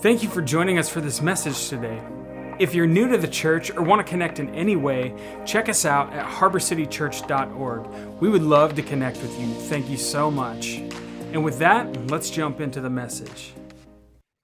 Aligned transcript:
Thank 0.00 0.22
you 0.22 0.28
for 0.28 0.40
joining 0.40 0.78
us 0.78 0.88
for 0.88 1.00
this 1.00 1.20
message 1.20 1.68
today. 1.68 2.00
If 2.60 2.72
you're 2.72 2.86
new 2.86 3.08
to 3.08 3.18
the 3.18 3.26
church 3.26 3.72
or 3.72 3.82
want 3.82 3.98
to 3.98 4.08
connect 4.08 4.38
in 4.38 4.48
any 4.54 4.76
way, 4.76 5.12
check 5.44 5.68
us 5.68 5.84
out 5.84 6.12
at 6.12 6.24
harborcitychurch.org. 6.24 8.20
We 8.20 8.28
would 8.28 8.42
love 8.42 8.76
to 8.76 8.82
connect 8.82 9.20
with 9.20 9.36
you. 9.40 9.52
Thank 9.52 9.90
you 9.90 9.96
so 9.96 10.30
much. 10.30 10.76
And 11.32 11.42
with 11.42 11.58
that, 11.58 12.10
let's 12.12 12.30
jump 12.30 12.60
into 12.60 12.80
the 12.80 12.88
message. 12.88 13.54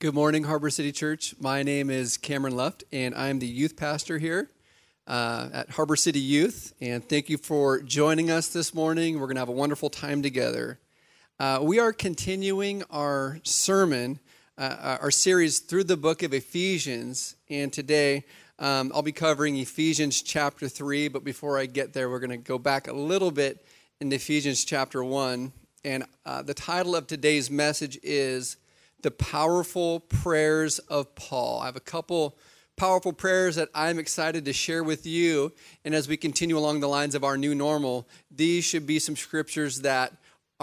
Good 0.00 0.12
morning, 0.12 0.42
Harbor 0.42 0.70
City 0.70 0.90
Church. 0.90 1.36
My 1.38 1.62
name 1.62 1.88
is 1.88 2.16
Cameron 2.16 2.56
Luft, 2.56 2.82
and 2.90 3.14
I'm 3.14 3.38
the 3.38 3.46
youth 3.46 3.76
pastor 3.76 4.18
here 4.18 4.50
uh, 5.06 5.50
at 5.52 5.70
Harbor 5.70 5.94
City 5.94 6.18
Youth. 6.18 6.74
And 6.80 7.08
thank 7.08 7.30
you 7.30 7.38
for 7.38 7.80
joining 7.80 8.28
us 8.28 8.48
this 8.48 8.74
morning. 8.74 9.20
We're 9.20 9.26
going 9.26 9.36
to 9.36 9.42
have 9.42 9.48
a 9.48 9.52
wonderful 9.52 9.88
time 9.88 10.20
together. 10.20 10.80
Uh, 11.38 11.60
we 11.62 11.78
are 11.78 11.92
continuing 11.92 12.82
our 12.90 13.38
sermon 13.44 14.18
uh, 14.56 14.98
our 15.00 15.10
series 15.10 15.58
through 15.58 15.84
the 15.84 15.96
book 15.96 16.22
of 16.22 16.32
Ephesians. 16.32 17.36
And 17.48 17.72
today 17.72 18.24
um, 18.58 18.92
I'll 18.94 19.02
be 19.02 19.12
covering 19.12 19.56
Ephesians 19.56 20.22
chapter 20.22 20.68
3. 20.68 21.08
But 21.08 21.24
before 21.24 21.58
I 21.58 21.66
get 21.66 21.92
there, 21.92 22.08
we're 22.08 22.20
going 22.20 22.30
to 22.30 22.36
go 22.36 22.58
back 22.58 22.88
a 22.88 22.92
little 22.92 23.30
bit 23.30 23.64
in 24.00 24.12
Ephesians 24.12 24.64
chapter 24.64 25.02
1. 25.02 25.52
And 25.84 26.04
uh, 26.24 26.42
the 26.42 26.54
title 26.54 26.96
of 26.96 27.06
today's 27.06 27.50
message 27.50 27.98
is 28.02 28.56
The 29.02 29.10
Powerful 29.10 30.00
Prayers 30.00 30.78
of 30.78 31.14
Paul. 31.14 31.60
I 31.60 31.66
have 31.66 31.76
a 31.76 31.80
couple 31.80 32.36
powerful 32.76 33.12
prayers 33.12 33.56
that 33.56 33.68
I'm 33.74 33.98
excited 33.98 34.44
to 34.44 34.52
share 34.52 34.82
with 34.82 35.06
you. 35.06 35.52
And 35.84 35.94
as 35.94 36.08
we 36.08 36.16
continue 36.16 36.58
along 36.58 36.80
the 36.80 36.88
lines 36.88 37.14
of 37.14 37.22
our 37.22 37.36
new 37.36 37.54
normal, 37.54 38.08
these 38.30 38.64
should 38.64 38.86
be 38.86 38.98
some 38.98 39.16
scriptures 39.16 39.82
that 39.82 40.12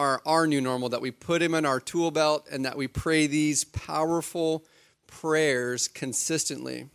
are 0.02 0.20
our 0.26 0.48
new 0.48 0.60
normal, 0.60 0.90
that 0.90 1.00
we 1.00 1.12
put 1.12 1.44
him 1.44 1.54
in 1.54 1.64
our 1.64 1.80
tool 1.80 2.09
belt 2.09 2.48
and 2.52 2.66
that 2.66 2.76
we 2.76 2.88
pray 2.88 3.28
these 3.28 3.64
powerful 3.64 4.66
prayers 5.05 5.88
consistently. 5.88 6.90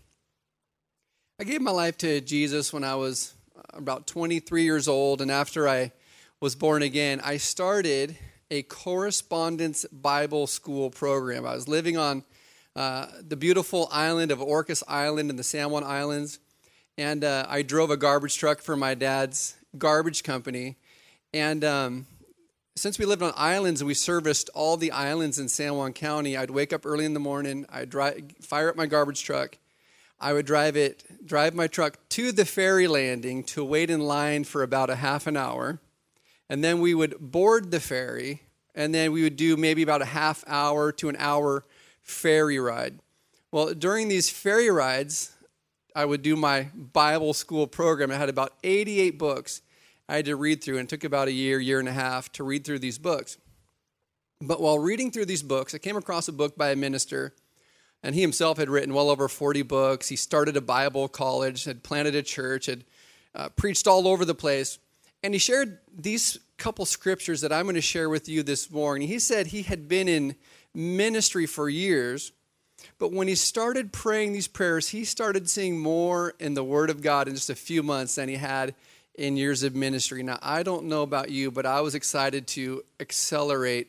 I 1.38 1.44
gave 1.44 1.60
my 1.60 1.70
life 1.70 1.96
to 1.98 2.20
Jesus 2.20 2.72
when 2.72 2.82
I 2.82 2.96
was 2.96 3.34
about 3.72 4.08
23 4.08 4.64
years 4.64 4.88
old, 4.88 5.20
and 5.20 5.30
after 5.30 5.68
I 5.68 5.92
was 6.40 6.56
born 6.56 6.82
again, 6.82 7.20
I 7.22 7.36
started 7.36 8.16
a 8.50 8.64
correspondence 8.64 9.84
Bible 9.92 10.48
school 10.48 10.90
program. 10.90 11.46
I 11.46 11.54
was 11.54 11.68
living 11.68 11.96
on 11.96 12.24
uh, 12.74 13.06
the 13.20 13.36
beautiful 13.36 13.88
island 13.92 14.32
of 14.32 14.40
Orcas 14.40 14.82
Island 14.88 15.30
in 15.30 15.36
the 15.36 15.44
San 15.44 15.70
Juan 15.70 15.84
Islands, 15.84 16.40
and 16.98 17.22
uh, 17.22 17.46
I 17.48 17.62
drove 17.62 17.90
a 17.90 17.96
garbage 17.96 18.36
truck 18.36 18.60
for 18.60 18.74
my 18.74 18.94
dad's 18.94 19.54
garbage 19.78 20.24
company. 20.24 20.74
And 21.32 21.62
um, 21.64 22.06
since 22.76 22.98
we 22.98 23.06
lived 23.06 23.22
on 23.22 23.32
islands 23.36 23.80
and 23.80 23.88
we 23.88 23.94
serviced 23.94 24.50
all 24.54 24.76
the 24.76 24.92
islands 24.92 25.38
in 25.38 25.48
San 25.48 25.74
Juan 25.74 25.94
County, 25.94 26.36
I'd 26.36 26.50
wake 26.50 26.74
up 26.74 26.84
early 26.84 27.06
in 27.06 27.14
the 27.14 27.20
morning, 27.20 27.64
I'd 27.70 27.88
drive, 27.88 28.22
fire 28.42 28.68
up 28.68 28.76
my 28.76 28.84
garbage 28.84 29.24
truck, 29.24 29.56
I 30.20 30.34
would 30.34 30.44
drive 30.44 30.76
it, 30.76 31.26
drive 31.26 31.54
my 31.54 31.68
truck 31.68 31.98
to 32.10 32.32
the 32.32 32.44
ferry 32.44 32.86
landing 32.86 33.44
to 33.44 33.64
wait 33.64 33.88
in 33.88 34.00
line 34.00 34.44
for 34.44 34.62
about 34.62 34.90
a 34.90 34.96
half 34.96 35.26
an 35.26 35.38
hour, 35.38 35.80
and 36.50 36.62
then 36.62 36.80
we 36.80 36.94
would 36.94 37.18
board 37.18 37.70
the 37.70 37.80
ferry, 37.80 38.42
and 38.74 38.94
then 38.94 39.10
we 39.10 39.22
would 39.22 39.36
do 39.36 39.56
maybe 39.56 39.82
about 39.82 40.02
a 40.02 40.06
half 40.06 40.44
hour 40.46 40.92
to 40.92 41.08
an 41.08 41.16
hour 41.18 41.64
ferry 42.02 42.58
ride. 42.58 42.98
Well, 43.50 43.72
during 43.72 44.08
these 44.08 44.28
ferry 44.28 44.70
rides, 44.70 45.34
I 45.94 46.04
would 46.04 46.20
do 46.20 46.36
my 46.36 46.68
Bible 46.74 47.32
school 47.32 47.66
program. 47.66 48.10
I 48.10 48.16
had 48.16 48.28
about 48.28 48.52
88 48.62 49.18
books 49.18 49.62
I 50.08 50.16
had 50.16 50.26
to 50.26 50.36
read 50.36 50.62
through, 50.62 50.78
and 50.78 50.86
it 50.86 50.90
took 50.90 51.04
about 51.04 51.28
a 51.28 51.32
year, 51.32 51.58
year 51.58 51.80
and 51.80 51.88
a 51.88 51.92
half 51.92 52.30
to 52.32 52.44
read 52.44 52.64
through 52.64 52.78
these 52.78 52.98
books. 52.98 53.38
But 54.40 54.60
while 54.60 54.78
reading 54.78 55.10
through 55.10 55.24
these 55.26 55.42
books, 55.42 55.74
I 55.74 55.78
came 55.78 55.96
across 55.96 56.28
a 56.28 56.32
book 56.32 56.56
by 56.56 56.70
a 56.70 56.76
minister, 56.76 57.34
and 58.02 58.14
he 58.14 58.20
himself 58.20 58.58
had 58.58 58.68
written 58.68 58.94
well 58.94 59.10
over 59.10 59.28
40 59.28 59.62
books. 59.62 60.08
He 60.08 60.16
started 60.16 60.56
a 60.56 60.60
Bible 60.60 61.08
college, 61.08 61.64
had 61.64 61.82
planted 61.82 62.14
a 62.14 62.22
church, 62.22 62.66
had 62.66 62.84
uh, 63.34 63.48
preached 63.50 63.88
all 63.88 64.06
over 64.06 64.24
the 64.24 64.34
place. 64.34 64.78
And 65.22 65.34
he 65.34 65.38
shared 65.38 65.78
these 65.92 66.38
couple 66.56 66.84
scriptures 66.84 67.40
that 67.40 67.52
I'm 67.52 67.64
going 67.64 67.74
to 67.74 67.80
share 67.80 68.08
with 68.08 68.28
you 68.28 68.42
this 68.42 68.70
morning. 68.70 69.08
He 69.08 69.18
said 69.18 69.48
he 69.48 69.62
had 69.62 69.88
been 69.88 70.08
in 70.08 70.36
ministry 70.74 71.46
for 71.46 71.68
years, 71.68 72.32
but 72.98 73.12
when 73.12 73.26
he 73.26 73.34
started 73.34 73.92
praying 73.92 74.34
these 74.34 74.46
prayers, 74.46 74.90
he 74.90 75.04
started 75.04 75.48
seeing 75.50 75.78
more 75.78 76.34
in 76.38 76.54
the 76.54 76.62
Word 76.62 76.90
of 76.90 77.02
God 77.02 77.26
in 77.26 77.34
just 77.34 77.50
a 77.50 77.54
few 77.54 77.82
months 77.82 78.14
than 78.14 78.28
he 78.28 78.36
had 78.36 78.74
in 79.16 79.36
years 79.36 79.62
of 79.62 79.74
ministry. 79.74 80.22
Now, 80.22 80.38
I 80.42 80.62
don't 80.62 80.84
know 80.84 81.02
about 81.02 81.30
you, 81.30 81.50
but 81.50 81.66
I 81.66 81.80
was 81.80 81.94
excited 81.94 82.46
to 82.48 82.82
accelerate 83.00 83.88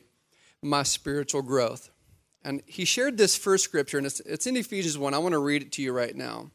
my 0.62 0.82
spiritual 0.82 1.42
growth. 1.42 1.90
And 2.44 2.62
he 2.66 2.84
shared 2.84 3.18
this 3.18 3.36
first 3.36 3.64
scripture, 3.64 3.98
and 3.98 4.06
it's, 4.06 4.20
it's 4.20 4.46
in 4.46 4.56
Ephesians 4.56 4.96
1. 4.96 5.12
I 5.12 5.18
want 5.18 5.32
to 5.32 5.38
read 5.38 5.62
it 5.62 5.72
to 5.72 5.82
you 5.82 5.92
right 5.92 6.14
now. 6.14 6.50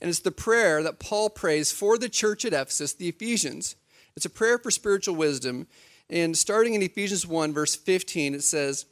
And 0.00 0.10
it's 0.10 0.20
the 0.20 0.32
prayer 0.32 0.82
that 0.82 0.98
Paul 0.98 1.30
prays 1.30 1.70
for 1.70 1.96
the 1.96 2.08
church 2.08 2.44
at 2.44 2.52
Ephesus, 2.52 2.92
the 2.92 3.08
Ephesians. 3.08 3.76
It's 4.16 4.26
a 4.26 4.30
prayer 4.30 4.58
for 4.58 4.70
spiritual 4.70 5.14
wisdom. 5.14 5.68
And 6.10 6.36
starting 6.36 6.74
in 6.74 6.82
Ephesians 6.82 7.26
1, 7.26 7.52
verse 7.52 7.74
15, 7.74 8.34
it 8.34 8.42
says, 8.42 8.86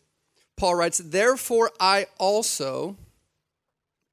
Paul 0.57 0.77
writes, 0.77 0.99
Therefore 0.99 1.71
I 1.81 2.07
also, 2.19 2.97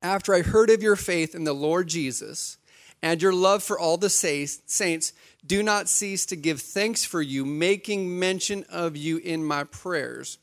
after 0.02 0.34
I 0.34 0.42
heard 0.42 0.70
of 0.70 0.82
your 0.82 0.96
faith 0.96 1.36
in 1.36 1.44
the 1.44 1.54
Lord 1.54 1.88
Jesus, 1.88 2.58
and 3.02 3.22
your 3.22 3.34
love 3.34 3.64
for 3.64 3.80
all 3.80 3.98
the 3.98 4.10
saints, 4.10 5.14
do 5.46 5.64
not 5.64 5.90
cease 5.90 6.26
to 6.28 6.36
give 6.36 6.62
thanks 6.62 7.04
for 7.04 7.22
you, 7.22 7.46
making 7.46 8.20
mention 8.20 8.64
of 8.70 8.96
you 8.96 9.18
in 9.18 9.44
my 9.44 9.64
prayers, 9.64 10.38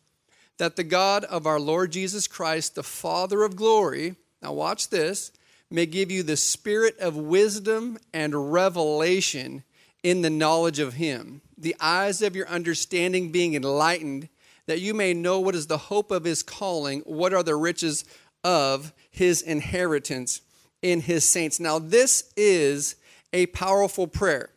that 0.59 0.77
the 0.77 0.85
God 0.85 1.25
of 1.25 1.47
our 1.47 1.61
Lord 1.61 1.93
Jesus 1.93 2.27
Christ, 2.27 2.75
the 2.75 2.83
Father 2.83 3.45
of 3.45 3.57
glory, 3.57 4.17
now 4.43 4.53
watch 4.53 4.91
this, 4.91 5.31
may 5.71 5.87
give 5.87 6.11
you 6.11 6.23
the 6.23 6.37
spirit 6.37 6.99
of 6.99 7.17
wisdom 7.17 7.99
and 8.13 8.53
revelation 8.53 9.63
in 10.03 10.23
the 10.23 10.31
knowledge 10.31 10.79
of 10.79 10.95
him, 10.95 11.43
the 11.57 11.77
eyes 11.81 12.23
of 12.23 12.35
your 12.35 12.49
understanding 12.49 13.31
being 13.31 13.55
enlightened, 13.55 14.29
that 14.67 14.81
you 14.81 14.95
may 14.95 15.15
know 15.15 15.41
what 15.41 15.55
is 15.55 15.67
the 15.67 15.79
hope 15.79 16.11
of 16.11 16.25
his 16.25 16.43
calling, 16.43 17.01
what 17.01 17.33
are 17.33 17.43
the 17.43 17.57
riches 17.57 18.05
of 18.45 18.93
his 19.11 19.43
inheritance 19.43 20.41
in 20.83 21.01
his 21.01 21.29
saints. 21.29 21.59
Now, 21.61 21.79
this 21.79 22.33
is 22.37 22.97
a 23.33 23.47
powerful 23.47 24.07
prayer. 24.07 24.51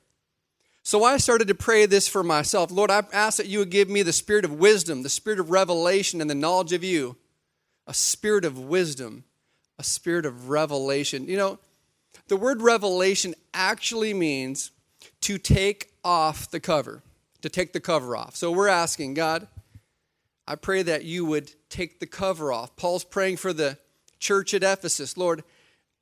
So 0.83 1.03
I 1.03 1.17
started 1.17 1.47
to 1.47 1.55
pray 1.55 1.85
this 1.85 2.07
for 2.07 2.23
myself. 2.23 2.71
Lord, 2.71 2.89
I 2.89 3.03
ask 3.13 3.37
that 3.37 3.47
you 3.47 3.59
would 3.59 3.69
give 3.69 3.89
me 3.89 4.01
the 4.01 4.13
spirit 4.13 4.45
of 4.45 4.53
wisdom, 4.53 5.03
the 5.03 5.09
spirit 5.09 5.39
of 5.39 5.51
revelation, 5.51 6.21
and 6.21 6.29
the 6.29 6.35
knowledge 6.35 6.73
of 6.73 6.83
you. 6.83 7.17
A 7.87 7.93
spirit 7.93 8.45
of 8.45 8.59
wisdom, 8.59 9.23
a 9.77 9.83
spirit 9.83 10.25
of 10.25 10.49
revelation. 10.49 11.27
You 11.27 11.35
know, 11.35 11.59
the 12.27 12.37
word 12.37 12.61
revelation 12.61 13.33
actually 13.53 14.13
means 14.13 14.71
to 15.21 15.37
take 15.37 15.91
off 16.03 16.49
the 16.51 16.59
cover, 16.59 17.01
to 17.41 17.49
take 17.49 17.73
the 17.73 17.79
cover 17.79 18.15
off. 18.15 18.35
So 18.35 18.51
we're 18.51 18.67
asking, 18.67 19.15
God, 19.15 19.47
I 20.47 20.55
pray 20.55 20.83
that 20.83 21.03
you 21.03 21.25
would 21.25 21.51
take 21.69 21.99
the 21.99 22.07
cover 22.07 22.53
off. 22.53 22.75
Paul's 22.75 23.03
praying 23.03 23.37
for 23.37 23.51
the 23.51 23.77
church 24.19 24.53
at 24.53 24.63
Ephesus. 24.63 25.17
Lord, 25.17 25.43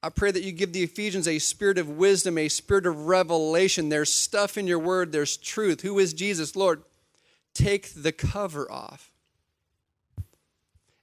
I 0.01 0.09
pray 0.09 0.31
that 0.31 0.43
you 0.43 0.51
give 0.51 0.71
the 0.71 0.83
Ephesians 0.83 1.27
a 1.27 1.39
spirit 1.39 1.77
of 1.77 1.89
wisdom, 1.89 2.37
a 2.37 2.47
spirit 2.47 2.85
of 2.85 3.07
revelation. 3.07 3.89
There's 3.89 4.11
stuff 4.11 4.57
in 4.57 4.65
your 4.65 4.79
word, 4.79 5.11
there's 5.11 5.35
truth. 5.35 5.81
Who 5.81 5.99
is 5.99 6.13
Jesus? 6.13 6.55
Lord, 6.55 6.83
take 7.53 7.89
the 7.93 8.11
cover 8.11 8.71
off. 8.71 9.11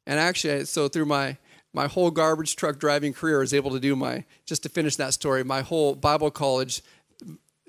And 0.06 0.18
actually, 0.18 0.64
so 0.64 0.88
through 0.88 1.06
my 1.06 1.36
my 1.72 1.88
whole 1.88 2.10
garbage 2.10 2.56
truck 2.56 2.78
driving 2.78 3.12
career, 3.12 3.36
I 3.36 3.40
was 3.40 3.52
able 3.52 3.70
to 3.72 3.80
do 3.80 3.94
my 3.94 4.24
just 4.46 4.62
to 4.62 4.70
finish 4.70 4.96
that 4.96 5.12
story. 5.12 5.44
My 5.44 5.60
whole 5.60 5.94
Bible 5.94 6.30
college 6.30 6.82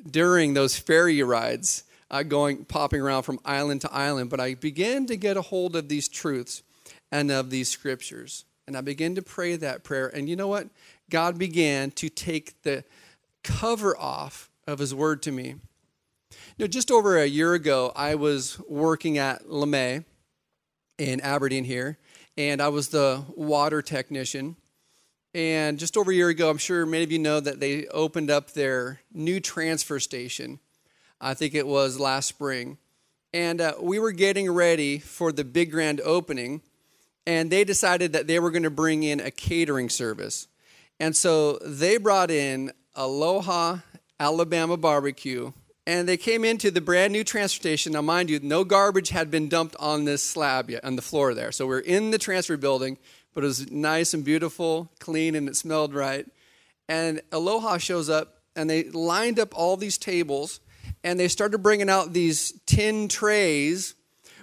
during 0.10 0.54
those 0.54 0.78
ferry 0.78 1.22
rides, 1.24 1.84
uh, 2.10 2.24
going 2.24 2.64
popping 2.64 3.02
around 3.02 3.24
from 3.24 3.38
island 3.44 3.82
to 3.82 3.92
island. 3.92 4.30
But 4.30 4.40
I 4.40 4.54
began 4.54 5.08
to 5.08 5.18
get 5.18 5.36
a 5.36 5.42
hold 5.42 5.76
of 5.76 5.90
these 5.90 6.08
truths 6.08 6.64
and 7.12 7.30
of 7.30 7.50
these 7.50 7.70
scriptures, 7.70 8.46
and 8.66 8.78
I 8.78 8.82
began 8.82 9.16
to 9.16 9.22
pray 9.22 9.58
that 9.58 9.84
prayer. 9.84 10.08
And 10.08 10.30
you 10.30 10.38
know 10.38 10.48
what? 10.48 10.70
God 11.10 11.38
began 11.38 11.92
to 11.92 12.10
take 12.10 12.62
the 12.64 12.84
cover 13.44 13.98
off 13.98 14.50
of 14.68 14.80
his 14.80 14.94
word 14.94 15.22
to 15.24 15.32
me. 15.32 15.56
Now, 16.60 16.68
just 16.68 16.92
over 16.92 17.18
a 17.18 17.26
year 17.26 17.54
ago, 17.54 17.92
I 17.96 18.16
was 18.16 18.60
working 18.68 19.18
at 19.18 19.46
LeMay 19.48 20.04
in 20.98 21.22
Aberdeen 21.22 21.64
here, 21.64 21.98
and 22.38 22.62
I 22.62 22.68
was 22.70 22.90
the 22.90 23.24
water 23.36 23.82
technician. 23.82 24.56
And 25.34 25.78
just 25.78 25.98
over 25.98 26.12
a 26.12 26.16
year 26.16 26.30
ago, 26.30 26.50
I'm 26.50 26.58
sure 26.58 26.86
many 26.86 27.04
of 27.04 27.12
you 27.12 27.20
know 27.20 27.40
that 27.40 27.60
they 27.60 27.86
opened 27.88 28.32
up 28.32 28.52
their 28.52 29.02
new 29.14 29.40
transfer 29.40 30.00
station. 30.00 30.60
I 31.22 31.34
think 31.34 31.54
it 31.54 31.68
was 31.68 32.00
last 32.00 32.28
spring. 32.28 32.78
And 33.34 33.62
uh, 33.62 33.76
we 33.80 34.00
were 34.00 34.12
getting 34.12 34.50
ready 34.50 35.00
for 35.00 35.32
the 35.32 35.44
big 35.44 35.72
grand 35.72 36.02
opening, 36.02 36.62
and 37.26 37.52
they 37.52 37.64
decided 37.64 38.14
that 38.14 38.28
they 38.28 38.40
were 38.40 38.52
going 38.52 38.64
to 38.64 38.70
bring 38.70 39.04
in 39.04 39.20
a 39.20 39.32
catering 39.32 39.90
service. 39.90 40.48
And 41.00 41.16
so 41.16 41.58
they 41.60 41.98
brought 41.98 42.32
in 42.32 42.72
Aloha 42.96 43.78
Alabama 44.20 44.78
Barbecue, 44.78 45.52
and 45.86 46.08
they 46.08 46.18
came 46.18 46.44
into 46.44 46.72
the 46.72 46.82
brand 46.82 47.14
new 47.14 47.24
transfer 47.24 47.60
station. 47.60 47.94
Now, 47.94 48.02
mind 48.02 48.30
you, 48.30 48.40
no 48.40 48.64
garbage 48.64 49.10
had 49.10 49.30
been 49.30 49.48
dumped 49.48 49.76
on 49.80 50.06
this 50.06 50.24
slab 50.24 50.70
yet, 50.70 50.84
on 50.84 50.96
the 50.96 51.02
floor 51.02 51.34
there. 51.34 51.52
So 51.52 51.68
we're 51.68 51.80
in 51.80 52.12
the 52.12 52.18
transfer 52.18 52.58
building, 52.58 52.98
but 53.34 53.44
it 53.44 53.48
was 53.48 53.72
nice 53.72 54.14
and 54.14 54.26
beautiful, 54.26 54.92
clean, 55.00 55.36
and 55.36 55.48
it 55.48 55.56
smelled 55.56 55.94
right. 55.94 56.26
And 56.90 57.22
Aloha 57.32 57.78
shows 57.78 58.10
up, 58.10 58.42
and 58.56 58.70
they 58.70 58.86
lined 58.86 59.40
up 59.40 59.56
all 59.56 59.78
these 59.78 60.00
tables, 60.00 60.60
and 61.04 61.20
they 61.20 61.28
started 61.28 61.60
bringing 61.60 61.90
out 61.90 62.12
these 62.12 62.54
tin 62.66 63.08
trays 63.08 63.94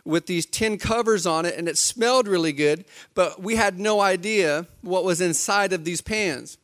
with 0.05 0.27
these 0.27 0.47
tin 0.47 0.79
covers 0.79 1.27
on 1.27 1.47
it, 1.47 1.56
and 1.56 1.69
it 1.69 1.79
smelled 1.79 2.29
really 2.29 2.53
good, 2.53 2.85
but 3.15 3.43
we 3.43 3.56
had 3.56 3.79
no 3.79 4.01
idea 4.01 4.67
what 4.83 5.05
was 5.05 5.21
inside 5.21 5.73
of 5.73 5.85
these 5.85 6.01
pans. 6.01 6.59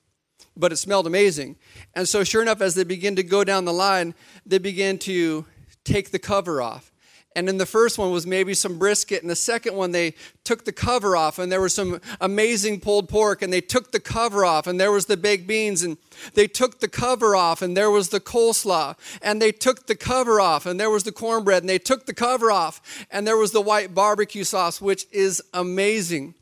But 0.57 0.73
it 0.73 0.77
smelled 0.77 1.07
amazing. 1.07 1.57
And 1.95 2.09
so, 2.09 2.23
sure 2.25 2.43
enough, 2.43 2.61
as 2.61 2.75
they 2.75 2.85
begin 2.85 3.17
to 3.17 3.23
go 3.23 3.45
down 3.45 3.65
the 3.65 3.73
line, 3.73 4.15
they 4.45 4.59
begin 4.59 4.99
to 4.99 5.47
take 5.85 6.11
the 6.11 6.19
cover 6.19 6.61
off. 6.61 6.90
And 7.37 7.49
in 7.49 7.59
the 7.59 7.67
first 7.67 7.97
one 7.97 8.11
was 8.11 8.27
maybe 8.27 8.55
some 8.55 8.77
brisket. 8.77 9.23
And 9.23 9.31
the 9.31 9.37
second 9.37 9.77
one, 9.77 9.93
they 9.93 10.15
took 10.43 10.65
the 10.65 10.73
cover 10.73 11.17
off, 11.17 11.39
and 11.39 11.51
there 11.51 11.61
was 11.61 11.75
some 11.75 12.01
amazing 12.21 12.81
pulled 12.81 13.09
pork, 13.09 13.41
and 13.41 13.53
they 13.53 13.61
took 13.61 13.93
the 13.93 14.01
cover 14.01 14.45
off, 14.45 14.67
and 14.67 14.81
there 14.81 14.91
was 14.91 15.07
the 15.07 15.17
baked 15.17 15.47
beans, 15.47 15.83
and 15.83 15.97
they 16.35 16.49
took 16.49 16.81
the 16.81 16.89
cover 16.89 17.37
off, 17.37 17.63
and 17.63 17.77
there 17.77 17.91
was 17.91 18.09
the 18.09 18.19
coleslaw, 18.19 18.97
and 19.23 19.41
they 19.41 19.53
took 19.53 19.87
the 19.87 19.95
cover 19.95 20.41
off, 20.41 20.67
and 20.67 20.81
there 20.81 20.91
was 20.91 21.05
the 21.05 21.13
cornbread, 21.13 21.63
and 21.63 21.71
they 21.71 21.79
took 21.79 22.07
the 22.07 22.15
cover 22.15 22.51
off, 22.51 23.07
and 23.13 23.27
there 23.27 23.37
was 23.37 23.53
the 23.53 23.61
white 23.61 23.95
barbecue 23.95 24.45
sauce, 24.45 24.81
which 24.81 25.07
is 25.13 25.41
amazing. 25.55 26.35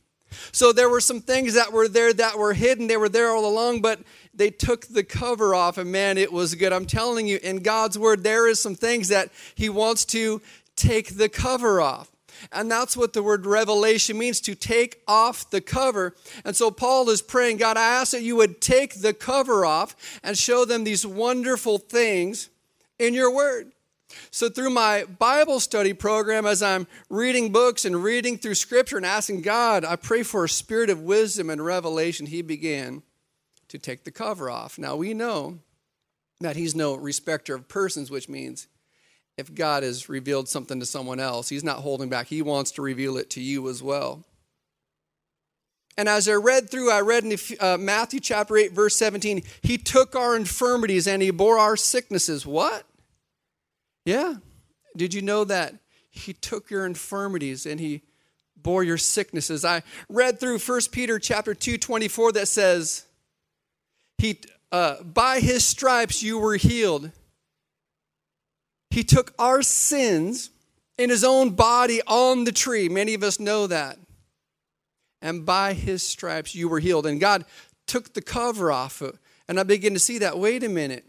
So 0.52 0.72
there 0.72 0.88
were 0.88 1.00
some 1.00 1.20
things 1.20 1.54
that 1.54 1.72
were 1.72 1.88
there 1.88 2.12
that 2.12 2.38
were 2.38 2.52
hidden. 2.52 2.86
They 2.86 2.96
were 2.96 3.08
there 3.08 3.30
all 3.30 3.46
along, 3.46 3.80
but 3.80 4.00
they 4.34 4.50
took 4.50 4.86
the 4.86 5.04
cover 5.04 5.54
off, 5.54 5.78
and 5.78 5.90
man, 5.92 6.16
it 6.16 6.32
was 6.32 6.54
good. 6.54 6.72
I'm 6.72 6.86
telling 6.86 7.26
you, 7.26 7.38
in 7.42 7.58
God's 7.58 7.98
word, 7.98 8.24
there 8.24 8.46
is 8.48 8.60
some 8.60 8.74
things 8.74 9.08
that 9.08 9.30
He 9.54 9.68
wants 9.68 10.04
to 10.06 10.40
take 10.78 11.16
the 11.18 11.28
cover 11.28 11.80
off. 11.80 12.10
And 12.52 12.70
that's 12.70 12.96
what 12.96 13.12
the 13.12 13.22
word 13.22 13.46
revelation 13.46 14.16
means 14.16 14.40
to 14.42 14.54
take 14.54 15.02
off 15.08 15.50
the 15.50 15.60
cover. 15.60 16.14
And 16.44 16.54
so 16.54 16.70
Paul 16.70 17.10
is 17.10 17.20
praying, 17.20 17.56
God, 17.56 17.76
I 17.76 18.00
ask 18.00 18.12
that 18.12 18.22
you 18.22 18.36
would 18.36 18.60
take 18.60 19.00
the 19.00 19.12
cover 19.12 19.66
off 19.66 19.96
and 20.22 20.38
show 20.38 20.64
them 20.64 20.84
these 20.84 21.04
wonderful 21.04 21.78
things 21.78 22.48
in 22.98 23.14
your 23.14 23.34
word. 23.34 23.72
So, 24.30 24.48
through 24.48 24.70
my 24.70 25.04
Bible 25.04 25.60
study 25.60 25.92
program, 25.92 26.46
as 26.46 26.62
I'm 26.62 26.86
reading 27.10 27.52
books 27.52 27.84
and 27.84 28.02
reading 28.02 28.38
through 28.38 28.54
scripture 28.54 28.96
and 28.96 29.04
asking 29.04 29.42
God, 29.42 29.84
I 29.84 29.96
pray 29.96 30.22
for 30.22 30.44
a 30.44 30.48
spirit 30.48 30.88
of 30.88 31.02
wisdom 31.02 31.50
and 31.50 31.62
revelation, 31.62 32.24
he 32.24 32.40
began 32.40 33.02
to 33.68 33.78
take 33.78 34.04
the 34.04 34.10
cover 34.10 34.48
off. 34.48 34.78
Now, 34.78 34.96
we 34.96 35.12
know 35.12 35.58
that 36.40 36.56
he's 36.56 36.74
no 36.74 36.94
respecter 36.94 37.54
of 37.54 37.68
persons, 37.68 38.10
which 38.10 38.28
means 38.30 38.66
if 39.38 39.54
God 39.54 39.82
has 39.82 40.08
revealed 40.08 40.48
something 40.48 40.80
to 40.80 40.86
someone 40.86 41.20
else, 41.20 41.48
He's 41.48 41.64
not 41.64 41.78
holding 41.78 42.08
back. 42.08 42.26
He 42.26 42.42
wants 42.42 42.70
to 42.72 42.82
reveal 42.82 43.16
it 43.16 43.30
to 43.30 43.40
you 43.40 43.68
as 43.68 43.82
well. 43.82 44.24
And 45.96 46.08
as 46.08 46.28
I 46.28 46.34
read 46.34 46.70
through, 46.70 46.90
I 46.90 47.00
read 47.00 47.24
in 47.24 47.36
uh, 47.58 47.76
Matthew 47.78 48.20
chapter 48.20 48.56
8, 48.56 48.72
verse 48.72 48.94
17, 48.96 49.42
He 49.62 49.78
took 49.78 50.14
our 50.14 50.36
infirmities 50.36 51.06
and 51.06 51.22
He 51.22 51.30
bore 51.30 51.58
our 51.58 51.76
sicknesses. 51.76 52.44
What? 52.44 52.84
Yeah. 54.04 54.34
Did 54.96 55.14
you 55.14 55.22
know 55.22 55.44
that? 55.44 55.74
He 56.10 56.32
took 56.32 56.70
your 56.70 56.84
infirmities 56.84 57.64
and 57.66 57.80
He 57.80 58.02
bore 58.56 58.82
your 58.82 58.98
sicknesses. 58.98 59.64
I 59.64 59.82
read 60.08 60.38
through 60.38 60.58
1 60.58 60.80
Peter 60.92 61.18
chapter 61.18 61.54
2, 61.54 61.78
24 61.78 62.32
that 62.32 62.48
says, 62.48 63.06
he, 64.18 64.40
uh, 64.72 65.02
by 65.02 65.40
his 65.40 65.64
stripes 65.64 66.22
you 66.22 66.38
were 66.38 66.56
healed. 66.56 67.12
He 68.98 69.04
took 69.04 69.32
our 69.38 69.62
sins 69.62 70.50
in 70.98 71.08
his 71.08 71.22
own 71.22 71.50
body 71.50 72.02
on 72.08 72.42
the 72.42 72.50
tree. 72.50 72.88
Many 72.88 73.14
of 73.14 73.22
us 73.22 73.38
know 73.38 73.68
that. 73.68 73.96
And 75.22 75.46
by 75.46 75.74
his 75.74 76.02
stripes 76.02 76.56
you 76.56 76.68
were 76.68 76.80
healed. 76.80 77.06
And 77.06 77.20
God 77.20 77.44
took 77.86 78.12
the 78.14 78.20
cover 78.20 78.72
off. 78.72 79.00
And 79.46 79.60
I 79.60 79.62
begin 79.62 79.94
to 79.94 80.00
see 80.00 80.18
that. 80.18 80.36
Wait 80.36 80.64
a 80.64 80.68
minute. 80.68 81.04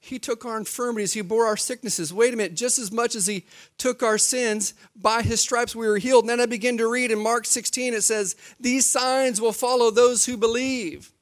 He 0.00 0.18
took 0.18 0.46
our 0.46 0.56
infirmities, 0.56 1.12
He 1.12 1.20
bore 1.20 1.44
our 1.44 1.58
sicknesses. 1.58 2.14
Wait 2.14 2.32
a 2.32 2.36
minute, 2.38 2.54
just 2.54 2.78
as 2.78 2.90
much 2.90 3.14
as 3.14 3.26
He 3.26 3.44
took 3.76 4.02
our 4.02 4.16
sins, 4.16 4.72
by 4.96 5.20
His 5.20 5.42
stripes 5.42 5.76
we 5.76 5.86
were 5.86 5.98
healed. 5.98 6.24
And 6.24 6.30
then 6.30 6.40
I 6.40 6.46
begin 6.46 6.78
to 6.78 6.90
read 6.90 7.10
in 7.10 7.22
Mark 7.22 7.44
16, 7.44 7.92
it 7.92 8.04
says, 8.04 8.36
These 8.58 8.86
signs 8.86 9.38
will 9.38 9.52
follow 9.52 9.90
those 9.90 10.24
who 10.24 10.38
believe. 10.38 11.12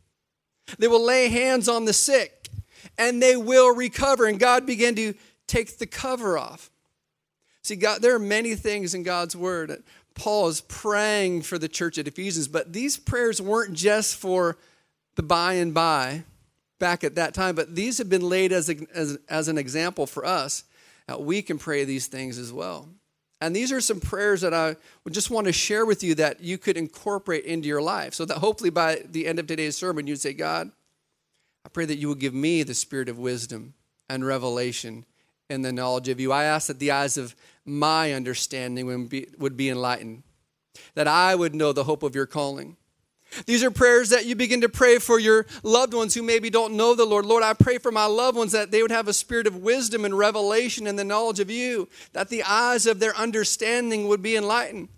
They 0.78 0.86
will 0.86 1.04
lay 1.04 1.30
hands 1.30 1.68
on 1.68 1.84
the 1.84 1.92
sick, 1.92 2.48
and 2.96 3.20
they 3.20 3.34
will 3.34 3.74
recover. 3.74 4.26
And 4.26 4.38
God 4.38 4.66
began 4.66 4.94
to 4.94 5.14
take 5.50 5.78
the 5.78 5.86
cover 5.86 6.38
off. 6.38 6.70
See, 7.62 7.76
God, 7.76 8.00
there 8.00 8.14
are 8.14 8.20
many 8.20 8.54
things 8.54 8.94
in 8.94 9.02
God's 9.02 9.36
word. 9.36 9.82
Paul 10.14 10.48
is 10.48 10.60
praying 10.62 11.42
for 11.42 11.58
the 11.58 11.68
church 11.68 11.98
at 11.98 12.08
Ephesians, 12.08 12.48
but 12.48 12.72
these 12.72 12.96
prayers 12.96 13.42
weren't 13.42 13.74
just 13.74 14.16
for 14.16 14.56
the 15.16 15.22
by 15.22 15.54
and 15.54 15.74
by 15.74 16.24
back 16.78 17.04
at 17.04 17.16
that 17.16 17.34
time, 17.34 17.54
but 17.54 17.74
these 17.74 17.98
have 17.98 18.08
been 18.08 18.26
laid 18.26 18.52
as, 18.52 18.70
a, 18.70 18.76
as, 18.94 19.18
as 19.28 19.48
an 19.48 19.58
example 19.58 20.06
for 20.06 20.24
us. 20.24 20.64
that 21.06 21.20
we 21.20 21.42
can 21.42 21.58
pray 21.58 21.84
these 21.84 22.06
things 22.06 22.38
as 22.38 22.52
well. 22.52 22.88
And 23.42 23.54
these 23.56 23.72
are 23.72 23.80
some 23.80 24.00
prayers 24.00 24.42
that 24.42 24.54
I 24.54 24.76
would 25.04 25.14
just 25.14 25.30
want 25.30 25.46
to 25.46 25.52
share 25.52 25.84
with 25.84 26.02
you 26.02 26.14
that 26.16 26.40
you 26.40 26.58
could 26.58 26.76
incorporate 26.76 27.44
into 27.44 27.68
your 27.68 27.82
life 27.82 28.14
so 28.14 28.24
that 28.24 28.38
hopefully 28.38 28.70
by 28.70 29.02
the 29.10 29.26
end 29.26 29.38
of 29.38 29.46
today's 29.46 29.76
sermon, 29.76 30.06
you'd 30.06 30.20
say, 30.20 30.32
God, 30.32 30.70
I 31.64 31.68
pray 31.68 31.84
that 31.86 31.96
you 31.96 32.08
will 32.08 32.14
give 32.14 32.34
me 32.34 32.62
the 32.62 32.74
spirit 32.74 33.08
of 33.08 33.18
wisdom 33.18 33.74
and 34.08 34.24
revelation 34.26 35.04
in 35.50 35.62
the 35.62 35.72
knowledge 35.72 36.08
of 36.08 36.20
you. 36.20 36.32
I 36.32 36.44
ask 36.44 36.68
that 36.68 36.78
the 36.78 36.92
eyes 36.92 37.18
of 37.18 37.34
my 37.66 38.12
understanding 38.12 38.86
would 38.86 39.08
be, 39.10 39.28
would 39.38 39.56
be 39.56 39.68
enlightened, 39.68 40.22
that 40.94 41.08
I 41.08 41.34
would 41.34 41.54
know 41.54 41.72
the 41.72 41.84
hope 41.84 42.02
of 42.02 42.14
your 42.14 42.26
calling. 42.26 42.76
These 43.46 43.62
are 43.62 43.70
prayers 43.70 44.08
that 44.08 44.26
you 44.26 44.34
begin 44.34 44.62
to 44.62 44.68
pray 44.68 44.98
for 44.98 45.18
your 45.18 45.46
loved 45.62 45.94
ones 45.94 46.14
who 46.14 46.22
maybe 46.22 46.50
don't 46.50 46.74
know 46.74 46.94
the 46.94 47.04
Lord. 47.04 47.26
Lord, 47.26 47.44
I 47.44 47.52
pray 47.52 47.78
for 47.78 47.92
my 47.92 48.06
loved 48.06 48.36
ones 48.36 48.52
that 48.52 48.70
they 48.70 48.82
would 48.82 48.90
have 48.90 49.06
a 49.06 49.12
spirit 49.12 49.46
of 49.46 49.56
wisdom 49.56 50.04
and 50.04 50.16
revelation 50.18 50.86
and 50.86 50.98
the 50.98 51.04
knowledge 51.04 51.38
of 51.38 51.50
you, 51.50 51.88
that 52.12 52.28
the 52.28 52.42
eyes 52.42 52.86
of 52.86 52.98
their 52.98 53.16
understanding 53.16 54.08
would 54.08 54.22
be 54.22 54.36
enlightened. 54.36 54.88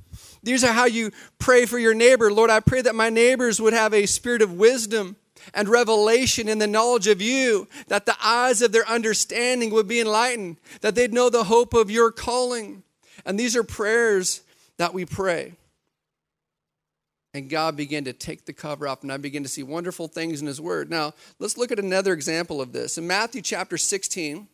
These 0.43 0.65
are 0.65 0.73
how 0.73 0.87
you 0.87 1.13
pray 1.39 1.67
for 1.67 1.79
your 1.79 1.95
neighbor. 1.95 2.33
Lord, 2.33 2.51
I 2.51 2.61
pray 2.61 2.81
that 2.83 2.95
my 2.95 3.11
neighbors 3.11 3.61
would 3.61 3.75
have 3.75 3.93
a 3.93 4.07
spirit 4.07 4.43
of 4.43 4.55
wisdom 4.55 5.17
and 5.55 5.69
revelation 5.69 6.49
in 6.49 6.59
the 6.59 6.67
knowledge 6.67 7.07
of 7.07 7.21
you, 7.21 7.69
that 7.89 8.07
the 8.07 8.17
eyes 8.23 8.63
of 8.63 8.73
their 8.73 8.89
understanding 8.89 9.71
would 9.71 9.89
be 9.89 10.01
enlightened, 10.01 10.57
that 10.81 10.95
they'd 10.95 11.13
know 11.13 11.31
the 11.31 11.45
hope 11.45 11.75
of 11.75 11.91
your 11.91 12.11
calling. 12.11 12.83
And 13.25 13.39
these 13.39 13.57
are 13.57 13.65
prayers 13.65 14.43
that 14.79 14.95
we 14.95 15.05
pray. 15.05 15.55
And 17.35 17.49
God 17.49 17.77
began 17.77 18.05
to 18.05 18.13
take 18.13 18.45
the 18.45 18.53
cover 18.53 18.87
off, 18.87 19.03
and 19.03 19.11
I 19.11 19.17
began 19.17 19.43
to 19.43 19.49
see 19.49 19.63
wonderful 19.63 20.07
things 20.07 20.43
in 20.43 20.47
His 20.47 20.61
Word. 20.61 20.91
Now, 20.91 21.15
let's 21.39 21.57
look 21.57 21.73
at 21.73 21.79
another 21.79 22.13
example 22.13 22.61
of 22.61 22.73
this. 22.73 22.99
In 22.99 23.07
Matthew 23.07 23.41
chapter 23.41 23.79
16, 23.79 24.49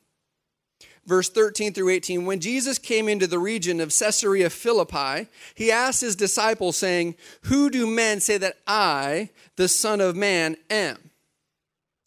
verse 1.09 1.29
13 1.31 1.73
through 1.73 1.89
18, 1.89 2.27
when 2.27 2.39
Jesus 2.39 2.79
came 2.79 3.09
into 3.09 3.27
the 3.27 3.39
region 3.39 3.81
of 3.81 3.89
Caesarea 3.99 4.51
Philippi, 4.51 5.27
he 5.55 5.73
asked 5.73 6.03
his 6.03 6.15
disciples, 6.15 6.77
saying, 6.77 7.17
Who 7.45 7.71
do 7.71 7.87
men 7.87 8.21
say 8.21 8.37
that 8.39 8.59
I, 8.67 9.31
the 9.57 9.67
Son 9.67 10.01
of 10.01 10.15
Man, 10.15 10.57
am? 10.71 11.11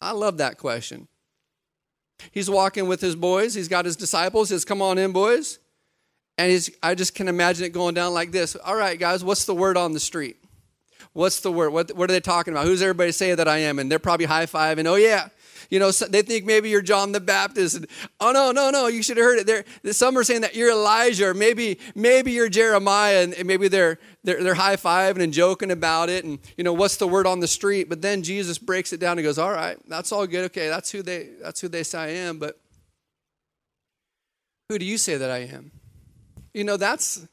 I 0.00 0.12
love 0.12 0.38
that 0.38 0.56
question. 0.56 1.08
He's 2.30 2.48
walking 2.48 2.86
with 2.86 3.00
his 3.00 3.16
boys, 3.16 3.54
he's 3.54 3.68
got 3.68 3.84
his 3.84 3.96
disciples, 3.96 4.48
he 4.48 4.54
says, 4.54 4.64
Come 4.64 4.80
on 4.80 4.96
in, 4.96 5.12
boys. 5.12 5.58
And 6.38 6.50
he's, 6.50 6.70
I 6.82 6.94
just 6.94 7.14
can 7.14 7.28
imagine 7.28 7.66
it 7.66 7.70
going 7.70 7.94
down 7.94 8.14
like 8.14 8.30
this. 8.32 8.56
All 8.56 8.76
right, 8.76 8.98
guys, 8.98 9.22
what's 9.22 9.44
the 9.44 9.54
word 9.54 9.76
on 9.76 9.92
the 9.92 10.00
street? 10.00 10.36
What's 11.12 11.40
the 11.40 11.52
word? 11.52 11.70
What, 11.70 11.94
what 11.94 12.08
are 12.08 12.12
they 12.12 12.20
talking 12.20 12.54
about? 12.54 12.64
Who's 12.64 12.80
everybody 12.80 13.12
saying 13.12 13.36
that 13.36 13.48
I 13.48 13.58
am? 13.58 13.78
And 13.78 13.90
they're 13.90 13.98
probably 13.98 14.24
high 14.24 14.46
fiving. 14.46 14.86
Oh, 14.86 14.94
yeah, 14.94 15.28
you 15.72 15.78
know, 15.78 15.90
they 15.90 16.20
think 16.20 16.44
maybe 16.44 16.68
you're 16.68 16.82
John 16.82 17.12
the 17.12 17.20
Baptist. 17.20 17.76
And, 17.76 17.86
oh 18.20 18.30
no, 18.30 18.52
no, 18.52 18.68
no! 18.68 18.88
You 18.88 19.02
should 19.02 19.16
have 19.16 19.24
heard 19.24 19.38
it. 19.38 19.46
There, 19.46 19.92
some 19.94 20.18
are 20.18 20.22
saying 20.22 20.42
that 20.42 20.54
you're 20.54 20.70
Elijah, 20.70 21.28
or 21.28 21.34
maybe 21.34 21.78
maybe 21.94 22.32
you're 22.32 22.50
Jeremiah, 22.50 23.22
and, 23.22 23.46
maybe 23.46 23.68
they're 23.68 23.98
they're, 24.22 24.44
they're 24.44 24.54
high 24.54 24.76
fiving 24.76 25.22
and 25.22 25.32
joking 25.32 25.70
about 25.70 26.10
it. 26.10 26.26
And 26.26 26.40
you 26.58 26.64
know, 26.64 26.74
what's 26.74 26.98
the 26.98 27.08
word 27.08 27.26
on 27.26 27.40
the 27.40 27.48
street? 27.48 27.88
But 27.88 28.02
then 28.02 28.22
Jesus 28.22 28.58
breaks 28.58 28.92
it 28.92 29.00
down 29.00 29.16
and 29.16 29.24
goes, 29.24 29.38
"All 29.38 29.50
right, 29.50 29.78
that's 29.88 30.12
all 30.12 30.26
good. 30.26 30.44
Okay, 30.44 30.68
that's 30.68 30.90
who 30.90 31.00
they 31.00 31.30
that's 31.40 31.62
who 31.62 31.68
they 31.68 31.84
say 31.84 31.98
I 32.00 32.08
am. 32.08 32.38
But 32.38 32.60
who 34.68 34.78
do 34.78 34.84
you 34.84 34.98
say 34.98 35.16
that 35.16 35.30
I 35.30 35.38
am? 35.38 35.70
You 36.52 36.64
know, 36.64 36.76
that's 36.76 37.26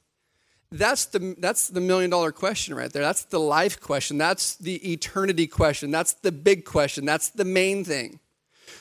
that's 0.72 1.08
the 1.08 1.36
that's 1.40 1.68
the 1.68 1.82
million 1.82 2.10
dollar 2.10 2.32
question 2.32 2.76
right 2.76 2.94
there 2.94 3.02
that's 3.02 3.24
the 3.24 3.40
life 3.40 3.82
question 3.82 4.20
that's 4.20 4.56
the 4.56 4.76
eternity 4.92 5.48
question 5.48 5.90
that's 5.90 6.14
the 6.14 6.32
big 6.32 6.64
question 6.64 7.06
that's 7.06 7.30
the 7.30 7.44
main 7.44 7.84
thing 7.84 8.20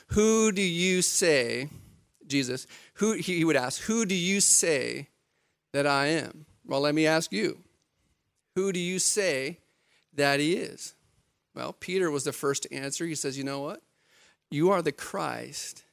who 0.09 0.53
do 0.53 0.63
you 0.63 1.03
say, 1.03 1.69
Jesus, 2.27 2.67
who 2.95 3.13
he 3.15 3.45
would 3.45 3.57
ask, 3.57 3.83
who 3.83 4.07
do 4.07 4.15
you 4.15 4.41
say 4.41 5.09
that 5.73 5.87
I 5.87 6.07
am? 6.07 6.47
Well, 6.65 6.81
let 6.81 6.95
me 6.95 7.07
ask 7.07 7.33
you. 7.33 7.59
Who 8.55 8.73
do 8.73 8.81
you 8.81 8.99
say 8.99 9.59
that 10.15 10.41
he 10.41 10.55
is? 10.55 10.95
Well, 11.55 11.73
Peter 11.73 12.11
was 12.11 12.25
the 12.25 12.33
first 12.33 12.65
to 12.65 12.75
answer. 12.75 13.07
He 13.07 13.15
says, 13.15 13.39
You 13.39 13.45
know 13.45 13.61
what? 13.61 13.83
You 14.51 14.71
are 14.71 14.83
the 14.83 14.93
Christ, 14.93 15.85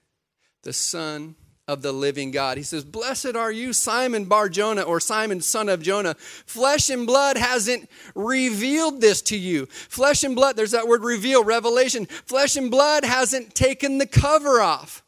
the 0.64 0.74
Son 0.74 1.36
of 1.68 1.82
the 1.82 1.92
living 1.92 2.32
God. 2.32 2.58
He 2.58 2.64
says, 2.64 2.84
Blessed 2.84 3.36
are 3.36 3.52
you, 3.52 3.74
Simon 3.74 4.26
Bar 4.26 4.50
Jonah, 4.50 4.84
or 4.84 5.00
Simon, 5.00 5.42
son 5.42 5.68
of 5.68 5.82
Jonah. 5.82 6.14
Flesh 6.16 6.90
and 6.90 7.08
blood 7.08 7.38
hasn't 7.38 7.90
revealed 8.14 9.02
this 9.02 9.22
to 9.24 9.38
you. 9.38 9.66
Flesh 9.66 10.24
and 10.24 10.36
blood, 10.36 10.56
there's 10.56 10.72
that 10.72 10.88
word 10.88 11.04
reveal, 11.04 11.44
revelation. 11.44 12.06
Flesh 12.06 12.56
and 12.56 12.70
blood 12.70 13.04
hasn't 13.04 13.56
taken 13.56 13.98
the 13.98 14.06
cover 14.06 14.62
off. 14.62 15.04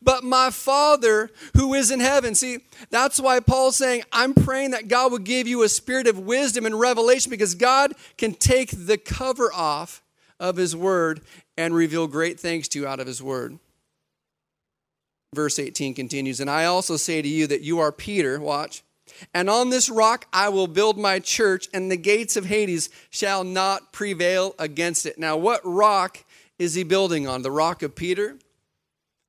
But 0.00 0.24
my 0.24 0.50
Father 0.50 1.30
who 1.54 1.74
is 1.74 1.90
in 1.90 2.00
heaven. 2.00 2.34
See, 2.34 2.60
that's 2.90 3.20
why 3.20 3.40
Paul's 3.40 3.76
saying, 3.76 4.02
I'm 4.12 4.32
praying 4.32 4.70
that 4.70 4.88
God 4.88 5.12
will 5.12 5.18
give 5.18 5.46
you 5.46 5.62
a 5.62 5.68
spirit 5.68 6.06
of 6.06 6.18
wisdom 6.18 6.64
and 6.64 6.78
revelation 6.78 7.28
because 7.28 7.54
God 7.54 7.92
can 8.16 8.32
take 8.32 8.70
the 8.70 8.96
cover 8.96 9.52
off 9.52 10.02
of 10.40 10.56
His 10.56 10.74
Word 10.74 11.20
and 11.58 11.74
reveal 11.74 12.06
great 12.06 12.40
things 12.40 12.66
to 12.68 12.80
you 12.80 12.86
out 12.86 12.98
of 12.98 13.06
His 13.06 13.22
Word 13.22 13.58
verse 15.34 15.58
18 15.58 15.94
continues, 15.94 16.40
And 16.40 16.50
I 16.50 16.64
also 16.64 16.96
say 16.96 17.22
to 17.22 17.28
you 17.28 17.46
that 17.46 17.62
you 17.62 17.78
are 17.78 17.92
Peter, 17.92 18.40
watch, 18.40 18.82
and 19.32 19.48
on 19.48 19.70
this 19.70 19.88
rock 19.88 20.26
I 20.32 20.48
will 20.48 20.66
build 20.66 20.98
my 20.98 21.18
church, 21.18 21.68
and 21.72 21.90
the 21.90 21.96
gates 21.96 22.36
of 22.36 22.46
Hades 22.46 22.90
shall 23.10 23.44
not 23.44 23.92
prevail 23.92 24.54
against 24.58 25.06
it. 25.06 25.18
Now, 25.18 25.36
what 25.36 25.60
rock 25.64 26.24
is 26.58 26.74
he 26.74 26.84
building 26.84 27.26
on? 27.26 27.42
The 27.42 27.50
rock 27.50 27.82
of 27.82 27.94
Peter? 27.94 28.38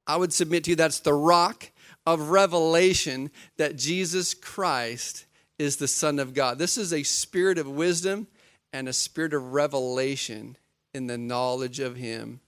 I 0.07 0.17
would 0.17 0.33
submit 0.33 0.63
to 0.65 0.71
you 0.71 0.75
that's 0.75 0.99
the 0.99 1.13
rock 1.13 1.71
of 2.05 2.29
revelation 2.29 3.31
that 3.57 3.75
Jesus 3.75 4.33
Christ 4.33 5.25
is 5.57 5.77
the 5.77 5.87
Son 5.87 6.19
of 6.19 6.33
God. 6.33 6.59
This 6.59 6.77
is 6.77 6.93
a 6.93 7.03
spirit 7.03 7.57
of 7.57 7.67
wisdom 7.67 8.27
and 8.71 8.87
a 8.87 8.93
spirit 8.93 9.33
of 9.33 9.53
revelation 9.53 10.57
in 10.93 11.07
the 11.07 11.17
knowledge 11.17 11.79
of 11.79 11.95
Him 11.95 12.41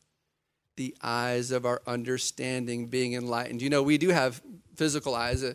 the 0.77 0.96
eyes 1.01 1.51
of 1.51 1.65
our 1.65 1.81
understanding 1.86 2.88
being 2.88 3.13
enlightened. 3.13 3.62
You 3.62 3.69
know, 3.69 3.84
we 3.84 3.98
do 3.98 4.10
have 4.10 4.41
physical 4.75 5.13
eyes. 5.13 5.43
Uh, 5.43 5.53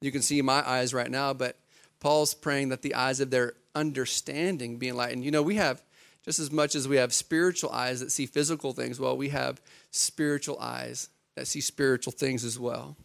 you 0.00 0.12
can 0.12 0.22
see 0.22 0.40
my 0.42 0.66
eyes 0.68 0.94
right 0.94 1.10
now, 1.10 1.34
but 1.34 1.58
Paul's 1.98 2.32
praying 2.32 2.68
that 2.68 2.82
the 2.82 2.94
eyes 2.94 3.20
of 3.20 3.30
their 3.30 3.54
understanding 3.74 4.78
be 4.78 4.88
enlightened. 4.88 5.24
You 5.24 5.30
know, 5.30 5.42
we 5.42 5.56
have 5.56 5.82
just 6.24 6.38
as 6.38 6.50
much 6.50 6.74
as 6.74 6.86
we 6.86 6.96
have 6.96 7.12
spiritual 7.12 7.70
eyes 7.70 8.00
that 8.00 8.12
see 8.12 8.26
physical 8.26 8.72
things, 8.72 9.00
well, 9.00 9.16
we 9.16 9.30
have 9.30 9.60
spiritual 9.90 10.58
eyes 10.60 11.08
that 11.36 11.46
see 11.46 11.60
spiritual 11.60 12.12
things 12.12 12.44
as 12.44 12.58
well. 12.58 12.96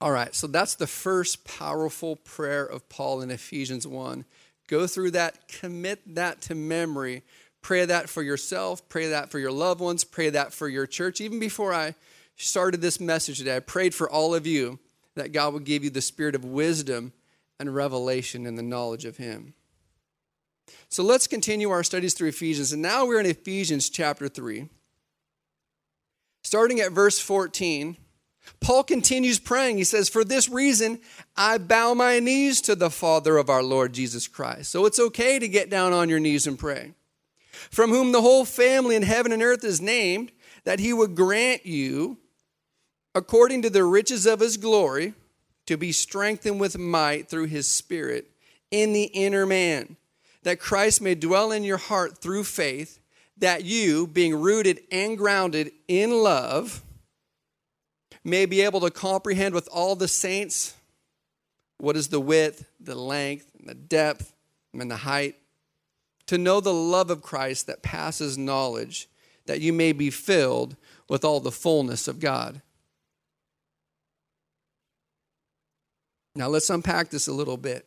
All 0.00 0.12
right, 0.12 0.34
so 0.34 0.46
that's 0.46 0.76
the 0.76 0.86
first 0.86 1.44
powerful 1.44 2.16
prayer 2.16 2.64
of 2.64 2.88
Paul 2.88 3.20
in 3.20 3.30
Ephesians 3.30 3.86
1. 3.86 4.24
Go 4.68 4.86
through 4.86 5.10
that, 5.12 5.48
commit 5.48 6.14
that 6.14 6.40
to 6.42 6.54
memory 6.54 7.24
Pray 7.62 7.84
that 7.84 8.08
for 8.08 8.22
yourself, 8.22 8.88
pray 8.88 9.08
that 9.08 9.30
for 9.30 9.38
your 9.38 9.52
loved 9.52 9.80
ones, 9.80 10.04
pray 10.04 10.30
that 10.30 10.52
for 10.52 10.68
your 10.68 10.86
church. 10.86 11.20
Even 11.20 11.38
before 11.38 11.74
I 11.74 11.94
started 12.36 12.80
this 12.80 13.00
message 13.00 13.38
today, 13.38 13.56
I 13.56 13.60
prayed 13.60 13.94
for 13.94 14.08
all 14.08 14.34
of 14.34 14.46
you 14.46 14.78
that 15.16 15.32
God 15.32 15.52
would 15.54 15.64
give 15.64 15.84
you 15.84 15.90
the 15.90 16.00
spirit 16.00 16.34
of 16.34 16.44
wisdom 16.44 17.12
and 17.58 17.74
revelation 17.74 18.46
and 18.46 18.56
the 18.56 18.62
knowledge 18.62 19.04
of 19.04 19.16
Him. 19.16 19.54
So 20.88 21.02
let's 21.02 21.26
continue 21.26 21.70
our 21.70 21.82
studies 21.82 22.14
through 22.14 22.28
Ephesians. 22.28 22.72
And 22.72 22.80
now 22.80 23.06
we're 23.06 23.20
in 23.20 23.26
Ephesians 23.26 23.90
chapter 23.90 24.28
3. 24.28 24.68
Starting 26.42 26.80
at 26.80 26.92
verse 26.92 27.18
14, 27.18 27.96
Paul 28.60 28.84
continues 28.84 29.38
praying. 29.38 29.76
He 29.76 29.84
says, 29.84 30.08
For 30.08 30.24
this 30.24 30.48
reason, 30.48 31.00
I 31.36 31.58
bow 31.58 31.94
my 31.94 32.20
knees 32.20 32.60
to 32.62 32.74
the 32.74 32.90
Father 32.90 33.36
of 33.36 33.50
our 33.50 33.62
Lord 33.62 33.92
Jesus 33.92 34.28
Christ. 34.28 34.70
So 34.70 34.86
it's 34.86 35.00
okay 35.00 35.38
to 35.38 35.48
get 35.48 35.68
down 35.68 35.92
on 35.92 36.08
your 36.08 36.20
knees 36.20 36.46
and 36.46 36.58
pray 36.58 36.94
from 37.70 37.90
whom 37.90 38.12
the 38.12 38.22
whole 38.22 38.44
family 38.44 38.96
in 38.96 39.02
heaven 39.02 39.32
and 39.32 39.42
earth 39.42 39.64
is 39.64 39.80
named, 39.80 40.32
that 40.64 40.80
he 40.80 40.92
would 40.92 41.14
grant 41.14 41.64
you, 41.66 42.18
according 43.14 43.62
to 43.62 43.70
the 43.70 43.84
riches 43.84 44.26
of 44.26 44.40
his 44.40 44.56
glory, 44.56 45.14
to 45.66 45.76
be 45.76 45.92
strengthened 45.92 46.60
with 46.60 46.78
might 46.78 47.28
through 47.28 47.46
his 47.46 47.68
Spirit 47.68 48.30
in 48.70 48.92
the 48.92 49.04
inner 49.04 49.46
man, 49.46 49.96
that 50.42 50.60
Christ 50.60 51.00
may 51.00 51.14
dwell 51.14 51.52
in 51.52 51.64
your 51.64 51.76
heart 51.76 52.18
through 52.18 52.44
faith, 52.44 52.98
that 53.36 53.64
you, 53.64 54.06
being 54.06 54.34
rooted 54.34 54.80
and 54.90 55.16
grounded 55.16 55.70
in 55.86 56.10
love, 56.10 56.82
may 58.24 58.46
be 58.46 58.60
able 58.62 58.80
to 58.80 58.90
comprehend 58.90 59.54
with 59.54 59.68
all 59.72 59.94
the 59.94 60.08
saints 60.08 60.74
what 61.78 61.96
is 61.96 62.08
the 62.08 62.20
width, 62.20 62.66
the 62.80 62.94
length, 62.94 63.50
and 63.58 63.68
the 63.68 63.74
depth, 63.74 64.32
and 64.72 64.90
the 64.90 64.96
height 64.96 65.36
to 66.28 66.38
know 66.38 66.60
the 66.60 66.72
love 66.72 67.10
of 67.10 67.22
Christ 67.22 67.66
that 67.66 67.82
passes 67.82 68.38
knowledge, 68.38 69.08
that 69.46 69.60
you 69.60 69.72
may 69.72 69.92
be 69.92 70.10
filled 70.10 70.76
with 71.08 71.24
all 71.24 71.40
the 71.40 71.50
fullness 71.50 72.06
of 72.06 72.20
God. 72.20 72.60
Now 76.36 76.48
let's 76.48 76.70
unpack 76.70 77.10
this 77.10 77.26
a 77.26 77.32
little 77.32 77.56
bit. 77.56 77.86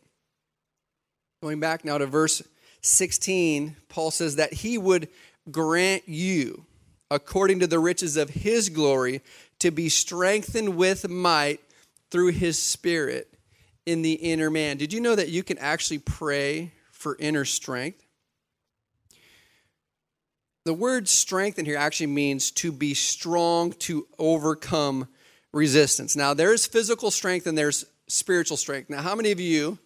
Going 1.42 1.60
back 1.60 1.86
now 1.86 1.98
to 2.00 2.08
verse 2.08 2.42
16, 2.82 3.76
Paul 3.90 4.12
says 4.12 4.36
that 4.36 4.54
he 4.54 4.78
would 4.78 5.08
grant 5.50 6.10
you, 6.10 6.66
according 7.10 7.60
to 7.60 7.68
the 7.68 7.80
riches 7.80 8.18
of 8.18 8.30
his 8.30 8.70
glory, 8.70 9.22
to 9.60 9.70
be 9.70 9.88
strengthened 9.88 10.76
with 10.76 11.08
might 11.08 11.62
through 12.10 12.32
his 12.32 12.60
spirit 12.60 13.32
in 13.86 14.02
the 14.02 14.14
inner 14.14 14.50
man. 14.50 14.78
Did 14.78 14.94
you 14.94 15.00
know 15.00 15.16
that 15.16 15.30
you 15.30 15.44
can 15.44 15.60
actually 15.60 16.00
pray 16.00 16.72
for 16.92 17.16
inner 17.20 17.46
strength? 17.46 18.04
The 20.64 20.74
word 20.74 21.10
strength 21.10 21.58
in 21.58 21.66
here 21.66 21.78
actually 21.78 22.08
means 22.08 22.52
to 22.52 22.72
be 22.72 22.94
strong 22.94 23.74
to 23.74 24.08
overcome 24.20 25.08
resistance. 25.52 26.16
Now, 26.16 26.36
there's 26.36 26.68
physical 26.68 27.10
strength 27.10 27.48
and 27.48 27.58
there's 27.58 27.86
spiritual 28.08 28.58
strength. 28.58 28.90
Now, 28.90 29.02
how 29.02 29.16
many 29.16 29.32
of 29.32 29.40
you 29.40 29.80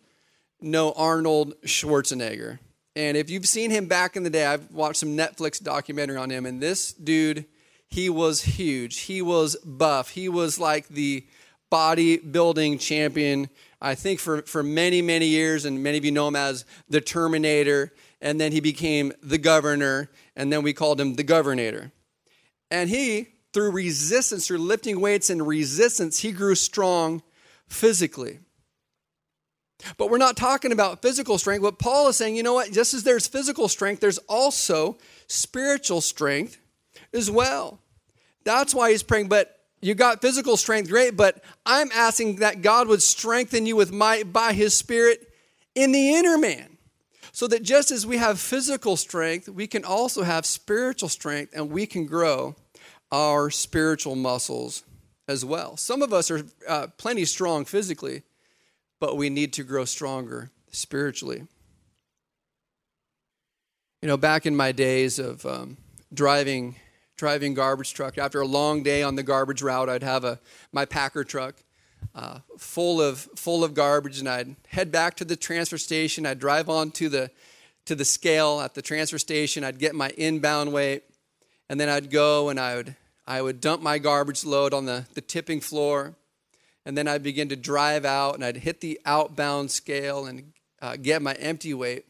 know 0.60 0.91
Arnold 0.91 1.53
Schwarzenegger? 1.62 2.60
And 2.94 3.15
if 3.15 3.29
you've 3.29 3.48
seen 3.48 3.72
him 3.72 3.88
back 3.88 4.17
in 4.17 4.24
the 4.24 4.29
day, 4.29 4.46
I've 4.46 4.70
watched 4.72 5.00
some 5.00 5.15
Netflix 5.15 5.63
documentary 5.63 6.17
on 6.17 6.29
him, 6.29 6.46
and 6.46 6.62
this 6.62 6.91
dude, 6.91 7.46
he 7.88 8.10
was 8.10 8.41
huge. 8.41 9.00
He 9.01 9.22
was 9.22 9.55
buff. 9.58 10.10
He 10.10 10.27
was 10.27 10.60
like 10.60 10.88
the 10.89 11.25
bodybuilding 11.72 12.79
champion, 12.82 13.50
I 13.82 13.96
think, 13.96 14.20
for, 14.20 14.41
for 14.44 14.63
many, 14.63 15.01
many 15.01 15.27
years, 15.27 15.65
and 15.65 15.84
many 15.84 15.98
of 15.98 16.05
you 16.05 16.12
know 16.12 16.27
him 16.27 16.36
as 16.36 16.65
the 16.89 17.01
Terminator 17.01 17.94
and 18.25 18.41
then 18.41 18.51
he 18.51 18.60
became 18.60 19.13
the 19.22 19.38
governor, 19.38 20.10
and 20.36 20.51
then 20.51 20.63
we 20.63 20.74
called 20.74 21.00
him 21.00 21.15
the 21.15 21.24
governor. 21.24 21.92
And 22.70 22.89
he, 22.89 23.30
through 23.54 23.72
resistance, 23.72 24.48
through 24.48 24.58
lifting 24.60 25.00
weights 25.00 25.30
and 25.30 25.48
resistance, 25.48 26.20
he 26.20 26.32
grew 26.32 26.56
strong 26.56 27.22
physically. 27.68 28.39
But 29.98 30.10
we're 30.10 30.18
not 30.18 30.38
talking 30.38 30.72
about 30.72 31.01
physical 31.01 31.38
strength. 31.38 31.62
What 31.62 31.80
Paul 31.80 32.08
is 32.08 32.15
saying, 32.15 32.36
you 32.36 32.44
know 32.44 32.54
what? 32.54 32.72
Just 32.72 32.94
as 32.94 33.04
there's 33.04 33.27
physical 33.27 33.68
strength, 33.68 34.00
there's 34.00 34.18
also 34.30 34.98
spiritual 35.27 36.01
strength 36.01 36.58
as 37.13 37.30
well. 37.30 37.80
That's 38.44 38.74
why 38.74 38.92
he's 38.92 39.04
praying, 39.04 39.27
but 39.27 39.60
you 39.82 39.94
got 39.94 40.22
physical 40.22 40.58
strength, 40.58 40.89
great, 40.89 41.15
but 41.15 41.44
I'm 41.65 41.92
asking 41.94 42.38
that 42.38 42.62
God 42.62 42.88
would 42.88 43.01
strengthen 43.01 43.65
you 43.65 43.75
with 43.75 43.92
might 43.92 44.32
by 44.32 44.54
his 44.54 44.75
spirit 44.75 45.32
in 45.75 45.92
the 45.92 46.15
inner 46.15 46.38
man. 46.38 46.75
So 47.36 47.48
that 47.48 47.63
just 47.63 47.92
as 47.92 48.06
we 48.06 48.15
have 48.15 48.39
physical 48.39 48.96
strength, 48.96 49.50
we 49.50 49.68
can 49.68 49.84
also 49.84 50.24
have 50.24 50.46
spiritual 50.46 51.10
strength 51.10 51.54
and 51.54 51.70
we 51.70 51.86
can 51.86 52.06
grow 52.06 52.56
our 53.12 53.50
spiritual 53.50 54.15
muscles 54.15 54.86
as 55.27 55.44
well. 55.44 55.75
Some 55.75 56.01
of 56.01 56.13
us 56.13 56.32
are 56.32 56.44
uh, 56.65 56.88
plenty 56.96 57.25
strong 57.25 57.65
physically, 57.65 58.24
but 59.01 59.18
we 59.18 59.30
need 59.30 59.51
to 59.51 59.63
grow 59.63 59.84
stronger 59.84 60.50
spiritually. 60.72 61.44
You 64.01 64.08
know, 64.08 64.15
back 64.15 64.46
in 64.46 64.56
my 64.56 64.72
days 64.72 65.20
of 65.20 65.46
um, 65.46 65.75
driving 66.13 66.77
driving 67.18 67.54
garbage 67.54 67.94
truck, 67.94 68.18
after 68.18 68.39
a 68.39 68.48
long 68.48 68.82
day 68.82 69.04
on 69.04 69.15
the 69.15 69.24
garbage 69.24 69.62
route, 69.62 69.89
I'd 69.89 70.04
have 70.04 70.24
a 70.24 70.39
my 70.72 70.86
packer 70.86 71.25
truck, 71.25 71.56
uh, 72.13 72.39
full 72.57 73.01
of 73.01 73.19
full 73.35 73.63
of 73.63 73.74
garbage, 73.74 74.19
and 74.19 74.29
I'd 74.29 74.55
head 74.67 74.91
back 74.91 75.15
to 75.17 75.25
the 75.25 75.35
transfer 75.35 75.77
station. 75.77 76.25
I'd 76.25 76.39
drive 76.39 76.69
on 76.69 76.91
to 76.91 77.09
the 77.09 77.31
to 77.85 77.95
the 77.95 78.05
scale 78.05 78.62
at 78.62 78.74
the 78.74 78.81
transfer 78.81 79.17
station. 79.17 79.63
I'd 79.63 79.79
get 79.79 79.95
my 79.95 80.09
inbound 80.17 80.74
weight, 80.74 81.03
and 81.69 81.79
then 81.79 81.89
I'd 81.89 82.12
go 82.12 82.50
and 82.50 82.59
I 82.59 82.75
would 82.75 82.95
I 83.27 83.41
would 83.41 83.59
dump 83.59 83.81
my 83.81 83.97
garbage 83.97 84.45
load 84.45 84.74
on 84.74 84.85
the, 84.85 85.05
the 85.13 85.21
tipping 85.21 85.59
floor, 85.62 86.15
and 86.85 86.97
then 86.97 87.07
I'd 87.07 87.24
begin 87.24 87.50
to 87.50 87.55
drive 87.55 88.05
out, 88.05 88.35
and 88.35 88.45
I'd 88.45 88.57
hit 88.57 88.81
the 88.81 89.00
outbound 89.05 89.71
scale 89.71 90.25
and 90.25 90.53
uh, 90.81 90.95
get 90.95 91.21
my 91.21 91.33
empty 91.33 91.74
weight. 91.74 92.05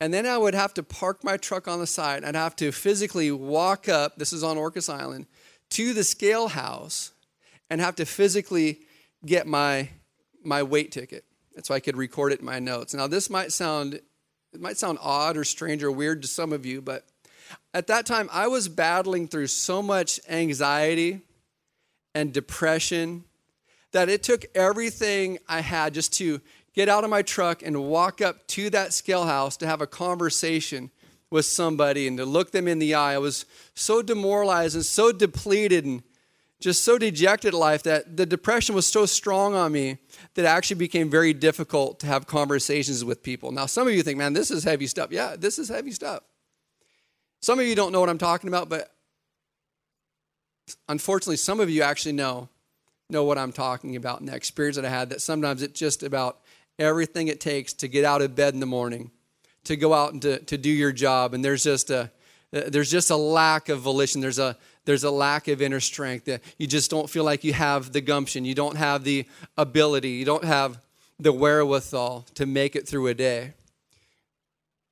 And 0.00 0.12
then 0.12 0.26
I 0.26 0.38
would 0.38 0.54
have 0.54 0.74
to 0.74 0.82
park 0.82 1.24
my 1.24 1.36
truck 1.36 1.66
on 1.66 1.78
the 1.78 1.86
side. 1.86 2.24
I'd 2.24 2.34
have 2.34 2.56
to 2.56 2.72
physically 2.72 3.30
walk 3.30 3.88
up, 3.88 4.16
this 4.16 4.32
is 4.32 4.44
on 4.44 4.56
Orcas 4.56 4.92
Island, 4.92 5.26
to 5.70 5.92
the 5.92 6.04
scale 6.04 6.48
house 6.48 7.12
and 7.70 7.80
have 7.80 7.96
to 7.96 8.04
physically 8.04 8.80
get 9.24 9.46
my 9.46 9.88
my 10.42 10.62
weight 10.62 10.92
ticket 10.92 11.24
so 11.62 11.74
I 11.74 11.80
could 11.80 11.96
record 11.96 12.32
it 12.32 12.40
in 12.40 12.44
my 12.46 12.58
notes. 12.58 12.94
Now 12.94 13.06
this 13.06 13.30
might 13.30 13.52
sound 13.52 13.94
it 13.94 14.60
might 14.60 14.76
sound 14.76 14.98
odd 15.00 15.36
or 15.36 15.44
strange 15.44 15.82
or 15.82 15.90
weird 15.90 16.22
to 16.22 16.28
some 16.28 16.52
of 16.52 16.64
you, 16.64 16.80
but 16.80 17.04
At 17.72 17.86
that 17.88 18.06
time, 18.06 18.28
I 18.32 18.46
was 18.46 18.68
battling 18.68 19.28
through 19.28 19.48
so 19.48 19.82
much 19.82 20.20
anxiety 20.28 21.22
and 22.14 22.32
depression 22.32 23.24
that 23.92 24.08
it 24.08 24.22
took 24.22 24.44
everything 24.54 25.38
I 25.48 25.60
had 25.60 25.94
just 25.94 26.12
to 26.14 26.40
get 26.74 26.88
out 26.88 27.04
of 27.04 27.10
my 27.10 27.22
truck 27.22 27.62
and 27.62 27.84
walk 27.84 28.20
up 28.20 28.46
to 28.48 28.70
that 28.70 28.92
scale 28.92 29.24
house 29.24 29.56
to 29.58 29.66
have 29.66 29.80
a 29.80 29.86
conversation 29.86 30.90
with 31.30 31.46
somebody 31.46 32.06
and 32.06 32.18
to 32.18 32.24
look 32.24 32.52
them 32.52 32.68
in 32.68 32.78
the 32.78 32.94
eye. 32.94 33.14
I 33.14 33.18
was 33.18 33.44
so 33.74 34.02
demoralized 34.02 34.74
and 34.74 34.84
so 34.84 35.12
depleted 35.12 35.84
and 35.84 36.02
just 36.64 36.82
so 36.82 36.96
dejected 36.96 37.52
life 37.52 37.82
that 37.82 38.16
the 38.16 38.24
depression 38.24 38.74
was 38.74 38.86
so 38.86 39.04
strong 39.04 39.54
on 39.54 39.70
me 39.70 39.98
that 40.32 40.46
it 40.46 40.48
actually 40.48 40.76
became 40.76 41.10
very 41.10 41.34
difficult 41.34 42.00
to 42.00 42.06
have 42.06 42.26
conversations 42.26 43.04
with 43.04 43.22
people. 43.22 43.52
Now, 43.52 43.66
some 43.66 43.86
of 43.86 43.92
you 43.92 44.02
think, 44.02 44.16
man, 44.16 44.32
this 44.32 44.50
is 44.50 44.64
heavy 44.64 44.86
stuff. 44.86 45.12
Yeah, 45.12 45.36
this 45.38 45.58
is 45.58 45.68
heavy 45.68 45.90
stuff. 45.90 46.22
Some 47.42 47.60
of 47.60 47.66
you 47.66 47.74
don't 47.74 47.92
know 47.92 48.00
what 48.00 48.08
I'm 48.08 48.16
talking 48.16 48.48
about, 48.48 48.70
but 48.70 48.90
unfortunately, 50.88 51.36
some 51.36 51.60
of 51.60 51.68
you 51.68 51.82
actually 51.82 52.12
know 52.12 52.48
know 53.10 53.24
what 53.24 53.36
I'm 53.36 53.52
talking 53.52 53.96
about 53.96 54.20
and 54.20 54.30
the 54.30 54.34
experience 54.34 54.76
that 54.76 54.86
I 54.86 54.88
had 54.88 55.10
that 55.10 55.20
sometimes 55.20 55.60
it's 55.60 55.78
just 55.78 56.02
about 56.02 56.40
everything 56.78 57.28
it 57.28 57.40
takes 57.40 57.74
to 57.74 57.88
get 57.88 58.06
out 58.06 58.22
of 58.22 58.34
bed 58.34 58.54
in 58.54 58.60
the 58.60 58.66
morning, 58.66 59.10
to 59.64 59.76
go 59.76 59.92
out 59.92 60.14
and 60.14 60.22
to, 60.22 60.38
to 60.38 60.56
do 60.56 60.70
your 60.70 60.92
job. 60.92 61.34
And 61.34 61.44
there's 61.44 61.64
just 61.64 61.90
a 61.90 62.10
Uh, 62.54 62.62
there's 62.68 62.90
just 62.90 63.10
a 63.10 63.16
lack 63.16 63.68
of 63.68 63.80
volition. 63.80 64.20
There's 64.20 64.38
a 64.38 64.56
there's 64.84 65.04
a 65.04 65.10
lack 65.10 65.48
of 65.48 65.60
inner 65.60 65.80
strength. 65.80 66.26
That 66.26 66.42
you 66.58 66.66
just 66.66 66.90
don't 66.90 67.10
feel 67.10 67.24
like 67.24 67.42
you 67.42 67.52
have 67.52 67.92
the 67.92 68.00
gumption. 68.00 68.44
You 68.44 68.54
don't 68.54 68.76
have 68.76 69.02
the 69.02 69.26
ability. 69.56 70.10
You 70.10 70.24
don't 70.24 70.44
have 70.44 70.78
the 71.18 71.32
wherewithal 71.32 72.26
to 72.34 72.46
make 72.46 72.76
it 72.76 72.86
through 72.86 73.08
a 73.08 73.14
day. 73.14 73.54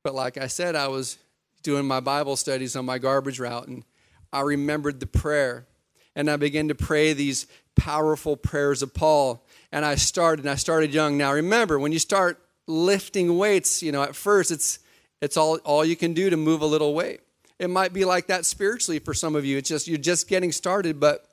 But 0.02 0.14
like 0.14 0.36
I 0.36 0.48
said, 0.48 0.74
I 0.74 0.88
was 0.88 1.18
doing 1.62 1.86
my 1.86 2.00
Bible 2.00 2.36
studies 2.36 2.74
on 2.74 2.84
my 2.84 2.98
garbage 2.98 3.38
route, 3.38 3.68
and 3.68 3.84
I 4.32 4.40
remembered 4.40 4.98
the 4.98 5.06
prayer. 5.06 5.66
And 6.14 6.30
I 6.30 6.36
began 6.36 6.68
to 6.68 6.74
pray 6.74 7.14
these 7.14 7.46
powerful 7.74 8.36
prayers 8.36 8.82
of 8.82 8.92
Paul. 8.92 9.46
And 9.70 9.84
I 9.84 9.94
started, 9.94 10.44
and 10.44 10.50
I 10.50 10.56
started 10.56 10.92
young. 10.92 11.16
Now 11.16 11.32
remember, 11.32 11.78
when 11.78 11.92
you 11.92 11.98
start 11.98 12.38
lifting 12.66 13.38
weights, 13.38 13.82
you 13.82 13.92
know, 13.92 14.02
at 14.02 14.16
first 14.16 14.50
it's 14.50 14.80
it's 15.22 15.36
all, 15.36 15.56
all 15.58 15.84
you 15.84 15.94
can 15.94 16.14
do 16.14 16.30
to 16.30 16.36
move 16.36 16.62
a 16.62 16.66
little 16.66 16.94
weight. 16.94 17.20
It 17.62 17.70
might 17.70 17.92
be 17.92 18.04
like 18.04 18.26
that 18.26 18.44
spiritually 18.44 18.98
for 18.98 19.14
some 19.14 19.36
of 19.36 19.44
you. 19.44 19.56
It's 19.56 19.68
just 19.68 19.86
you're 19.86 19.96
just 19.96 20.26
getting 20.26 20.50
started, 20.50 20.98
but 20.98 21.24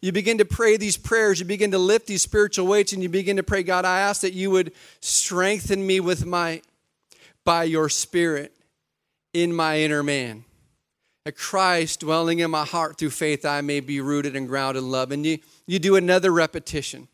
you 0.00 0.10
begin 0.10 0.38
to 0.38 0.44
pray 0.44 0.76
these 0.76 0.96
prayers, 0.96 1.38
you 1.38 1.46
begin 1.46 1.70
to 1.70 1.78
lift 1.78 2.08
these 2.08 2.20
spiritual 2.20 2.66
weights, 2.66 2.92
and 2.92 3.00
you 3.00 3.08
begin 3.08 3.36
to 3.36 3.44
pray, 3.44 3.62
God, 3.62 3.84
I 3.84 4.00
ask 4.00 4.22
that 4.22 4.32
you 4.32 4.50
would 4.50 4.72
strengthen 4.98 5.86
me 5.86 6.00
with 6.00 6.26
my 6.26 6.62
by 7.44 7.62
your 7.62 7.88
spirit 7.88 8.52
in 9.32 9.54
my 9.54 9.78
inner 9.78 10.02
man. 10.02 10.44
That 11.26 11.36
Christ 11.36 12.00
dwelling 12.00 12.40
in 12.40 12.50
my 12.50 12.64
heart 12.64 12.98
through 12.98 13.10
faith, 13.10 13.44
I 13.44 13.60
may 13.60 13.78
be 13.78 14.00
rooted 14.00 14.34
and 14.34 14.48
grounded 14.48 14.82
in 14.82 14.90
love. 14.90 15.12
And 15.12 15.24
you, 15.24 15.38
you 15.68 15.78
do 15.78 15.94
another 15.94 16.32
repetition. 16.32 17.06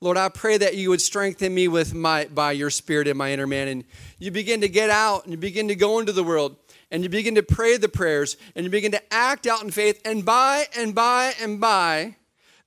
Lord, 0.00 0.16
I 0.16 0.28
pray 0.28 0.56
that 0.56 0.76
you 0.76 0.90
would 0.90 1.00
strengthen 1.00 1.52
me 1.52 1.66
with 1.66 1.94
my 1.94 2.26
by 2.26 2.52
your 2.52 2.70
spirit 2.70 3.08
in 3.08 3.16
my 3.16 3.32
inner 3.32 3.48
man. 3.48 3.66
And 3.66 3.84
you 4.20 4.30
begin 4.30 4.60
to 4.60 4.68
get 4.68 4.88
out 4.88 5.24
and 5.24 5.32
you 5.32 5.36
begin 5.36 5.66
to 5.66 5.74
go 5.74 5.98
into 5.98 6.12
the 6.12 6.22
world 6.22 6.56
and 6.92 7.02
you 7.02 7.08
begin 7.08 7.34
to 7.34 7.42
pray 7.42 7.78
the 7.78 7.88
prayers 7.88 8.36
and 8.54 8.64
you 8.64 8.70
begin 8.70 8.92
to 8.92 9.02
act 9.12 9.46
out 9.46 9.62
in 9.64 9.70
faith. 9.70 10.00
And 10.04 10.24
by 10.24 10.66
and 10.76 10.94
by 10.94 11.34
and 11.40 11.58
by, 11.60 12.16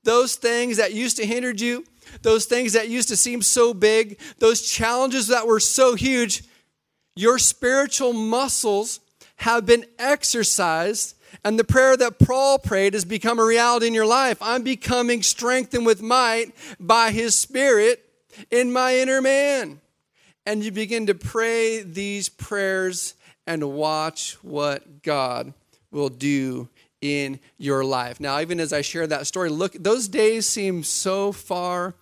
those 0.03 0.35
things 0.35 0.77
that 0.77 0.93
used 0.93 1.17
to 1.17 1.25
hinder 1.25 1.51
you, 1.51 1.85
those 2.23 2.45
things 2.45 2.73
that 2.73 2.89
used 2.89 3.07
to 3.09 3.17
seem 3.17 3.41
so 3.43 3.73
big, 3.73 4.19
those 4.39 4.63
challenges 4.67 5.27
that 5.27 5.47
were 5.47 5.59
so 5.59 5.93
huge, 5.95 6.43
your 7.15 7.37
spiritual 7.37 8.13
muscles 8.13 8.99
have 9.37 9.65
been 9.65 9.85
exercised, 9.99 11.15
and 11.43 11.59
the 11.59 11.63
prayer 11.63 11.95
that 11.97 12.19
Paul 12.19 12.57
prayed 12.57 12.93
has 12.93 13.05
become 13.05 13.39
a 13.39 13.45
reality 13.45 13.87
in 13.87 13.93
your 13.93 14.05
life. 14.05 14.37
I'm 14.41 14.63
becoming 14.63 15.21
strengthened 15.21 15.85
with 15.85 16.01
might 16.01 16.53
by 16.79 17.11
his 17.11 17.35
Spirit 17.35 18.03
in 18.49 18.71
my 18.71 18.97
inner 18.97 19.21
man. 19.21 19.81
And 20.45 20.63
you 20.63 20.71
begin 20.71 21.07
to 21.07 21.15
pray 21.15 21.81
these 21.81 22.29
prayers 22.29 23.15
and 23.47 23.73
watch 23.73 24.37
what 24.41 25.03
God 25.03 25.53
will 25.91 26.09
do 26.09 26.69
in 27.01 27.39
your 27.57 27.83
life. 27.83 28.19
Now, 28.19 28.39
even 28.39 28.59
as 28.59 28.73
I 28.73 28.81
share 28.81 29.07
that 29.07 29.27
story, 29.27 29.49
look, 29.49 29.73
those 29.73 30.07
days 30.07 30.47
seem 30.47 30.83
so 30.83 31.31
far 31.31 31.93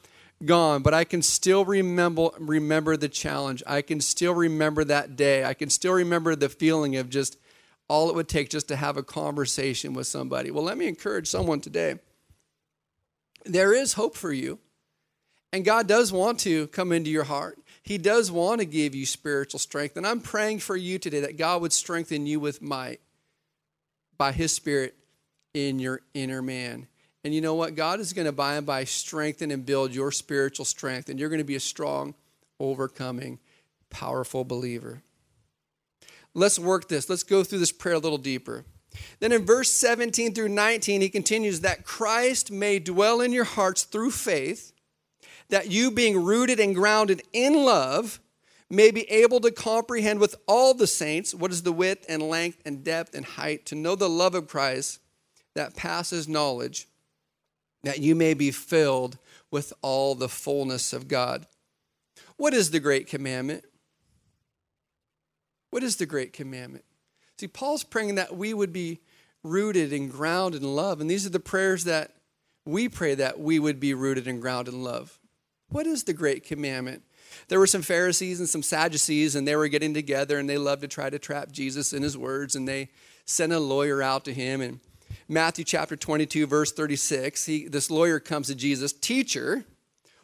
gone, 0.45 0.81
but 0.81 0.93
I 0.93 1.03
can 1.03 1.21
still 1.21 1.65
remember 1.65 2.29
remember 2.39 2.97
the 2.97 3.09
challenge. 3.09 3.63
I 3.65 3.81
can 3.81 4.01
still 4.01 4.33
remember 4.33 4.83
that 4.85 5.15
day. 5.15 5.43
I 5.43 5.53
can 5.53 5.69
still 5.69 5.93
remember 5.93 6.35
the 6.35 6.49
feeling 6.49 6.95
of 6.95 7.09
just 7.09 7.37
all 7.87 8.09
it 8.09 8.15
would 8.15 8.29
take 8.29 8.49
just 8.49 8.67
to 8.69 8.75
have 8.75 8.97
a 8.97 9.03
conversation 9.03 9.93
with 9.93 10.07
somebody. 10.07 10.51
Well, 10.51 10.63
let 10.63 10.77
me 10.77 10.87
encourage 10.87 11.27
someone 11.27 11.61
today. 11.61 11.99
There 13.45 13.73
is 13.73 13.93
hope 13.93 14.15
for 14.15 14.31
you. 14.31 14.59
And 15.51 15.63
God 15.63 15.87
does 15.87 16.11
want 16.11 16.39
to 16.41 16.67
come 16.67 16.91
into 16.91 17.11
your 17.11 17.25
heart. 17.25 17.59
He 17.83 17.97
does 17.97 18.31
want 18.31 18.61
to 18.61 18.65
give 18.65 18.95
you 18.95 19.05
spiritual 19.05 19.59
strength. 19.59 19.97
And 19.97 20.07
I'm 20.07 20.21
praying 20.21 20.59
for 20.59 20.75
you 20.75 20.97
today 20.97 21.19
that 21.19 21.37
God 21.37 21.61
would 21.61 21.73
strengthen 21.73 22.25
you 22.25 22.39
with 22.39 22.61
might 22.61 23.01
by 24.17 24.31
His 24.31 24.53
Spirit 24.53 24.95
in 25.53 25.79
your 25.79 26.01
inner 26.13 26.41
man. 26.41 26.87
And 27.23 27.33
you 27.33 27.41
know 27.41 27.55
what? 27.55 27.75
God 27.75 27.99
is 27.99 28.13
going 28.13 28.25
to 28.25 28.31
by 28.31 28.55
and 28.55 28.65
by 28.65 28.85
strengthen 28.85 29.51
and 29.51 29.65
build 29.65 29.93
your 29.93 30.11
spiritual 30.11 30.65
strength, 30.65 31.09
and 31.09 31.19
you're 31.19 31.29
going 31.29 31.39
to 31.39 31.45
be 31.45 31.55
a 31.55 31.59
strong, 31.59 32.15
overcoming, 32.59 33.39
powerful 33.89 34.43
believer. 34.43 35.01
Let's 36.33 36.59
work 36.59 36.89
this. 36.89 37.09
Let's 37.09 37.23
go 37.23 37.43
through 37.43 37.59
this 37.59 37.71
prayer 37.71 37.95
a 37.95 37.99
little 37.99 38.17
deeper. 38.17 38.65
Then 39.19 39.31
in 39.31 39.45
verse 39.45 39.71
17 39.71 40.33
through 40.33 40.49
19, 40.49 41.01
he 41.01 41.09
continues 41.09 41.61
that 41.61 41.85
Christ 41.85 42.51
may 42.51 42.79
dwell 42.79 43.21
in 43.21 43.31
your 43.31 43.43
hearts 43.43 43.83
through 43.83 44.11
faith, 44.11 44.72
that 45.49 45.71
you, 45.71 45.91
being 45.91 46.23
rooted 46.23 46.59
and 46.59 46.75
grounded 46.75 47.21
in 47.33 47.53
love, 47.53 48.19
may 48.69 48.91
be 48.91 49.09
able 49.11 49.39
to 49.41 49.51
comprehend 49.51 50.19
with 50.19 50.35
all 50.47 50.73
the 50.73 50.87
saints 50.87 51.33
what 51.33 51.51
is 51.51 51.63
the 51.63 51.71
width 51.71 52.05
and 52.09 52.23
length 52.23 52.61
and 52.65 52.83
depth 52.83 53.13
and 53.13 53.25
height, 53.25 53.65
to 53.67 53.75
know 53.75 53.95
the 53.95 54.09
love 54.09 54.35
of 54.35 54.47
Christ 54.47 54.99
that 55.55 55.75
passes 55.75 56.27
knowledge 56.27 56.87
that 57.83 57.99
you 57.99 58.15
may 58.15 58.33
be 58.33 58.49
filled 58.49 59.17
with 59.51 59.73
all 59.81 60.15
the 60.15 60.29
fullness 60.29 60.93
of 60.93 61.07
God. 61.07 61.45
What 62.37 62.53
is 62.53 62.71
the 62.71 62.79
great 62.79 63.07
commandment? 63.07 63.65
What 65.69 65.83
is 65.83 65.97
the 65.97 66.05
great 66.05 66.33
commandment? 66.33 66.85
See, 67.37 67.47
Paul's 67.47 67.83
praying 67.83 68.15
that 68.15 68.35
we 68.35 68.53
would 68.53 68.73
be 68.73 69.01
rooted 69.43 69.91
and 69.91 70.09
grounded 70.09 70.63
in 70.63 70.75
love. 70.75 71.01
And 71.01 71.09
these 71.09 71.25
are 71.25 71.29
the 71.29 71.39
prayers 71.39 71.83
that 71.83 72.15
we 72.65 72.87
pray 72.87 73.15
that 73.15 73.39
we 73.39 73.59
would 73.59 73.79
be 73.79 73.93
rooted 73.93 74.27
and 74.27 74.41
grounded 74.41 74.73
in 74.73 74.83
love. 74.83 75.19
What 75.73 75.87
is 75.87 76.03
the 76.03 76.13
great 76.13 76.45
commandment? 76.45 77.03
There 77.47 77.59
were 77.59 77.67
some 77.67 77.81
Pharisees 77.81 78.39
and 78.39 78.47
some 78.47 78.63
Sadducees, 78.63 79.35
and 79.35 79.47
they 79.47 79.55
were 79.55 79.67
getting 79.67 79.93
together 79.93 80.39
and 80.39 80.47
they 80.47 80.57
loved 80.57 80.83
to 80.83 80.87
try 80.87 81.09
to 81.09 81.19
trap 81.19 81.51
Jesus 81.51 81.93
in 81.93 82.03
his 82.03 82.17
words. 82.17 82.55
And 82.55 82.67
they 82.67 82.89
sent 83.25 83.51
a 83.51 83.59
lawyer 83.59 84.01
out 84.01 84.23
to 84.25 84.33
him 84.33 84.61
and 84.61 84.79
Matthew 85.27 85.63
chapter 85.63 85.95
22, 85.95 86.47
verse 86.47 86.71
36, 86.71 87.45
he, 87.45 87.67
this 87.67 87.89
lawyer 87.89 88.19
comes 88.19 88.47
to 88.47 88.55
Jesus, 88.55 88.93
Teacher, 88.93 89.63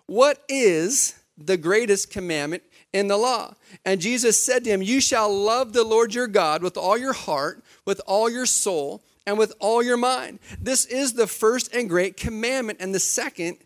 what 0.06 0.44
is 0.50 1.20
the 1.38 1.58
greatest 1.58 2.12
commandment 2.12 2.64
in 2.92 3.08
the 3.08 3.18
law? 3.18 3.54
And 3.86 4.02
Jesus 4.02 4.44
said 4.44 4.64
to 4.64 4.70
him, 4.70 4.82
You 4.82 5.00
shall 5.00 5.34
love 5.34 5.74
the 5.74 5.84
Lord 5.84 6.14
your 6.14 6.28
God 6.28 6.62
with 6.62 6.78
all 6.78 6.98
your 6.98 7.14
heart, 7.14 7.64
with 7.86 8.02
all 8.06 8.30
your 8.30 8.46
soul, 8.46 9.02
and 9.26 9.38
with 9.38 9.54
all 9.60 9.82
your 9.82 9.98
mind. 9.98 10.40
This 10.60 10.86
is 10.86 11.14
the 11.14 11.28
first 11.28 11.74
and 11.74 11.88
great 11.88 12.18
commandment, 12.18 12.80
and 12.82 12.94
the 12.94 13.00
second 13.00 13.58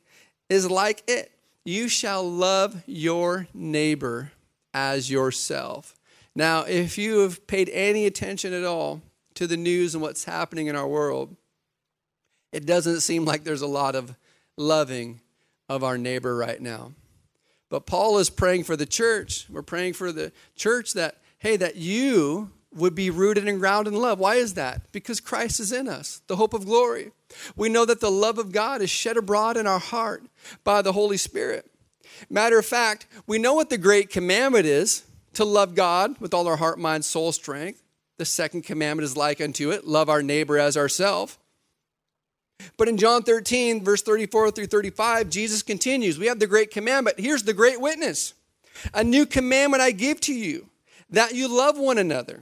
is 0.49 0.69
like 0.69 1.03
it. 1.07 1.32
You 1.65 1.87
shall 1.87 2.29
love 2.29 2.83
your 2.85 3.47
neighbor 3.53 4.31
as 4.73 5.09
yourself. 5.09 5.95
Now, 6.35 6.63
if 6.63 6.97
you 6.97 7.19
have 7.19 7.45
paid 7.47 7.69
any 7.69 8.05
attention 8.05 8.53
at 8.53 8.65
all 8.65 9.01
to 9.35 9.47
the 9.47 9.57
news 9.57 9.93
and 9.93 10.01
what's 10.01 10.25
happening 10.25 10.67
in 10.67 10.75
our 10.75 10.87
world, 10.87 11.35
it 12.51 12.65
doesn't 12.65 13.01
seem 13.01 13.25
like 13.25 13.43
there's 13.43 13.61
a 13.61 13.67
lot 13.67 13.95
of 13.95 14.15
loving 14.57 15.21
of 15.69 15.83
our 15.83 15.97
neighbor 15.97 16.35
right 16.35 16.61
now. 16.61 16.91
But 17.69 17.85
Paul 17.85 18.17
is 18.19 18.29
praying 18.29 18.65
for 18.65 18.75
the 18.75 18.85
church. 18.85 19.47
We're 19.49 19.63
praying 19.63 19.93
for 19.93 20.11
the 20.11 20.31
church 20.55 20.93
that, 20.93 21.17
hey, 21.39 21.55
that 21.57 21.75
you 21.75 22.51
would 22.75 22.93
be 22.93 23.09
rooted 23.09 23.47
and 23.47 23.59
grounded 23.59 23.93
in 23.93 23.99
love. 23.99 24.19
Why 24.19 24.35
is 24.35 24.55
that? 24.55 24.91
Because 24.91 25.19
Christ 25.19 25.59
is 25.59 25.71
in 25.71 25.87
us, 25.87 26.21
the 26.27 26.35
hope 26.35 26.53
of 26.53 26.65
glory. 26.65 27.11
We 27.55 27.69
know 27.69 27.85
that 27.85 27.99
the 27.99 28.11
love 28.11 28.37
of 28.37 28.51
God 28.51 28.81
is 28.81 28.89
shed 28.89 29.17
abroad 29.17 29.57
in 29.57 29.67
our 29.67 29.79
heart 29.79 30.23
by 30.63 30.81
the 30.81 30.93
Holy 30.93 31.17
Spirit. 31.17 31.69
Matter 32.29 32.59
of 32.59 32.65
fact, 32.65 33.07
we 33.27 33.37
know 33.37 33.53
what 33.53 33.69
the 33.69 33.77
great 33.77 34.09
commandment 34.09 34.65
is 34.65 35.03
to 35.33 35.45
love 35.45 35.75
God 35.75 36.19
with 36.19 36.33
all 36.33 36.47
our 36.47 36.57
heart, 36.57 36.79
mind, 36.79 37.05
soul, 37.05 37.31
strength. 37.31 37.81
The 38.17 38.25
second 38.25 38.63
commandment 38.63 39.05
is 39.05 39.17
like 39.17 39.41
unto 39.41 39.71
it 39.71 39.85
love 39.85 40.09
our 40.09 40.21
neighbor 40.21 40.57
as 40.57 40.77
ourselves. 40.77 41.37
But 42.77 42.87
in 42.87 42.97
John 42.97 43.23
13, 43.23 43.83
verse 43.83 44.01
34 44.01 44.51
through 44.51 44.67
35, 44.67 45.29
Jesus 45.29 45.63
continues. 45.63 46.17
We 46.17 46.27
have 46.27 46.39
the 46.39 46.47
great 46.47 46.71
commandment. 46.71 47.19
Here's 47.19 47.43
the 47.43 47.53
great 47.53 47.81
witness 47.81 48.33
A 48.93 49.03
new 49.03 49.25
commandment 49.25 49.81
I 49.81 49.91
give 49.91 50.21
to 50.21 50.33
you, 50.33 50.69
that 51.09 51.35
you 51.35 51.47
love 51.47 51.77
one 51.77 51.97
another. 51.97 52.41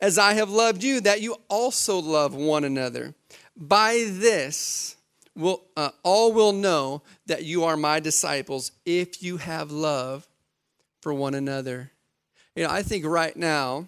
As 0.00 0.18
I 0.18 0.34
have 0.34 0.50
loved 0.50 0.82
you, 0.82 1.00
that 1.00 1.20
you 1.20 1.36
also 1.48 1.98
love 1.98 2.34
one 2.34 2.64
another. 2.64 3.14
By 3.56 4.06
this, 4.08 4.96
will, 5.34 5.62
uh, 5.76 5.90
all 6.02 6.32
will 6.32 6.52
know 6.52 7.02
that 7.26 7.44
you 7.44 7.64
are 7.64 7.76
my 7.76 8.00
disciples 8.00 8.72
if 8.84 9.22
you 9.22 9.38
have 9.38 9.70
love 9.70 10.28
for 11.00 11.14
one 11.14 11.34
another. 11.34 11.90
You 12.54 12.64
know, 12.64 12.70
I 12.70 12.82
think 12.82 13.06
right 13.06 13.36
now, 13.36 13.86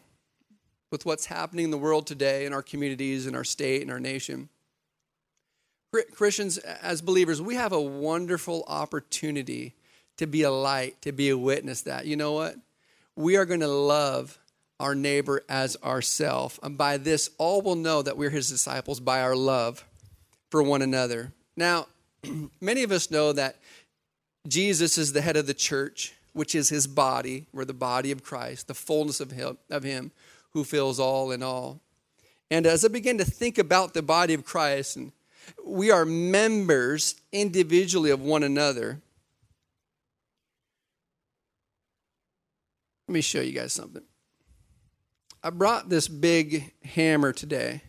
with 0.90 1.06
what's 1.06 1.26
happening 1.26 1.66
in 1.66 1.70
the 1.70 1.78
world 1.78 2.06
today, 2.06 2.46
in 2.46 2.52
our 2.52 2.62
communities, 2.62 3.26
in 3.26 3.34
our 3.34 3.44
state, 3.44 3.82
in 3.82 3.90
our 3.90 4.00
nation, 4.00 4.48
Christians, 6.12 6.58
as 6.58 7.02
believers, 7.02 7.42
we 7.42 7.56
have 7.56 7.72
a 7.72 7.80
wonderful 7.80 8.64
opportunity 8.68 9.74
to 10.18 10.26
be 10.26 10.42
a 10.42 10.50
light, 10.50 11.00
to 11.02 11.10
be 11.10 11.30
a 11.30 11.38
witness 11.38 11.82
that, 11.82 12.06
you 12.06 12.14
know 12.16 12.32
what? 12.32 12.54
We 13.16 13.36
are 13.36 13.44
going 13.44 13.60
to 13.60 13.68
love 13.68 14.38
our 14.80 14.94
neighbor 14.94 15.42
as 15.48 15.76
ourself. 15.84 16.58
And 16.62 16.76
by 16.76 16.96
this, 16.96 17.30
all 17.38 17.62
will 17.62 17.76
know 17.76 18.02
that 18.02 18.16
we're 18.16 18.30
his 18.30 18.48
disciples 18.48 18.98
by 18.98 19.20
our 19.20 19.36
love 19.36 19.84
for 20.50 20.62
one 20.62 20.82
another. 20.82 21.32
Now, 21.56 21.86
many 22.60 22.82
of 22.82 22.90
us 22.90 23.10
know 23.10 23.32
that 23.32 23.56
Jesus 24.48 24.98
is 24.98 25.12
the 25.12 25.20
head 25.20 25.36
of 25.36 25.46
the 25.46 25.54
church, 25.54 26.14
which 26.32 26.54
is 26.54 26.70
his 26.70 26.86
body. 26.86 27.46
We're 27.52 27.64
the 27.64 27.74
body 27.74 28.10
of 28.10 28.24
Christ, 28.24 28.66
the 28.66 28.74
fullness 28.74 29.20
of 29.20 29.30
him, 29.30 29.58
of 29.70 29.82
him 29.82 30.10
who 30.52 30.64
fills 30.64 30.98
all 30.98 31.30
in 31.30 31.42
all. 31.42 31.80
And 32.50 32.66
as 32.66 32.84
I 32.84 32.88
begin 32.88 33.18
to 33.18 33.24
think 33.24 33.58
about 33.58 33.94
the 33.94 34.02
body 34.02 34.34
of 34.34 34.44
Christ, 34.44 34.96
and 34.96 35.12
we 35.64 35.90
are 35.90 36.04
members 36.04 37.16
individually 37.32 38.10
of 38.10 38.20
one 38.20 38.42
another. 38.42 39.00
Let 43.06 43.12
me 43.12 43.20
show 43.20 43.40
you 43.40 43.52
guys 43.52 43.72
something. 43.72 44.02
I 45.42 45.50
brought 45.50 45.88
this 45.88 46.06
big 46.06 46.72
hammer 46.84 47.32
today. 47.32 47.82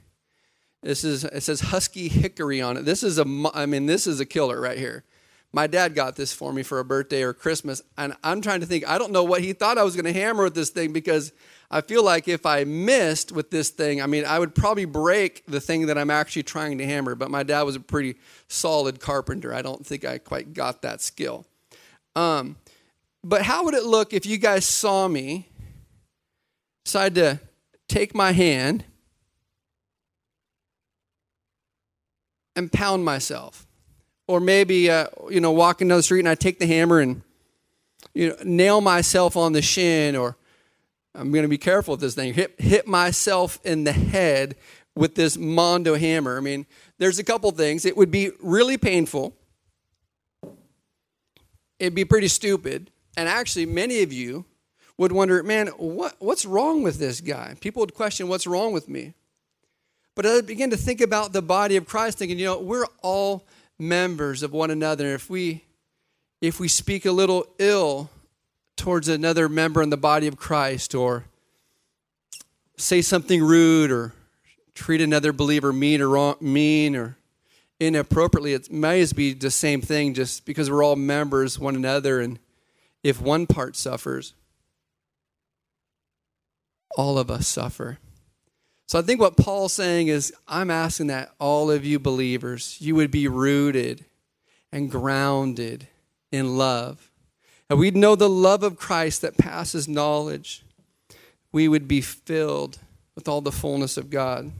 This 0.83 1.03
is 1.03 1.25
it 1.25 1.43
says 1.43 1.59
Husky 1.59 2.07
Hickory 2.07 2.61
on 2.61 2.77
it. 2.77 2.85
This 2.85 3.03
is 3.03 3.19
a 3.19 3.25
I 3.53 3.65
mean 3.65 3.85
this 3.85 4.07
is 4.07 4.19
a 4.19 4.25
killer 4.25 4.59
right 4.59 4.77
here. 4.77 5.03
My 5.53 5.67
dad 5.67 5.93
got 5.95 6.15
this 6.15 6.31
for 6.31 6.53
me 6.53 6.63
for 6.63 6.79
a 6.79 6.85
birthday 6.85 7.23
or 7.23 7.33
Christmas 7.33 7.81
and 7.97 8.15
I'm 8.23 8.39
trying 8.39 8.61
to 8.61 8.65
think 8.65 8.87
I 8.87 8.97
don't 8.97 9.11
know 9.11 9.25
what 9.25 9.41
he 9.41 9.51
thought 9.51 9.77
I 9.77 9.83
was 9.83 9.95
going 9.95 10.05
to 10.05 10.13
hammer 10.13 10.45
with 10.45 10.55
this 10.55 10.69
thing 10.69 10.93
because 10.93 11.33
I 11.69 11.81
feel 11.81 12.05
like 12.05 12.29
if 12.29 12.45
I 12.45 12.63
missed 12.63 13.33
with 13.33 13.51
this 13.51 13.69
thing, 13.69 14.01
I 14.01 14.07
mean 14.07 14.23
I 14.23 14.39
would 14.39 14.55
probably 14.55 14.85
break 14.85 15.45
the 15.45 15.59
thing 15.59 15.87
that 15.87 15.97
I'm 15.97 16.09
actually 16.09 16.43
trying 16.43 16.77
to 16.77 16.85
hammer, 16.85 17.15
but 17.15 17.29
my 17.29 17.43
dad 17.43 17.63
was 17.63 17.75
a 17.75 17.81
pretty 17.81 18.15
solid 18.47 19.01
carpenter. 19.01 19.53
I 19.53 19.61
don't 19.61 19.85
think 19.85 20.05
I 20.05 20.19
quite 20.19 20.53
got 20.53 20.83
that 20.83 21.01
skill. 21.01 21.45
Um, 22.15 22.55
but 23.23 23.43
how 23.43 23.65
would 23.65 23.75
it 23.75 23.83
look 23.83 24.13
if 24.13 24.25
you 24.25 24.37
guys 24.37 24.65
saw 24.65 25.07
me 25.07 25.50
decide 26.83 27.15
to 27.15 27.39
take 27.87 28.15
my 28.15 28.31
hand 28.31 28.85
and 32.55 32.71
pound 32.71 33.05
myself. 33.05 33.67
Or 34.27 34.39
maybe, 34.39 34.89
uh, 34.89 35.07
you 35.29 35.41
know, 35.41 35.51
walking 35.51 35.87
down 35.87 35.97
the 35.97 36.03
street 36.03 36.19
and 36.19 36.29
I 36.29 36.35
take 36.35 36.59
the 36.59 36.67
hammer 36.67 36.99
and, 36.99 37.21
you 38.13 38.29
know, 38.29 38.35
nail 38.43 38.81
myself 38.81 39.35
on 39.35 39.53
the 39.53 39.61
shin 39.61 40.15
or 40.15 40.37
I'm 41.13 41.31
going 41.31 41.43
to 41.43 41.49
be 41.49 41.57
careful 41.57 41.93
with 41.93 42.01
this 42.01 42.15
thing, 42.15 42.33
hit, 42.33 42.59
hit 42.59 42.87
myself 42.87 43.59
in 43.65 43.83
the 43.83 43.91
head 43.91 44.55
with 44.95 45.15
this 45.15 45.37
Mondo 45.37 45.95
hammer. 45.95 46.37
I 46.37 46.39
mean, 46.39 46.65
there's 46.97 47.19
a 47.19 47.23
couple 47.23 47.51
things. 47.51 47.85
It 47.85 47.97
would 47.97 48.11
be 48.11 48.31
really 48.41 48.77
painful. 48.77 49.35
It'd 51.79 51.95
be 51.95 52.05
pretty 52.05 52.27
stupid. 52.27 52.91
And 53.17 53.27
actually, 53.27 53.65
many 53.65 54.03
of 54.03 54.13
you 54.13 54.45
would 55.01 55.11
wonder, 55.11 55.41
man, 55.41 55.65
what, 55.77 56.15
what's 56.19 56.45
wrong 56.45 56.83
with 56.83 56.99
this 56.99 57.21
guy? 57.21 57.55
People 57.59 57.79
would 57.79 57.95
question, 57.95 58.27
what's 58.27 58.45
wrong 58.45 58.71
with 58.71 58.87
me? 58.87 59.15
But 60.13 60.27
I 60.27 60.41
began 60.41 60.69
to 60.69 60.77
think 60.77 61.01
about 61.01 61.33
the 61.33 61.41
body 61.41 61.75
of 61.75 61.87
Christ, 61.87 62.19
thinking, 62.19 62.37
you 62.37 62.45
know, 62.45 62.59
we're 62.59 62.85
all 63.01 63.47
members 63.79 64.43
of 64.43 64.51
one 64.51 64.69
another. 64.69 65.15
If 65.15 65.27
we 65.27 65.63
if 66.39 66.59
we 66.59 66.67
speak 66.67 67.07
a 67.07 67.11
little 67.11 67.47
ill 67.57 68.11
towards 68.77 69.07
another 69.07 69.49
member 69.49 69.81
in 69.81 69.89
the 69.89 69.97
body 69.97 70.27
of 70.27 70.37
Christ, 70.37 70.93
or 70.93 71.25
say 72.77 73.01
something 73.01 73.43
rude, 73.43 73.89
or 73.89 74.13
treat 74.75 75.01
another 75.01 75.33
believer 75.33 75.73
mean 75.73 76.01
or 76.01 76.09
wrong, 76.09 76.35
mean 76.41 76.95
or 76.95 77.17
inappropriately, 77.79 78.53
it 78.53 78.71
may 78.71 79.01
as 79.01 79.13
be 79.13 79.33
the 79.33 79.49
same 79.49 79.81
thing, 79.81 80.13
just 80.13 80.45
because 80.45 80.69
we're 80.69 80.83
all 80.83 80.95
members 80.95 81.57
one 81.57 81.75
another, 81.75 82.21
and 82.21 82.37
if 83.01 83.19
one 83.19 83.47
part 83.47 83.75
suffers, 83.75 84.35
all 86.95 87.17
of 87.17 87.31
us 87.31 87.47
suffer. 87.47 87.97
So 88.87 88.99
I 88.99 89.01
think 89.01 89.21
what 89.21 89.37
Paul's 89.37 89.73
saying 89.73 90.07
is, 90.07 90.33
I'm 90.47 90.69
asking 90.69 91.07
that 91.07 91.31
all 91.39 91.71
of 91.71 91.85
you 91.85 91.97
believers, 91.97 92.77
you 92.81 92.95
would 92.95 93.11
be 93.11 93.27
rooted 93.27 94.03
and 94.71 94.91
grounded 94.91 95.87
in 96.31 96.57
love. 96.57 97.09
And 97.69 97.79
we'd 97.79 97.95
know 97.95 98.15
the 98.15 98.29
love 98.29 98.63
of 98.63 98.77
Christ 98.77 99.21
that 99.21 99.37
passes 99.37 99.87
knowledge. 99.87 100.63
We 101.53 101.69
would 101.69 101.87
be 101.87 102.01
filled 102.01 102.79
with 103.15 103.29
all 103.29 103.39
the 103.39 103.51
fullness 103.51 103.95
of 103.95 104.09
God. 104.09 104.51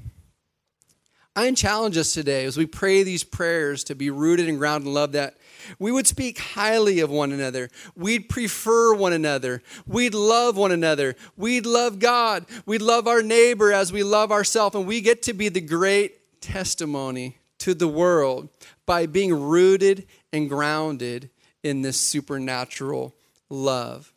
I 1.36 1.52
challenge 1.52 1.98
us 1.98 2.14
today 2.14 2.46
as 2.46 2.58
we 2.58 2.66
pray 2.66 3.04
these 3.04 3.24
prayers 3.24 3.84
to 3.86 3.96
be 3.96 4.10
rooted 4.10 4.50
and 4.50 4.58
grounded 4.58 4.88
in 4.88 4.94
love 4.94 5.12
that 5.14 5.36
we 5.80 5.92
would 5.92 6.08
speak 6.08 6.40
highly 6.40 7.00
of 7.00 7.10
one 7.10 7.32
another. 7.32 7.70
We'd 7.96 8.30
prefer 8.30 8.94
one 8.94 9.14
another. 9.14 9.62
We'd 9.88 10.14
love 10.14 10.58
one 10.58 10.72
another. 10.72 11.16
We'd 11.38 11.66
love 11.66 12.00
God. 12.00 12.46
We'd 12.66 12.82
love 12.82 13.08
our 13.08 13.22
neighbor 13.22 13.72
as 13.72 13.92
we 13.92 14.04
love 14.04 14.32
ourselves. 14.32 14.76
And 14.76 14.88
we 14.88 15.02
get 15.02 15.22
to 15.24 15.34
be 15.34 15.50
the 15.50 15.62
great 15.62 16.42
testimony 16.42 17.38
to 17.60 17.74
the 17.74 17.88
world 17.88 18.50
by 18.86 19.06
being 19.06 19.34
rooted 19.34 20.08
and 20.34 20.50
grounded 20.50 21.30
in 21.64 21.82
this 21.82 22.00
supernatural 22.00 23.16
love. 23.50 24.14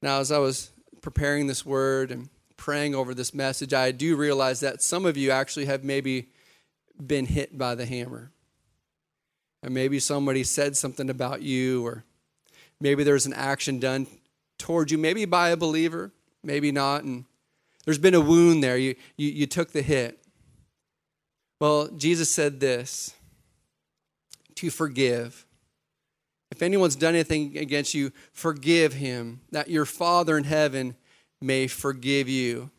Now, 0.00 0.18
as 0.20 0.32
I 0.32 0.38
was 0.38 0.70
preparing 1.00 1.46
this 1.46 1.64
word 1.64 2.10
and 2.10 2.28
praying 2.56 2.94
over 2.94 3.14
this 3.14 3.32
message, 3.32 3.72
I 3.72 3.92
do 3.92 4.16
realize 4.16 4.60
that 4.60 4.82
some 4.82 5.06
of 5.06 5.16
you 5.16 5.30
actually 5.30 5.66
have 5.66 5.84
maybe 5.84 6.28
been 7.04 7.26
hit 7.26 7.56
by 7.56 7.74
the 7.74 7.86
hammer. 7.86 8.31
And 9.62 9.72
maybe 9.72 10.00
somebody 10.00 10.42
said 10.42 10.76
something 10.76 11.08
about 11.08 11.42
you, 11.42 11.86
or 11.86 12.04
maybe 12.80 13.04
there's 13.04 13.26
an 13.26 13.32
action 13.32 13.78
done 13.78 14.06
towards 14.58 14.90
you, 14.90 14.98
maybe 14.98 15.24
by 15.24 15.50
a 15.50 15.56
believer, 15.56 16.10
maybe 16.42 16.72
not. 16.72 17.04
And 17.04 17.24
there's 17.84 17.98
been 17.98 18.14
a 18.14 18.20
wound 18.20 18.62
there. 18.62 18.76
You, 18.76 18.96
you, 19.16 19.28
you 19.28 19.46
took 19.46 19.72
the 19.72 19.82
hit. 19.82 20.18
Well, 21.60 21.88
Jesus 21.88 22.30
said 22.30 22.58
this 22.58 23.14
to 24.56 24.68
forgive. 24.70 25.46
If 26.50 26.60
anyone's 26.60 26.96
done 26.96 27.14
anything 27.14 27.56
against 27.56 27.94
you, 27.94 28.12
forgive 28.32 28.94
him, 28.94 29.40
that 29.52 29.70
your 29.70 29.86
Father 29.86 30.36
in 30.36 30.44
heaven 30.44 30.96
may 31.40 31.66
forgive 31.68 32.28
you. 32.28 32.70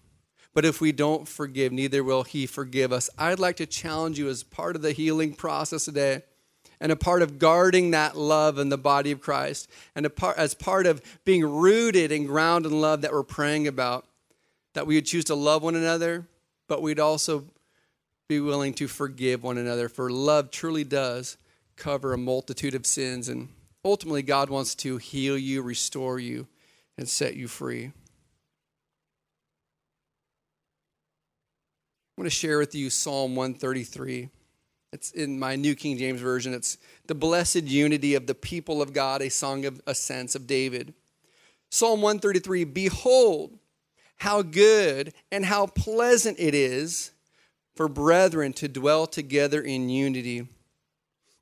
But 0.54 0.65
if 0.65 0.80
we 0.80 0.91
don't 0.91 1.28
forgive, 1.28 1.72
neither 1.72 2.04
will 2.04 2.24
he 2.24 2.46
forgive 2.46 2.91
us. 2.91 3.10
I'd 3.17 3.39
like 3.39 3.56
to 3.56 3.65
challenge 3.65 4.19
you 4.19 4.28
as 4.28 4.43
part 4.43 4.76
of 4.76 4.82
the 4.82 4.91
healing 4.91 5.34
process 5.34 5.86
today 5.86 6.24
and 6.84 6.91
a 6.91 6.98
part 6.98 7.22
of 7.22 7.39
guarding 7.39 7.91
that 7.91 8.17
love 8.17 8.60
in 8.60 8.67
the 8.67 8.78
body 8.78 9.12
of 9.12 9.22
Christ, 9.22 9.69
and 9.96 10.06
a 10.06 10.10
part, 10.10 10.38
as 10.38 10.54
part 10.54 10.86
of 10.86 11.02
being 11.24 11.46
rooted 11.46 12.12
and 12.12 12.28
grounded 12.28 12.74
in 12.74 12.82
love 12.82 13.02
that 13.02 13.13
we're 13.13 13.24
praying 13.24 13.69
about, 13.69 14.06
that 14.74 14.86
we 14.86 14.96
would 14.96 15.06
choose 15.06 15.24
to 15.26 15.34
love 15.34 15.63
one 15.63 15.78
another, 15.78 16.28
but 16.67 16.82
we'd 16.82 17.00
also 17.00 17.46
be 18.28 18.41
willing 18.41 18.74
to 18.74 18.89
forgive 18.89 19.43
one 19.43 19.58
another. 19.58 19.88
For 19.88 20.12
love 20.12 20.52
truly 20.52 20.84
does 20.84 21.38
cover 21.78 22.12
a 22.12 22.17
multitude 22.17 22.76
of 22.76 22.86
sins, 22.86 23.30
and 23.30 23.48
ultimately, 23.86 24.22
God 24.22 24.50
wants 24.50 24.76
to 24.76 24.98
heal 24.98 25.38
you, 25.38 25.62
restore 25.62 26.19
you, 26.19 26.48
and 26.98 27.08
set 27.08 27.38
you 27.38 27.48
free. 27.48 27.93
I 32.17 32.22
want 32.22 32.26
to 32.26 32.36
share 32.36 32.58
with 32.58 32.76
you 32.76 32.89
Psalm 32.89 33.38
133. 33.38 34.28
It's 34.93 35.10
in 35.10 35.39
my 35.39 35.56
New 35.56 35.73
King 35.73 35.97
James 35.97 36.21
Version. 36.21 36.53
It's 36.53 36.77
the 37.08 37.15
blessed 37.15 37.63
unity 37.63 38.13
of 38.13 38.27
the 38.27 38.36
people 38.36 38.79
of 38.79 38.93
God, 38.93 39.23
a 39.23 39.29
song 39.29 39.65
of 39.65 39.82
ascents 39.88 40.36
of 40.36 40.45
David. 40.45 40.93
Psalm 41.71 42.03
133 42.03 42.63
Behold, 42.63 43.58
how 44.17 44.43
good 44.43 45.12
and 45.32 45.45
how 45.45 45.65
pleasant 45.65 46.39
it 46.39 46.53
is 46.53 47.12
for 47.75 47.88
brethren 47.88 48.53
to 48.53 48.67
dwell 48.67 49.08
together 49.08 49.60
in 49.60 49.89
unity. 49.89 50.47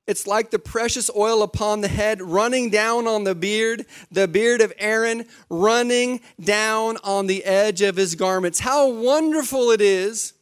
It's 0.07 0.25
like 0.25 0.51
the 0.51 0.57
precious 0.57 1.09
oil 1.13 1.43
upon 1.43 1.81
the 1.81 1.89
head 1.89 2.21
running 2.21 2.69
down 2.69 3.05
on 3.05 3.25
the 3.25 3.35
beard, 3.35 3.85
the 4.09 4.29
beard 4.29 4.61
of 4.61 4.71
Aaron 4.77 5.25
running 5.49 6.21
down 6.39 6.95
on 7.03 7.27
the 7.27 7.43
edge 7.43 7.81
of 7.81 7.97
his 7.97 8.15
garments. 8.15 8.59
How 8.59 8.89
wonderful 8.89 9.71
it 9.71 9.81
is 9.81 10.33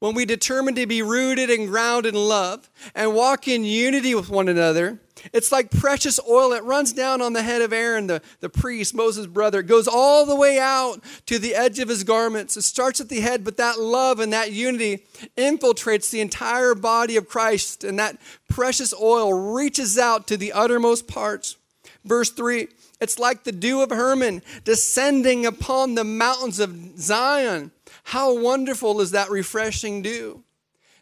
when 0.00 0.14
we 0.14 0.24
determine 0.24 0.74
to 0.74 0.86
be 0.86 1.02
rooted 1.02 1.50
and 1.50 1.68
grounded 1.68 2.14
in 2.14 2.20
love 2.20 2.68
and 2.94 3.14
walk 3.14 3.46
in 3.46 3.64
unity 3.64 4.14
with 4.14 4.30
one 4.30 4.48
another, 4.48 4.98
it's 5.34 5.52
like 5.52 5.70
precious 5.70 6.18
oil. 6.26 6.52
It 6.52 6.64
runs 6.64 6.94
down 6.94 7.20
on 7.20 7.34
the 7.34 7.42
head 7.42 7.60
of 7.60 7.72
Aaron, 7.72 8.06
the, 8.06 8.22
the 8.40 8.48
priest, 8.48 8.94
Moses' 8.94 9.26
brother. 9.26 9.60
It 9.60 9.66
goes 9.66 9.86
all 9.86 10.24
the 10.24 10.34
way 10.34 10.58
out 10.58 11.04
to 11.26 11.38
the 11.38 11.54
edge 11.54 11.78
of 11.78 11.88
his 11.88 12.02
garments. 12.02 12.56
It 12.56 12.62
starts 12.62 13.02
at 13.02 13.10
the 13.10 13.20
head, 13.20 13.44
but 13.44 13.58
that 13.58 13.78
love 13.78 14.20
and 14.20 14.32
that 14.32 14.52
unity 14.52 15.04
infiltrates 15.36 16.10
the 16.10 16.22
entire 16.22 16.74
body 16.74 17.16
of 17.16 17.28
Christ, 17.28 17.84
and 17.84 17.98
that 17.98 18.16
precious 18.48 18.94
oil 18.94 19.52
reaches 19.52 19.98
out 19.98 20.26
to 20.28 20.38
the 20.38 20.52
uttermost 20.52 21.06
parts. 21.06 21.56
Verse 22.04 22.30
3 22.30 22.68
it's 23.00 23.18
like 23.18 23.44
the 23.44 23.52
dew 23.52 23.80
of 23.80 23.90
Hermon 23.90 24.42
descending 24.64 25.46
upon 25.46 25.94
the 25.94 26.04
mountains 26.04 26.60
of 26.60 26.98
Zion. 26.98 27.72
How 28.04 28.38
wonderful 28.38 29.00
is 29.00 29.12
that 29.12 29.30
refreshing 29.30 30.02
dew? 30.02 30.42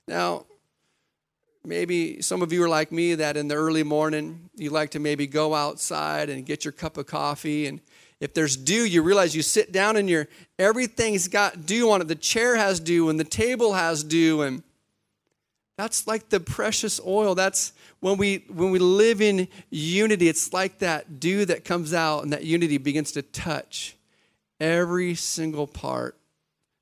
Now, 0.06 0.46
maybe 1.64 2.22
some 2.22 2.42
of 2.42 2.52
you 2.52 2.62
are 2.62 2.68
like 2.68 2.90
me 2.90 3.14
that 3.14 3.36
in 3.36 3.48
the 3.48 3.54
early 3.54 3.82
morning 3.82 4.48
you 4.56 4.70
like 4.70 4.90
to 4.90 4.98
maybe 4.98 5.26
go 5.26 5.54
outside 5.54 6.30
and 6.30 6.46
get 6.46 6.64
your 6.64 6.72
cup 6.72 6.96
of 6.96 7.06
coffee. 7.06 7.66
And 7.66 7.80
if 8.20 8.34
there's 8.34 8.56
dew 8.56 8.84
you 8.84 9.02
realize 9.02 9.36
you 9.36 9.42
sit 9.42 9.70
down 9.70 9.96
and 9.96 10.08
your 10.08 10.28
everything's 10.58 11.28
got 11.28 11.66
dew 11.66 11.90
on 11.90 12.00
it. 12.00 12.08
The 12.08 12.14
chair 12.14 12.56
has 12.56 12.80
dew 12.80 13.10
and 13.10 13.20
the 13.20 13.24
table 13.24 13.74
has 13.74 14.02
dew. 14.02 14.42
And 14.42 14.62
that's 15.76 16.06
like 16.06 16.30
the 16.30 16.40
precious 16.40 17.00
oil. 17.06 17.34
That's 17.34 17.72
when 18.00 18.16
we 18.16 18.44
when 18.48 18.70
we 18.70 18.78
live 18.78 19.20
in 19.20 19.48
unity 19.70 20.28
it's 20.28 20.52
like 20.52 20.78
that 20.78 21.20
dew 21.20 21.44
that 21.44 21.64
comes 21.64 21.92
out 21.92 22.24
and 22.24 22.32
that 22.32 22.44
unity 22.44 22.78
begins 22.78 23.12
to 23.12 23.22
touch 23.22 23.96
every 24.60 25.14
single 25.14 25.66
part 25.66 26.17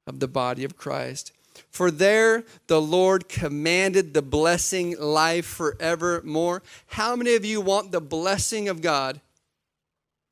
of 0.06 0.20
the 0.20 0.28
body 0.28 0.64
of 0.64 0.76
Christ 0.76 1.32
for 1.70 1.90
there 1.90 2.44
the 2.66 2.80
Lord 2.80 3.28
commanded 3.28 4.14
the 4.14 4.22
blessing 4.22 4.96
life 4.98 5.46
forevermore. 5.46 6.62
How 6.88 7.16
many 7.16 7.34
of 7.34 7.44
you 7.44 7.60
want 7.60 7.92
the 7.92 8.00
blessing 8.00 8.68
of 8.68 8.82
God 8.82 9.20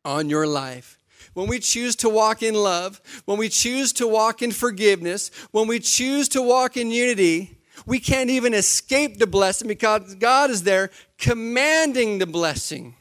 on 0.04 0.28
your 0.28 0.46
life? 0.46 0.98
When 1.32 1.48
we 1.48 1.58
choose 1.58 1.96
to 1.96 2.08
walk 2.08 2.42
in 2.42 2.54
love, 2.54 3.00
when 3.24 3.38
we 3.38 3.48
choose 3.48 3.92
to 3.94 4.06
walk 4.06 4.42
in 4.42 4.52
forgiveness, 4.52 5.30
when 5.50 5.66
we 5.66 5.80
choose 5.80 6.28
to 6.30 6.42
walk 6.42 6.76
in 6.76 6.90
unity, 6.90 7.58
we 7.86 7.98
can't 7.98 8.30
even 8.30 8.54
escape 8.54 9.18
the 9.18 9.26
blessing 9.26 9.66
because 9.66 10.14
God 10.14 10.50
is 10.50 10.62
there 10.62 10.90
commanding 11.18 12.18
the 12.18 12.26
blessing 12.26 12.94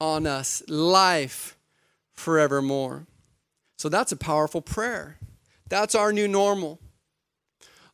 on 0.00 0.26
us, 0.26 0.62
life 0.68 1.56
forevermore. 2.12 3.06
So 3.78 3.88
that's 3.88 4.12
a 4.12 4.16
powerful 4.16 4.60
prayer. 4.60 5.18
That's 5.68 5.94
our 5.94 6.12
new 6.12 6.28
normal. 6.28 6.80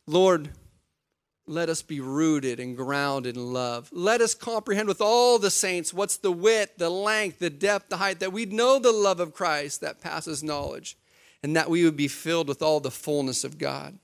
Lord, 0.07 0.49
let 1.47 1.69
us 1.69 1.81
be 1.81 1.99
rooted 1.99 2.59
and 2.59 2.77
grounded 2.77 3.35
in 3.35 3.53
love. 3.53 3.89
Let 3.91 4.21
us 4.21 4.33
comprehend 4.33 4.87
with 4.87 5.01
all 5.01 5.39
the 5.39 5.51
saints 5.51 5.93
what's 5.93 6.17
the 6.17 6.31
width, 6.31 6.77
the 6.77 6.89
length, 6.89 7.39
the 7.39 7.49
depth, 7.49 7.89
the 7.89 7.97
height, 7.97 8.19
that 8.19 8.33
we 8.33 8.45
know 8.45 8.79
the 8.79 8.91
love 8.91 9.19
of 9.19 9.33
Christ 9.33 9.81
that 9.81 10.01
passes 10.01 10.43
knowledge, 10.43 10.97
and 11.43 11.55
that 11.55 11.69
we 11.69 11.83
would 11.83 11.97
be 11.97 12.07
filled 12.07 12.47
with 12.47 12.61
all 12.61 12.79
the 12.79 12.91
fullness 12.91 13.43
of 13.43 13.57
God. 13.57 13.97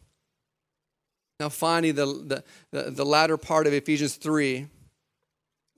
Now, 1.40 1.50
finally, 1.50 1.92
the, 1.92 2.44
the, 2.72 2.90
the, 2.90 3.06
latter 3.06 3.38
part 3.38 3.68
of 3.68 3.74
Ephesians 3.74 4.16
3, 4.16 4.68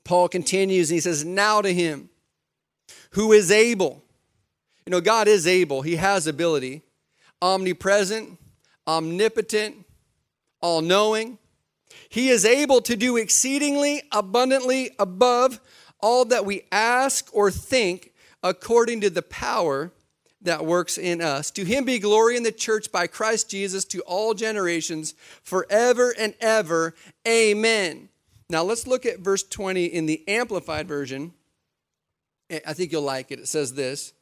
Paul 0.05 0.29
continues 0.29 0.89
and 0.89 0.95
he 0.95 1.01
says, 1.01 1.25
Now 1.25 1.61
to 1.61 1.73
him 1.73 2.09
who 3.11 3.33
is 3.33 3.51
able. 3.51 4.03
You 4.85 4.91
know, 4.91 5.01
God 5.01 5.27
is 5.27 5.45
able, 5.45 5.81
he 5.81 5.97
has 5.97 6.27
ability, 6.27 6.81
omnipresent, 7.41 8.37
omnipotent, 8.87 9.85
all 10.61 10.81
knowing. 10.81 11.37
He 12.09 12.29
is 12.29 12.45
able 12.45 12.81
to 12.81 12.95
do 12.95 13.17
exceedingly 13.17 14.01
abundantly 14.11 14.91
above 14.99 15.59
all 15.99 16.25
that 16.25 16.45
we 16.45 16.63
ask 16.71 17.29
or 17.33 17.51
think 17.51 18.13
according 18.41 19.01
to 19.01 19.09
the 19.09 19.21
power 19.21 19.91
that 20.41 20.65
works 20.65 20.97
in 20.97 21.21
us. 21.21 21.51
To 21.51 21.65
him 21.65 21.85
be 21.85 21.99
glory 21.99 22.37
in 22.37 22.43
the 22.43 22.51
church 22.51 22.91
by 22.91 23.07
Christ 23.07 23.49
Jesus 23.49 23.83
to 23.85 23.99
all 24.01 24.33
generations, 24.33 25.13
forever 25.43 26.13
and 26.17 26.33
ever. 26.39 26.95
Amen. 27.27 28.09
Now 28.49 28.63
let's 28.63 28.87
look 28.87 29.05
at 29.05 29.19
verse 29.19 29.43
20 29.43 29.85
in 29.85 30.05
the 30.05 30.27
Amplified 30.27 30.87
Version. 30.87 31.33
I 32.65 32.73
think 32.73 32.91
you'll 32.91 33.01
like 33.01 33.31
it. 33.31 33.39
It 33.39 33.47
says 33.47 33.73
this 33.73 34.13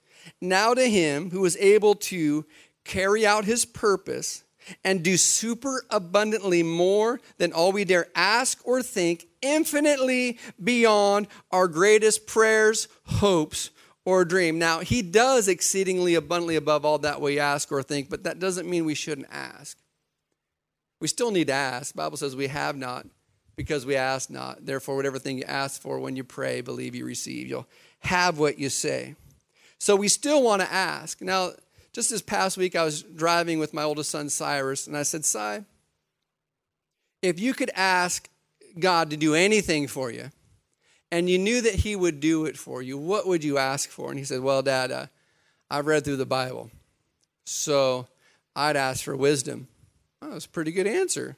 Now 0.41 0.73
to 0.73 0.89
him 0.89 1.29
who 1.29 1.45
is 1.45 1.55
able 1.57 1.95
to 1.95 2.45
carry 2.87 3.25
out 3.25 3.45
his 3.45 3.65
purpose 3.65 4.43
and 4.83 5.03
do 5.03 5.15
super 5.17 5.83
abundantly 5.89 6.63
more 6.63 7.19
than 7.37 7.53
all 7.53 7.71
we 7.71 7.85
dare 7.85 8.07
ask 8.15 8.59
or 8.65 8.81
think, 8.81 9.27
infinitely 9.41 10.37
beyond 10.61 11.27
our 11.51 11.67
greatest 11.67 12.27
prayers, 12.27 12.87
hopes, 13.05 13.69
or 14.05 14.25
dream. 14.25 14.57
Now, 14.57 14.79
he 14.79 15.01
does 15.01 15.47
exceedingly 15.47 16.15
abundantly 16.15 16.55
above 16.55 16.85
all 16.85 16.97
that 16.99 17.21
we 17.21 17.39
ask 17.39 17.71
or 17.71 17.83
think, 17.83 18.09
but 18.09 18.23
that 18.23 18.39
doesn't 18.39 18.69
mean 18.69 18.85
we 18.85 18.95
shouldn't 18.95 19.27
ask. 19.31 19.77
We 20.99 21.07
still 21.07 21.31
need 21.31 21.47
to 21.47 21.53
ask. 21.53 21.93
The 21.93 21.97
Bible 21.97 22.17
says 22.17 22.35
we 22.35 22.47
have 22.47 22.75
not 22.75 23.05
because 23.55 23.85
we 23.85 23.95
ask 23.95 24.29
not. 24.29 24.65
Therefore, 24.65 24.95
whatever 24.95 25.19
thing 25.19 25.37
you 25.37 25.43
ask 25.43 25.81
for 25.81 25.99
when 25.99 26.15
you 26.15 26.23
pray, 26.23 26.61
believe 26.61 26.95
you 26.95 27.05
receive. 27.05 27.47
You'll 27.47 27.67
have 27.99 28.39
what 28.39 28.57
you 28.57 28.69
say. 28.69 29.15
So 29.79 29.95
we 29.95 30.07
still 30.07 30.41
want 30.41 30.61
to 30.61 30.71
ask. 30.71 31.21
Now, 31.21 31.51
just 31.97 32.11
this 32.11 32.21
past 32.21 32.57
week, 32.57 32.75
I 32.75 32.83
was 32.83 33.01
driving 33.01 33.57
with 33.57 33.73
my 33.73 33.81
oldest 33.81 34.11
son, 34.11 34.29
Cyrus, 34.29 34.85
and 34.85 34.95
I 34.95 35.01
said, 35.01 35.25
Cy, 35.25 35.65
if 37.23 37.39
you 37.39 37.55
could 37.55 37.71
ask 37.73 38.29
God 38.77 39.09
to 39.09 39.17
do 39.17 39.33
anything 39.33 39.87
for 39.87 40.11
you, 40.11 40.29
and 41.11 41.27
you 41.27 41.39
knew 41.39 41.59
that 41.59 41.73
He 41.73 41.95
would 41.95 42.19
do 42.19 42.45
it 42.45 42.55
for 42.55 42.83
you, 42.83 42.99
what 42.99 43.25
would 43.25 43.43
you 43.43 43.57
ask 43.57 43.89
for? 43.89 44.11
And 44.11 44.19
he 44.19 44.25
said, 44.25 44.41
Well, 44.41 44.61
Dad, 44.61 44.91
uh, 44.91 45.07
I've 45.71 45.87
read 45.87 46.05
through 46.05 46.17
the 46.17 46.27
Bible, 46.27 46.69
so 47.47 48.05
I'd 48.55 48.75
ask 48.75 49.03
for 49.03 49.17
wisdom. 49.17 49.67
Oh, 50.21 50.33
that's 50.33 50.45
a 50.45 50.49
pretty 50.49 50.73
good 50.73 50.85
answer. 50.85 51.35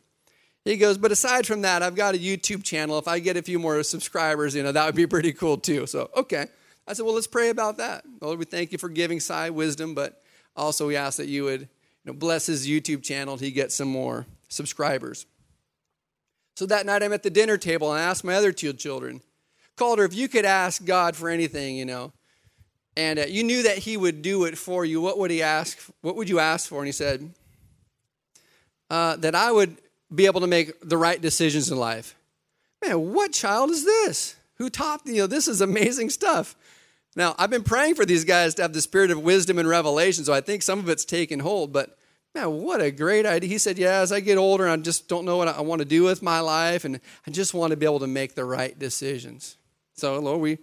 He 0.65 0.75
goes, 0.75 0.97
but 0.97 1.13
aside 1.13 1.47
from 1.47 1.61
that, 1.61 1.81
I've 1.81 1.95
got 1.95 2.15
a 2.15 2.17
YouTube 2.17 2.65
channel. 2.65 2.99
If 2.99 3.07
I 3.07 3.19
get 3.19 3.37
a 3.37 3.41
few 3.41 3.59
more 3.59 3.81
subscribers, 3.83 4.55
you 4.55 4.63
know, 4.63 4.73
that 4.73 4.85
would 4.85 4.95
be 4.95 5.07
pretty 5.07 5.31
cool 5.31 5.55
too. 5.55 5.87
So, 5.87 6.09
okay. 6.17 6.47
I 6.85 6.91
said, 6.91 7.05
well, 7.05 7.15
let's 7.15 7.27
pray 7.27 7.47
about 7.47 7.77
that. 7.77 8.03
Lord, 8.19 8.39
we 8.39 8.45
thank 8.45 8.73
you 8.73 8.77
for 8.77 8.89
giving 8.89 9.21
Cy 9.21 9.51
wisdom, 9.51 9.95
but 9.95 10.21
also, 10.55 10.87
we 10.87 10.95
ask 10.95 11.17
that 11.17 11.27
you 11.27 11.43
would 11.45 11.61
you 11.61 11.67
know, 12.05 12.13
bless 12.13 12.47
his 12.47 12.67
YouTube 12.67 13.03
channel 13.03 13.37
to 13.37 13.49
get 13.51 13.71
some 13.71 13.87
more 13.87 14.25
subscribers. 14.47 15.25
So 16.55 16.65
that 16.65 16.85
night, 16.85 17.03
I'm 17.03 17.13
at 17.13 17.23
the 17.23 17.29
dinner 17.29 17.57
table 17.57 17.91
and 17.91 18.01
I 18.01 18.05
asked 18.05 18.23
my 18.23 18.35
other 18.35 18.51
two 18.51 18.73
children, 18.73 19.21
Calder, 19.77 20.03
if 20.03 20.13
you 20.13 20.27
could 20.27 20.45
ask 20.45 20.83
God 20.83 21.15
for 21.15 21.29
anything, 21.29 21.77
you 21.77 21.85
know, 21.85 22.11
and 22.97 23.19
uh, 23.19 23.25
you 23.27 23.43
knew 23.43 23.63
that 23.63 23.77
he 23.77 23.95
would 23.95 24.21
do 24.21 24.43
it 24.43 24.57
for 24.57 24.83
you, 24.83 24.99
what 24.99 25.17
would 25.17 25.31
he 25.31 25.41
ask? 25.41 25.79
What 26.01 26.17
would 26.17 26.27
you 26.27 26.39
ask 26.39 26.67
for? 26.67 26.79
And 26.79 26.87
he 26.87 26.91
said, 26.91 27.33
uh, 28.89 29.15
that 29.17 29.35
I 29.35 29.51
would 29.51 29.77
be 30.13 30.25
able 30.25 30.41
to 30.41 30.47
make 30.47 30.81
the 30.81 30.97
right 30.97 31.21
decisions 31.21 31.71
in 31.71 31.77
life. 31.77 32.15
Man, 32.83 33.13
what 33.13 33.31
child 33.31 33.69
is 33.69 33.85
this? 33.85 34.35
Who 34.55 34.69
taught 34.69 35.01
you 35.05 35.17
know 35.17 35.27
this 35.27 35.47
is 35.47 35.61
amazing 35.61 36.09
stuff? 36.09 36.55
Now, 37.15 37.35
I've 37.37 37.49
been 37.49 37.63
praying 37.63 37.95
for 37.95 38.05
these 38.05 38.23
guys 38.23 38.55
to 38.55 38.61
have 38.61 38.73
the 38.73 38.81
spirit 38.81 39.11
of 39.11 39.21
wisdom 39.21 39.57
and 39.57 39.67
revelation, 39.67 40.25
so 40.25 40.33
I 40.33 40.41
think 40.41 40.61
some 40.61 40.79
of 40.79 40.89
it's 40.89 41.05
taken 41.05 41.39
hold, 41.39 41.73
but 41.73 41.97
man, 42.35 42.61
what 42.61 42.81
a 42.81 42.91
great 42.91 43.25
idea. 43.25 43.49
He 43.49 43.57
said, 43.57 43.77
Yeah, 43.77 43.99
as 43.99 44.11
I 44.11 44.19
get 44.19 44.37
older, 44.37 44.67
I 44.67 44.77
just 44.77 45.07
don't 45.07 45.25
know 45.25 45.37
what 45.37 45.47
I 45.47 45.61
want 45.61 45.79
to 45.79 45.85
do 45.85 46.03
with 46.03 46.21
my 46.21 46.39
life, 46.39 46.85
and 46.85 46.99
I 47.25 47.31
just 47.31 47.53
want 47.53 47.71
to 47.71 47.77
be 47.77 47.85
able 47.85 47.99
to 47.99 48.07
make 48.07 48.35
the 48.35 48.45
right 48.45 48.77
decisions. 48.77 49.57
So, 49.95 50.19
Lord, 50.19 50.41
we 50.41 50.59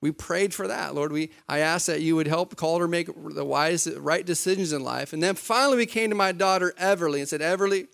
we 0.00 0.10
prayed 0.12 0.54
for 0.54 0.66
that, 0.66 0.94
Lord. 0.94 1.12
We 1.12 1.30
I 1.48 1.58
asked 1.58 1.86
that 1.86 2.00
you 2.00 2.16
would 2.16 2.26
help 2.26 2.56
Calder 2.56 2.88
make 2.88 3.08
the 3.34 3.44
wise, 3.44 3.86
right 3.96 4.24
decisions 4.24 4.72
in 4.72 4.82
life. 4.82 5.12
And 5.12 5.22
then 5.22 5.34
finally, 5.34 5.76
we 5.76 5.86
came 5.86 6.10
to 6.10 6.16
my 6.16 6.32
daughter 6.32 6.72
Everly 6.78 7.18
and 7.18 7.28
said, 7.28 7.42
Everly, 7.42 7.86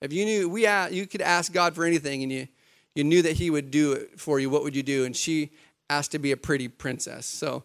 if 0.00 0.12
you 0.12 0.24
knew 0.24 0.48
we 0.48 0.66
asked 0.66 0.92
you 0.92 1.06
could 1.06 1.22
ask 1.22 1.52
God 1.52 1.74
for 1.74 1.84
anything, 1.84 2.22
and 2.22 2.32
you 2.32 2.48
you 2.94 3.04
knew 3.04 3.22
that 3.22 3.36
He 3.36 3.50
would 3.50 3.70
do 3.70 3.92
it 3.92 4.20
for 4.20 4.40
you, 4.40 4.50
what 4.50 4.64
would 4.64 4.74
you 4.74 4.82
do? 4.82 5.04
And 5.04 5.16
she 5.16 5.52
asked 5.90 6.12
to 6.12 6.18
be 6.18 6.32
a 6.32 6.36
pretty 6.36 6.68
princess. 6.68 7.26
So, 7.26 7.64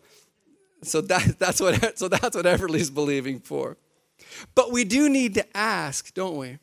so 0.84 1.02
that, 1.02 1.36
that's 1.40 1.60
what 1.60 1.98
so 1.98 2.08
that's 2.08 2.36
what 2.36 2.46
Everly's 2.46 2.90
believing 2.90 3.40
for. 3.40 3.78
But 4.56 4.72
we 4.72 4.84
do 4.84 5.10
need 5.10 5.34
to 5.36 5.58
ask, 5.58 6.14
don't 6.14 6.38
we? 6.38 6.60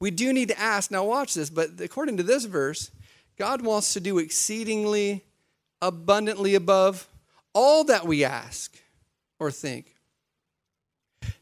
We 0.00 0.10
do 0.10 0.32
need 0.32 0.48
to 0.48 0.58
ask. 0.58 0.90
Now 0.90 1.04
watch 1.04 1.34
this, 1.34 1.50
but 1.50 1.80
according 1.80 2.16
to 2.16 2.22
this 2.22 2.44
verse, 2.44 2.90
God 3.38 3.62
wants 3.62 3.92
to 3.92 4.00
do 4.00 4.18
exceedingly 4.18 5.24
abundantly 5.80 6.54
above 6.54 7.08
all 7.54 7.84
that 7.84 8.06
we 8.06 8.24
ask 8.24 8.76
or 9.38 9.50
think. 9.50 9.94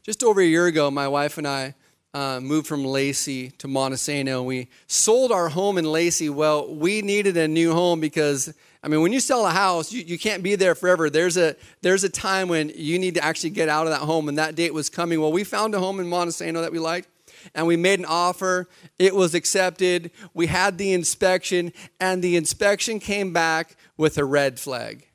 Just 0.03 0.23
over 0.23 0.41
a 0.41 0.45
year 0.45 0.65
ago, 0.65 0.91
my 0.91 1.07
wife 1.07 1.37
and 1.37 1.47
I 1.47 1.75
uh, 2.13 2.39
moved 2.41 2.67
from 2.67 2.83
Lacey 2.83 3.51
to 3.51 3.67
Montesano. 3.67 4.43
We 4.43 4.67
sold 4.87 5.31
our 5.31 5.49
home 5.49 5.77
in 5.77 5.85
Lacey. 5.85 6.29
Well, 6.29 6.73
we 6.73 7.01
needed 7.01 7.37
a 7.37 7.47
new 7.47 7.73
home 7.73 7.99
because 7.99 8.53
I 8.83 8.87
mean, 8.87 9.01
when 9.01 9.13
you 9.13 9.19
sell 9.19 9.45
a 9.45 9.51
house, 9.51 9.91
you, 9.91 10.01
you 10.01 10.17
can't 10.17 10.41
be 10.41 10.55
there 10.55 10.73
forever. 10.73 11.09
There's 11.09 11.37
a, 11.37 11.55
there's 11.81 12.03
a 12.03 12.09
time 12.09 12.47
when 12.47 12.71
you 12.75 12.97
need 12.97 13.13
to 13.13 13.23
actually 13.23 13.51
get 13.51 13.69
out 13.69 13.85
of 13.85 13.91
that 13.91 14.01
home, 14.01 14.27
and 14.27 14.39
that 14.39 14.55
date 14.55 14.73
was 14.73 14.89
coming. 14.89 15.21
Well, 15.21 15.31
we 15.31 15.43
found 15.43 15.75
a 15.75 15.79
home 15.79 15.99
in 15.99 16.07
Montesano 16.07 16.61
that 16.61 16.71
we 16.71 16.79
liked. 16.79 17.07
and 17.55 17.67
we 17.67 17.77
made 17.77 17.99
an 17.99 18.05
offer. 18.05 18.67
It 18.99 19.15
was 19.15 19.35
accepted. 19.35 20.11
We 20.33 20.47
had 20.47 20.77
the 20.77 20.93
inspection, 20.93 21.73
and 21.99 22.21
the 22.21 22.35
inspection 22.35 22.99
came 22.99 23.33
back 23.33 23.75
with 23.97 24.17
a 24.17 24.25
red 24.25 24.59
flag. 24.59 25.07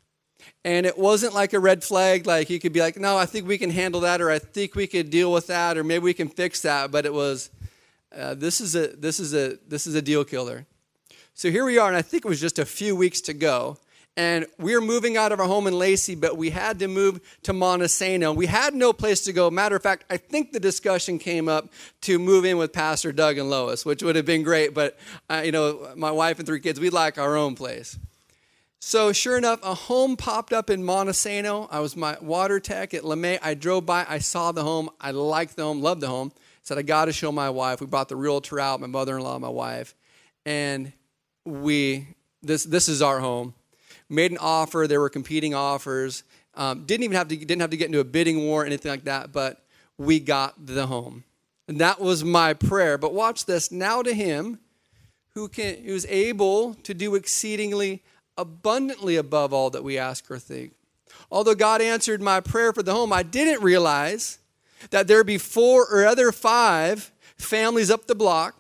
And 0.66 0.84
it 0.84 0.98
wasn't 0.98 1.32
like 1.32 1.52
a 1.52 1.60
red 1.60 1.84
flag, 1.84 2.26
like 2.26 2.50
you 2.50 2.58
could 2.58 2.72
be 2.72 2.80
like, 2.80 2.96
no, 2.96 3.16
I 3.16 3.24
think 3.24 3.46
we 3.46 3.56
can 3.56 3.70
handle 3.70 4.00
that, 4.00 4.20
or 4.20 4.32
I 4.32 4.40
think 4.40 4.74
we 4.74 4.88
could 4.88 5.10
deal 5.10 5.32
with 5.32 5.46
that, 5.46 5.78
or 5.78 5.84
maybe 5.84 6.02
we 6.02 6.12
can 6.12 6.28
fix 6.28 6.62
that. 6.62 6.90
But 6.90 7.06
it 7.06 7.14
was, 7.14 7.50
uh, 8.12 8.34
this 8.34 8.60
is 8.60 8.74
a 8.74 8.88
this 8.88 9.20
is 9.20 9.32
a 9.32 9.58
this 9.68 9.86
is 9.86 9.94
a 9.94 10.02
deal 10.02 10.24
killer. 10.24 10.66
So 11.34 11.52
here 11.52 11.64
we 11.64 11.78
are, 11.78 11.86
and 11.86 11.96
I 11.96 12.02
think 12.02 12.24
it 12.24 12.28
was 12.28 12.40
just 12.40 12.58
a 12.58 12.64
few 12.64 12.96
weeks 12.96 13.20
to 13.22 13.32
go. 13.32 13.78
And 14.16 14.46
we 14.58 14.74
were 14.74 14.80
moving 14.80 15.16
out 15.16 15.30
of 15.30 15.38
our 15.38 15.46
home 15.46 15.68
in 15.68 15.78
Lacey, 15.78 16.16
but 16.16 16.36
we 16.36 16.50
had 16.50 16.80
to 16.80 16.88
move 16.88 17.20
to 17.44 17.52
Montesano. 17.52 18.34
We 18.34 18.46
had 18.46 18.74
no 18.74 18.92
place 18.92 19.20
to 19.26 19.32
go. 19.32 19.48
Matter 19.52 19.76
of 19.76 19.84
fact, 19.84 20.04
I 20.10 20.16
think 20.16 20.50
the 20.50 20.58
discussion 20.58 21.20
came 21.20 21.48
up 21.48 21.68
to 22.00 22.18
move 22.18 22.44
in 22.44 22.58
with 22.58 22.72
Pastor 22.72 23.12
Doug 23.12 23.38
and 23.38 23.48
Lois, 23.48 23.86
which 23.86 24.02
would 24.02 24.16
have 24.16 24.26
been 24.26 24.42
great. 24.42 24.74
But, 24.74 24.98
uh, 25.30 25.42
you 25.44 25.52
know, 25.52 25.92
my 25.94 26.10
wife 26.10 26.40
and 26.40 26.46
three 26.46 26.58
kids, 26.58 26.80
we'd 26.80 26.92
like 26.92 27.18
our 27.18 27.36
own 27.36 27.54
place. 27.54 27.98
So 28.80 29.12
sure 29.12 29.36
enough, 29.36 29.60
a 29.62 29.74
home 29.74 30.16
popped 30.16 30.52
up 30.52 30.70
in 30.70 30.82
Montesano. 30.82 31.68
I 31.70 31.80
was 31.80 31.96
my 31.96 32.16
water 32.20 32.60
tech 32.60 32.94
at 32.94 33.02
LeMay. 33.02 33.38
I 33.42 33.54
drove 33.54 33.86
by, 33.86 34.06
I 34.08 34.18
saw 34.18 34.52
the 34.52 34.62
home. 34.62 34.90
I 35.00 35.10
liked 35.10 35.56
the 35.56 35.64
home, 35.64 35.80
loved 35.80 36.00
the 36.00 36.08
home. 36.08 36.32
Said, 36.62 36.78
I 36.78 36.82
got 36.82 37.06
to 37.06 37.12
show 37.12 37.30
my 37.30 37.50
wife. 37.50 37.80
We 37.80 37.86
brought 37.86 38.08
the 38.08 38.16
realtor 38.16 38.58
out, 38.60 38.80
my 38.80 38.86
mother-in-law, 38.86 39.38
my 39.38 39.48
wife. 39.48 39.94
And 40.44 40.92
we, 41.44 42.08
this, 42.42 42.64
this 42.64 42.88
is 42.88 43.02
our 43.02 43.20
home 43.20 43.54
made 44.08 44.30
an 44.30 44.38
offer. 44.38 44.86
There 44.86 45.00
were 45.00 45.08
competing 45.08 45.54
offers. 45.54 46.22
Um, 46.54 46.84
didn't 46.84 47.04
even 47.04 47.16
have 47.16 47.28
to 47.28 47.36
didn't 47.36 47.60
have 47.60 47.70
to 47.70 47.76
get 47.76 47.86
into 47.86 48.00
a 48.00 48.04
bidding 48.04 48.42
war 48.42 48.62
or 48.62 48.66
anything 48.66 48.90
like 48.90 49.04
that. 49.04 49.32
But 49.32 49.62
we 49.98 50.20
got 50.20 50.66
the 50.66 50.86
home, 50.86 51.24
and 51.68 51.80
that 51.80 52.00
was 52.00 52.24
my 52.24 52.54
prayer. 52.54 52.98
But 52.98 53.12
watch 53.12 53.46
this. 53.46 53.70
Now 53.70 54.02
to 54.02 54.14
him, 54.14 54.58
who 55.34 55.48
can 55.48 55.76
who 55.84 55.94
is 55.94 56.06
able 56.08 56.74
to 56.74 56.94
do 56.94 57.14
exceedingly 57.14 58.02
abundantly 58.38 59.16
above 59.16 59.52
all 59.52 59.70
that 59.70 59.84
we 59.84 59.98
ask 59.98 60.30
or 60.30 60.38
think. 60.38 60.72
Although 61.30 61.54
God 61.54 61.80
answered 61.80 62.20
my 62.20 62.40
prayer 62.40 62.72
for 62.72 62.82
the 62.82 62.92
home, 62.92 63.12
I 63.12 63.22
didn't 63.22 63.62
realize 63.62 64.38
that 64.90 65.08
there'd 65.08 65.26
be 65.26 65.38
four 65.38 65.86
or 65.90 66.06
other 66.06 66.32
five 66.32 67.12
families 67.36 67.90
up 67.90 68.06
the 68.06 68.14
block 68.14 68.54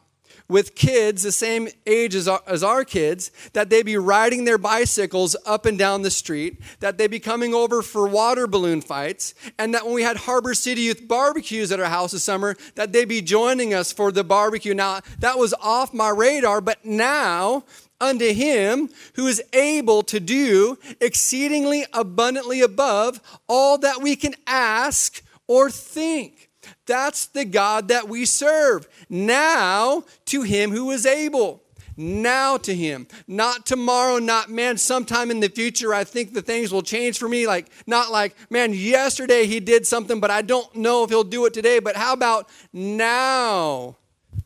with 0.48 0.74
kids 0.74 1.22
the 1.22 1.32
same 1.32 1.68
age 1.86 2.14
as 2.14 2.28
our, 2.28 2.40
as 2.46 2.62
our 2.62 2.84
kids, 2.84 3.30
that 3.52 3.68
they'd 3.68 3.86
be 3.86 3.96
riding 3.96 4.44
their 4.44 4.58
bicycles 4.58 5.34
up 5.44 5.66
and 5.66 5.78
down 5.78 6.02
the 6.02 6.10
street, 6.10 6.60
that 6.80 6.98
they'd 6.98 7.10
be 7.10 7.18
coming 7.18 7.52
over 7.52 7.82
for 7.82 8.06
water 8.06 8.46
balloon 8.46 8.80
fights, 8.80 9.34
and 9.58 9.74
that 9.74 9.84
when 9.84 9.94
we 9.94 10.02
had 10.02 10.16
Harbor 10.16 10.54
City 10.54 10.82
Youth 10.82 11.08
barbecues 11.08 11.72
at 11.72 11.80
our 11.80 11.86
house 11.86 12.12
this 12.12 12.22
summer, 12.22 12.56
that 12.76 12.92
they'd 12.92 13.08
be 13.08 13.20
joining 13.20 13.74
us 13.74 13.92
for 13.92 14.12
the 14.12 14.24
barbecue. 14.24 14.74
Now, 14.74 15.00
that 15.18 15.38
was 15.38 15.52
off 15.60 15.92
my 15.92 16.10
radar, 16.10 16.60
but 16.60 16.84
now, 16.84 17.64
unto 18.00 18.32
him 18.32 18.90
who 19.14 19.26
is 19.26 19.42
able 19.52 20.02
to 20.04 20.20
do 20.20 20.78
exceedingly 21.00 21.84
abundantly 21.92 22.60
above 22.60 23.20
all 23.48 23.78
that 23.78 24.02
we 24.02 24.16
can 24.16 24.34
ask 24.46 25.22
or 25.46 25.70
think. 25.70 26.50
That's 26.86 27.26
the 27.26 27.44
God 27.44 27.88
that 27.88 28.08
we 28.08 28.24
serve. 28.24 28.88
Now 29.08 30.04
to 30.26 30.42
him 30.42 30.70
who 30.70 30.90
is 30.90 31.06
able. 31.06 31.62
Now 31.96 32.58
to 32.58 32.74
him. 32.74 33.06
Not 33.26 33.64
tomorrow, 33.64 34.18
not 34.18 34.50
man, 34.50 34.76
sometime 34.76 35.30
in 35.30 35.40
the 35.40 35.48
future, 35.48 35.94
I 35.94 36.04
think 36.04 36.34
the 36.34 36.42
things 36.42 36.70
will 36.70 36.82
change 36.82 37.18
for 37.18 37.28
me. 37.28 37.46
Like, 37.46 37.70
not 37.86 38.12
like, 38.12 38.36
man, 38.50 38.74
yesterday 38.74 39.46
he 39.46 39.60
did 39.60 39.86
something, 39.86 40.20
but 40.20 40.30
I 40.30 40.42
don't 40.42 40.74
know 40.76 41.04
if 41.04 41.10
he'll 41.10 41.24
do 41.24 41.46
it 41.46 41.54
today. 41.54 41.78
But 41.78 41.96
how 41.96 42.12
about 42.12 42.50
now 42.72 43.96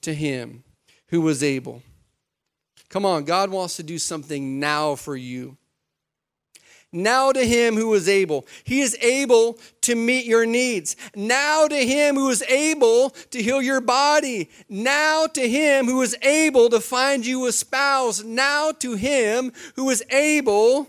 to 0.03 0.15
him 0.15 0.63
who 1.09 1.21
was 1.23 1.43
able? 1.43 1.83
Come 2.91 3.07
on, 3.07 3.25
God 3.25 3.51
wants 3.51 3.77
to 3.77 3.83
do 3.83 3.99
something 3.99 4.61
now 4.61 4.97
for 4.97 5.17
you. 5.17 5.57
Now 6.93 7.31
to 7.31 7.47
him 7.47 7.77
who 7.77 7.95
is 7.95 8.09
able. 8.09 8.49
He 8.65 8.81
is 8.81 8.99
able 9.01 9.59
to 9.83 9.95
meet 9.95 10.27
your 10.27 10.45
needs. 10.45 10.97
Now 11.15 11.69
to 11.69 11.77
him 11.77 12.17
who 12.17 12.29
is 12.31 12.43
able 12.43 13.11
to 13.31 13.41
heal 13.41 13.63
your 13.63 13.81
body. 13.81 14.51
Now 14.69 15.29
to 15.29 15.49
him 15.49 15.87
who 15.87 16.03
is 16.03 16.17
able 16.21 16.69
to 16.71 16.81
find 16.81 17.25
you 17.25 17.47
a 17.47 17.53
spouse. 17.53 18.25
Now 18.25 18.73
to 18.73 18.95
him 18.95 19.53
who 19.77 19.89
is 19.89 20.03
able 20.11 20.89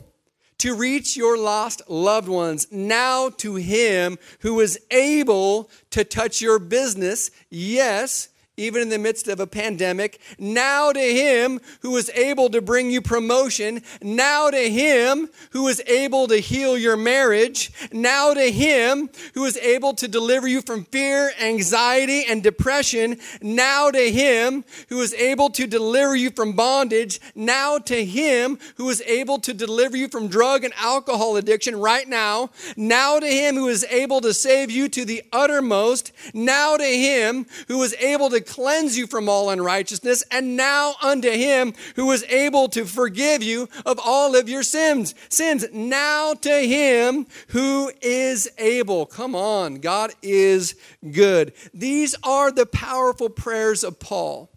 to 0.58 0.76
reach 0.76 1.16
your 1.16 1.38
lost 1.38 1.84
loved 1.88 2.28
ones. 2.28 2.68
Now 2.72 3.30
to 3.38 3.56
him 3.56 4.18
who 4.40 4.60
is 4.60 4.80
able 4.90 5.70
to 5.92 6.04
touch 6.04 6.42
your 6.42 6.58
business. 6.58 7.30
Yes, 7.52 8.30
even 8.58 8.82
in 8.82 8.90
the 8.90 9.00
midst 9.00 9.28
of 9.28 9.40
a 9.40 9.48
pandemic. 9.48 10.20
Now 10.38 10.92
to 10.92 11.00
him 11.00 11.62
who 11.82 11.96
is 11.96 12.10
able 12.14 12.50
to 12.50 12.62
bring 12.62 12.92
you 12.92 13.02
promotion. 13.02 13.82
Now 14.02 14.50
to 14.50 14.70
him 14.70 15.30
who 15.52 15.68
is 15.68 15.82
able 15.88 16.28
to 16.28 16.38
heal 16.38 16.78
your 16.78 16.98
marriage. 16.98 17.72
Now 17.94 18.34
to 18.34 18.52
him 18.52 19.10
who 19.34 19.46
is 19.46 19.58
able 19.58 19.94
to 19.96 20.08
deliver 20.08 20.48
you 20.48 20.62
from 20.62 20.84
fear, 20.86 21.32
anxiety, 21.42 22.26
and 22.28 22.44
depression. 22.44 23.18
Now 23.42 23.90
to 23.90 24.12
him 24.12 24.66
who 24.90 25.00
is 25.02 25.14
able 25.14 25.50
to 25.52 25.66
deliver 25.66 26.16
you 26.16 26.30
from 26.32 26.54
bondage. 26.54 27.22
Now 27.34 27.78
to 27.80 28.06
him 28.06 28.60
who 28.76 28.90
is 28.90 29.02
able 29.08 29.40
to 29.40 29.54
deliver 29.54 29.96
you 29.96 30.10
from 30.10 30.28
drug 30.28 30.66
and 30.66 30.74
alcohol 30.78 31.38
addiction 31.38 31.78
right 31.78 32.08
now. 32.08 32.50
Now 32.76 33.20
to 33.20 33.28
him 33.28 33.56
who 33.56 33.70
is 33.70 33.86
able 33.90 34.20
to 34.22 34.34
save 34.34 34.70
you 34.70 34.90
to 34.90 35.06
the 35.06 35.24
uttermost. 35.32 36.12
Now 36.34 36.76
to 36.76 36.84
him 36.84 37.46
who 37.70 37.82
is 37.84 37.96
able 38.00 38.30
to 38.30 38.41
cleanse 38.42 38.98
you 38.98 39.08
from 39.08 39.30
all 39.30 39.50
unrighteousness, 39.50 40.24
and 40.32 40.56
now 40.58 40.96
unto 41.02 41.30
him 41.30 41.74
who 41.96 42.12
is 42.12 42.24
able 42.30 42.68
to 42.70 42.86
forgive 42.86 43.44
you 43.44 43.70
of 43.86 44.00
all 44.04 44.36
of 44.36 44.50
your 44.50 44.64
sins. 44.64 45.16
Sins. 45.30 45.66
Now 45.72 46.34
to 46.34 46.68
him 46.68 47.28
who 47.50 47.92
is 48.02 48.50
able. 48.58 49.06
Come 49.06 49.36
on, 49.36 49.76
God 49.76 50.12
is 50.22 50.76
good. 51.12 51.54
These 51.74 52.16
are 52.24 52.52
the 52.52 52.66
powerful 52.66 53.30
prayers 53.30 53.84
of 53.84 54.00
Paul. 54.00 54.52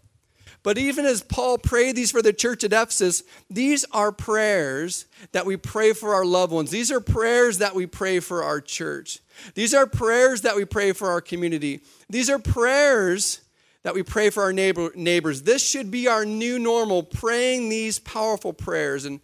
But 0.65 0.79
even 0.79 1.05
as 1.05 1.21
Paul 1.21 1.59
prayed 1.59 1.95
these 1.95 2.09
for 2.09 2.23
the 2.23 2.33
church 2.33 2.63
at 2.63 2.73
Ephesus, 2.73 3.21
these 3.51 3.85
are 3.91 4.11
prayers 4.11 5.05
that 5.31 5.45
we 5.45 5.57
pray 5.57 5.93
for 5.93 6.15
our 6.15 6.25
loved 6.25 6.51
ones. 6.51 6.71
These 6.71 6.91
are 6.91 6.99
prayers 6.99 7.59
that 7.59 7.75
we 7.75 7.85
pray 7.85 8.19
for 8.19 8.41
our 8.41 8.59
church. 8.59 9.19
These 9.53 9.75
are 9.75 9.85
prayers 9.85 10.41
that 10.41 10.55
we 10.55 10.65
pray 10.65 10.91
for 10.91 11.09
our 11.09 11.21
community. 11.21 11.81
These 12.09 12.31
are 12.31 12.39
prayers 12.39 13.41
that 13.85 13.93
we 13.93 14.01
pray 14.01 14.31
for 14.31 14.41
our 14.41 14.51
neighbor, 14.51 14.91
neighbors. 14.95 15.43
This 15.43 15.63
should 15.63 15.91
be 15.91 16.07
our 16.07 16.25
new 16.25 16.57
normal, 16.57 17.03
praying 17.03 17.69
these 17.69 17.99
powerful 17.99 18.51
prayers. 18.51 19.05
And 19.05 19.21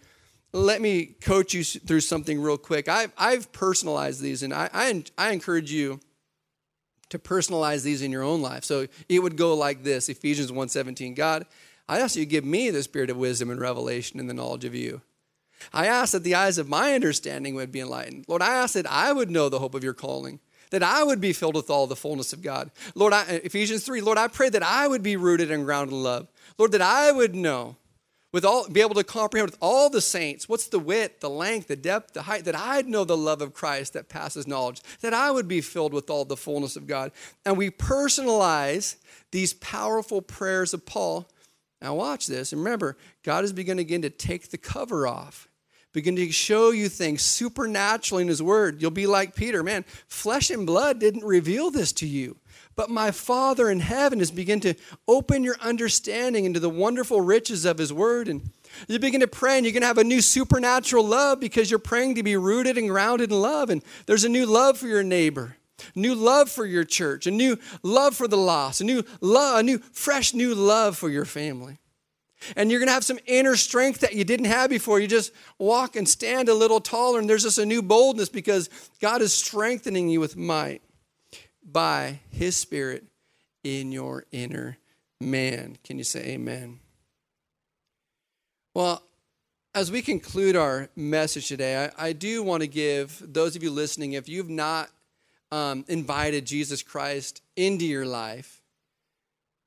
let 0.53 0.81
me 0.81 1.15
coach 1.19 1.55
you 1.55 1.63
through 1.63 2.01
something 2.01 2.39
real 2.39 2.59
quick. 2.59 2.87
I've, 2.87 3.11
I've 3.17 3.51
personalized 3.53 4.21
these, 4.21 4.43
and 4.43 4.53
I, 4.53 4.69
I, 4.71 5.03
I 5.17 5.31
encourage 5.31 5.71
you 5.71 5.99
to 7.09 7.17
personalize 7.17 7.81
these 7.81 8.03
in 8.03 8.11
your 8.11 8.21
own 8.21 8.43
life. 8.43 8.63
So 8.63 8.85
it 9.09 9.23
would 9.23 9.35
go 9.35 9.55
like 9.55 9.81
this 9.81 10.09
Ephesians 10.09 10.51
1:17. 10.51 11.15
God, 11.15 11.47
I 11.89 11.99
ask 11.99 12.15
you 12.15 12.21
to 12.21 12.29
give 12.29 12.45
me 12.45 12.69
the 12.69 12.83
spirit 12.83 13.09
of 13.09 13.17
wisdom 13.17 13.49
and 13.49 13.59
revelation 13.59 14.19
and 14.19 14.29
the 14.29 14.35
knowledge 14.35 14.63
of 14.63 14.75
you. 14.75 15.01
I 15.73 15.87
ask 15.87 16.11
that 16.11 16.23
the 16.23 16.35
eyes 16.35 16.59
of 16.59 16.69
my 16.69 16.93
understanding 16.93 17.55
would 17.55 17.71
be 17.71 17.79
enlightened. 17.79 18.25
Lord, 18.27 18.43
I 18.43 18.53
ask 18.53 18.75
that 18.75 18.89
I 18.89 19.11
would 19.11 19.31
know 19.31 19.49
the 19.49 19.59
hope 19.59 19.73
of 19.73 19.83
your 19.83 19.95
calling 19.95 20.39
that 20.71 20.83
I 20.83 21.03
would 21.03 21.21
be 21.21 21.33
filled 21.33 21.55
with 21.55 21.69
all 21.69 21.85
the 21.85 21.95
fullness 21.95 22.33
of 22.33 22.41
God. 22.41 22.71
Lord, 22.95 23.13
I, 23.13 23.23
Ephesians 23.43 23.85
3, 23.85 24.01
Lord, 24.01 24.17
I 24.17 24.27
pray 24.27 24.49
that 24.49 24.63
I 24.63 24.87
would 24.87 25.03
be 25.03 25.15
rooted 25.15 25.51
and 25.51 25.65
grounded 25.65 25.93
in 25.93 26.03
love. 26.03 26.27
Lord, 26.57 26.71
that 26.71 26.81
I 26.81 27.11
would 27.11 27.35
know, 27.35 27.75
with 28.31 28.45
all, 28.45 28.67
be 28.69 28.79
able 28.79 28.95
to 28.95 29.03
comprehend 29.03 29.51
with 29.51 29.59
all 29.61 29.89
the 29.89 30.01
saints, 30.01 30.47
what's 30.47 30.67
the 30.67 30.79
width, 30.79 31.19
the 31.19 31.29
length, 31.29 31.67
the 31.67 31.75
depth, 31.75 32.13
the 32.13 32.23
height, 32.23 32.45
that 32.45 32.55
I'd 32.55 32.87
know 32.87 33.03
the 33.03 33.17
love 33.17 33.41
of 33.41 33.53
Christ 33.53 33.93
that 33.93 34.09
passes 34.09 34.47
knowledge, 34.47 34.81
that 35.01 35.13
I 35.13 35.29
would 35.29 35.47
be 35.47 35.61
filled 35.61 35.93
with 35.93 36.09
all 36.09 36.23
the 36.23 36.37
fullness 36.37 36.77
of 36.77 36.87
God. 36.87 37.11
And 37.45 37.57
we 37.57 37.69
personalize 37.69 38.95
these 39.31 39.53
powerful 39.53 40.21
prayers 40.21 40.73
of 40.73 40.85
Paul. 40.85 41.29
Now, 41.81 41.95
watch 41.95 42.27
this. 42.27 42.53
And 42.53 42.63
remember, 42.63 42.95
God 43.23 43.43
is 43.43 43.51
beginning 43.51 43.85
again 43.85 44.03
to 44.03 44.09
take 44.09 44.49
the 44.49 44.57
cover 44.57 45.05
off 45.05 45.49
begin 45.93 46.15
to 46.15 46.31
show 46.31 46.71
you 46.71 46.89
things 46.89 47.21
supernaturally 47.21 48.23
in 48.23 48.27
His 48.27 48.41
Word. 48.41 48.81
You'll 48.81 48.91
be 48.91 49.07
like 49.07 49.35
Peter, 49.35 49.63
man, 49.63 49.83
flesh 50.07 50.49
and 50.49 50.65
blood 50.65 50.99
didn't 50.99 51.23
reveal 51.23 51.71
this 51.71 51.91
to 51.93 52.07
you. 52.07 52.37
But 52.75 52.89
my 52.89 53.11
Father 53.11 53.69
in 53.69 53.81
heaven 53.81 54.19
has 54.19 54.31
begun 54.31 54.61
to 54.61 54.75
open 55.07 55.43
your 55.43 55.57
understanding 55.59 56.45
into 56.45 56.59
the 56.59 56.69
wonderful 56.69 57.21
riches 57.21 57.65
of 57.65 57.77
His 57.77 57.91
Word. 57.91 58.27
And 58.27 58.49
you 58.87 58.97
begin 58.99 59.21
to 59.21 59.27
pray, 59.27 59.57
and 59.57 59.65
you're 59.65 59.73
going 59.73 59.81
to 59.81 59.87
have 59.87 59.97
a 59.97 60.03
new 60.03 60.21
supernatural 60.21 61.05
love 61.05 61.39
because 61.39 61.69
you're 61.69 61.79
praying 61.79 62.15
to 62.15 62.23
be 62.23 62.37
rooted 62.37 62.77
and 62.77 62.87
grounded 62.87 63.31
in 63.31 63.41
love. 63.41 63.69
And 63.69 63.83
there's 64.05 64.23
a 64.23 64.29
new 64.29 64.45
love 64.45 64.77
for 64.77 64.87
your 64.87 65.03
neighbor, 65.03 65.57
new 65.95 66.15
love 66.15 66.49
for 66.49 66.65
your 66.65 66.85
church, 66.85 67.27
a 67.27 67.31
new 67.31 67.57
love 67.83 68.15
for 68.15 68.27
the 68.27 68.37
lost, 68.37 68.79
a 68.79 68.85
new 68.85 69.03
love, 69.19 69.59
a 69.59 69.63
new, 69.63 69.79
fresh, 69.91 70.33
new 70.33 70.55
love 70.55 70.97
for 70.97 71.09
your 71.09 71.25
family. 71.25 71.77
And 72.55 72.71
you're 72.71 72.79
going 72.79 72.87
to 72.87 72.93
have 72.93 73.05
some 73.05 73.19
inner 73.25 73.55
strength 73.55 73.99
that 73.99 74.13
you 74.13 74.23
didn't 74.23 74.45
have 74.45 74.69
before. 74.69 74.99
You 74.99 75.07
just 75.07 75.31
walk 75.57 75.95
and 75.95 76.07
stand 76.07 76.49
a 76.49 76.53
little 76.53 76.79
taller, 76.79 77.19
and 77.19 77.29
there's 77.29 77.43
just 77.43 77.57
a 77.57 77.65
new 77.65 77.81
boldness 77.81 78.29
because 78.29 78.69
God 79.01 79.21
is 79.21 79.33
strengthening 79.33 80.09
you 80.09 80.19
with 80.19 80.35
might 80.35 80.81
by 81.63 82.19
His 82.29 82.57
Spirit 82.57 83.05
in 83.63 83.91
your 83.91 84.25
inner 84.31 84.77
man. 85.19 85.77
Can 85.83 85.97
you 85.97 86.03
say 86.03 86.21
amen? 86.29 86.79
Well, 88.73 89.03
as 89.73 89.91
we 89.91 90.01
conclude 90.01 90.55
our 90.55 90.89
message 90.95 91.47
today, 91.47 91.89
I, 91.97 92.07
I 92.07 92.13
do 92.13 92.43
want 92.43 92.61
to 92.61 92.67
give 92.67 93.21
those 93.25 93.55
of 93.55 93.63
you 93.63 93.71
listening, 93.71 94.13
if 94.13 94.27
you've 94.27 94.49
not 94.49 94.89
um, 95.51 95.85
invited 95.87 96.45
Jesus 96.45 96.81
Christ 96.81 97.41
into 97.55 97.85
your 97.85 98.05
life, 98.05 98.60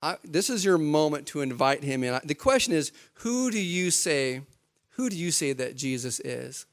I, 0.05 0.19
this 0.23 0.51
is 0.51 0.67
your 0.67 0.77
moment 0.77 1.27
to 1.29 1.41
invite 1.41 1.83
him 1.83 2.05
in. 2.05 2.21
The 2.25 2.35
question 2.35 2.75
is, 2.75 2.93
who 3.15 3.51
do 3.51 3.59
you 3.59 3.91
say, 3.91 4.43
who 4.91 5.09
do 5.09 5.17
you 5.17 5.31
say 5.31 5.55
that 5.55 5.77
Jesus 5.77 6.21
is? 6.21 6.67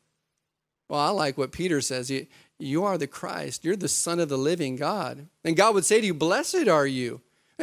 Well, 0.89 0.99
I 0.99 1.11
like 1.11 1.38
what 1.38 1.53
Peter 1.53 1.79
says. 1.79 2.11
You, 2.11 2.27
you 2.59 2.84
are 2.84 2.97
the 2.97 3.07
Christ. 3.07 3.63
You're 3.63 3.77
the 3.77 3.88
Son 3.88 4.19
of 4.19 4.27
the 4.27 4.38
living 4.38 4.75
God. 4.75 5.27
And 5.45 5.55
God 5.55 5.73
would 5.75 5.86
say 5.86 6.01
to 6.01 6.07
you, 6.07 6.13
Blessed 6.13 6.67
are 6.67 6.86
you. 6.86 7.21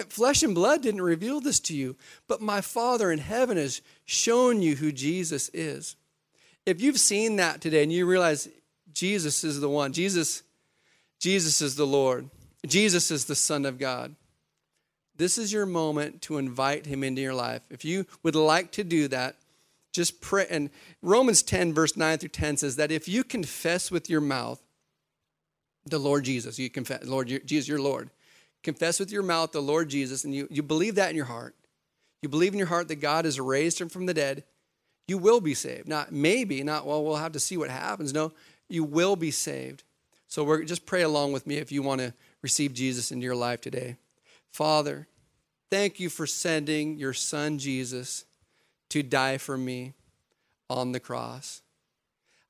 Flesh 0.08 0.42
and 0.42 0.54
blood 0.54 0.80
didn't 0.80 1.02
reveal 1.02 1.38
this 1.38 1.60
to 1.60 1.76
you, 1.76 1.96
but 2.28 2.40
my 2.40 2.62
Father 2.62 3.12
in 3.12 3.18
heaven 3.18 3.58
has 3.58 3.82
shown 4.06 4.62
you 4.62 4.76
who 4.76 4.90
Jesus 4.90 5.50
is. 5.52 5.96
If 6.64 6.80
you've 6.80 7.00
seen 7.00 7.36
that 7.36 7.60
today 7.60 7.82
and 7.82 7.92
you 7.92 8.06
realize 8.06 8.48
Jesus 8.94 9.44
is 9.44 9.60
the 9.60 9.68
one, 9.68 9.92
Jesus, 9.92 10.44
Jesus 11.18 11.60
is 11.60 11.76
the 11.76 11.86
Lord, 11.86 12.30
Jesus 12.66 13.10
is 13.10 13.26
the 13.26 13.34
Son 13.34 13.66
of 13.66 13.78
God, 13.78 14.14
this 15.18 15.36
is 15.36 15.52
your 15.52 15.66
moment 15.66 16.22
to 16.22 16.38
invite 16.38 16.86
him 16.86 17.04
into 17.04 17.20
your 17.20 17.34
life. 17.34 17.62
If 17.70 17.84
you 17.84 18.06
would 18.22 18.34
like 18.34 18.70
to 18.72 18.84
do 18.84 19.08
that, 19.08 19.36
just 19.92 20.20
pray. 20.20 20.46
And 20.48 20.70
Romans 21.02 21.42
10, 21.42 21.74
verse 21.74 21.96
9 21.96 22.18
through 22.18 22.28
10 22.30 22.58
says 22.58 22.76
that 22.76 22.92
if 22.92 23.08
you 23.08 23.24
confess 23.24 23.90
with 23.90 24.08
your 24.08 24.20
mouth 24.20 24.62
the 25.84 25.98
Lord 25.98 26.24
Jesus, 26.24 26.58
you 26.58 26.70
confess, 26.70 27.04
Lord 27.04 27.28
Jesus, 27.44 27.68
your 27.68 27.80
Lord, 27.80 28.10
confess 28.62 29.00
with 29.00 29.10
your 29.10 29.22
mouth 29.22 29.52
the 29.52 29.60
Lord 29.60 29.88
Jesus, 29.88 30.24
and 30.24 30.34
you, 30.34 30.46
you 30.50 30.62
believe 30.62 30.94
that 30.94 31.10
in 31.10 31.16
your 31.16 31.24
heart, 31.24 31.54
you 32.22 32.28
believe 32.28 32.52
in 32.52 32.58
your 32.58 32.68
heart 32.68 32.88
that 32.88 32.96
God 32.96 33.24
has 33.24 33.40
raised 33.40 33.80
him 33.80 33.88
from 33.88 34.06
the 34.06 34.14
dead, 34.14 34.44
you 35.08 35.18
will 35.18 35.40
be 35.40 35.54
saved. 35.54 35.88
Not 35.88 36.12
maybe, 36.12 36.62
not, 36.62 36.86
well, 36.86 37.02
we'll 37.02 37.16
have 37.16 37.32
to 37.32 37.40
see 37.40 37.56
what 37.56 37.70
happens. 37.70 38.12
No, 38.12 38.32
you 38.68 38.84
will 38.84 39.16
be 39.16 39.30
saved. 39.30 39.82
So 40.28 40.44
we're, 40.44 40.62
just 40.64 40.84
pray 40.84 41.02
along 41.02 41.32
with 41.32 41.46
me 41.46 41.56
if 41.56 41.72
you 41.72 41.82
want 41.82 42.02
to 42.02 42.12
receive 42.42 42.74
Jesus 42.74 43.10
into 43.10 43.24
your 43.24 43.34
life 43.34 43.60
today. 43.60 43.96
Father, 44.58 45.06
thank 45.70 46.00
you 46.00 46.08
for 46.08 46.26
sending 46.26 46.98
your 46.98 47.12
son 47.12 47.60
Jesus 47.60 48.24
to 48.88 49.04
die 49.04 49.38
for 49.38 49.56
me 49.56 49.92
on 50.68 50.90
the 50.90 50.98
cross. 50.98 51.62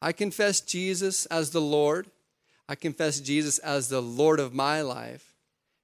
I 0.01 0.13
confess 0.13 0.63
Jesus 0.63 1.27
as 1.27 1.51
the 1.51 1.61
Lord. 1.61 2.07
I 2.67 2.77
confess 2.77 3.21
Jesus 3.21 3.59
as 3.59 3.91
the 3.91 4.01
Lord 4.01 4.41
of 4.41 4.55
my 4.55 4.81
life 4.81 5.35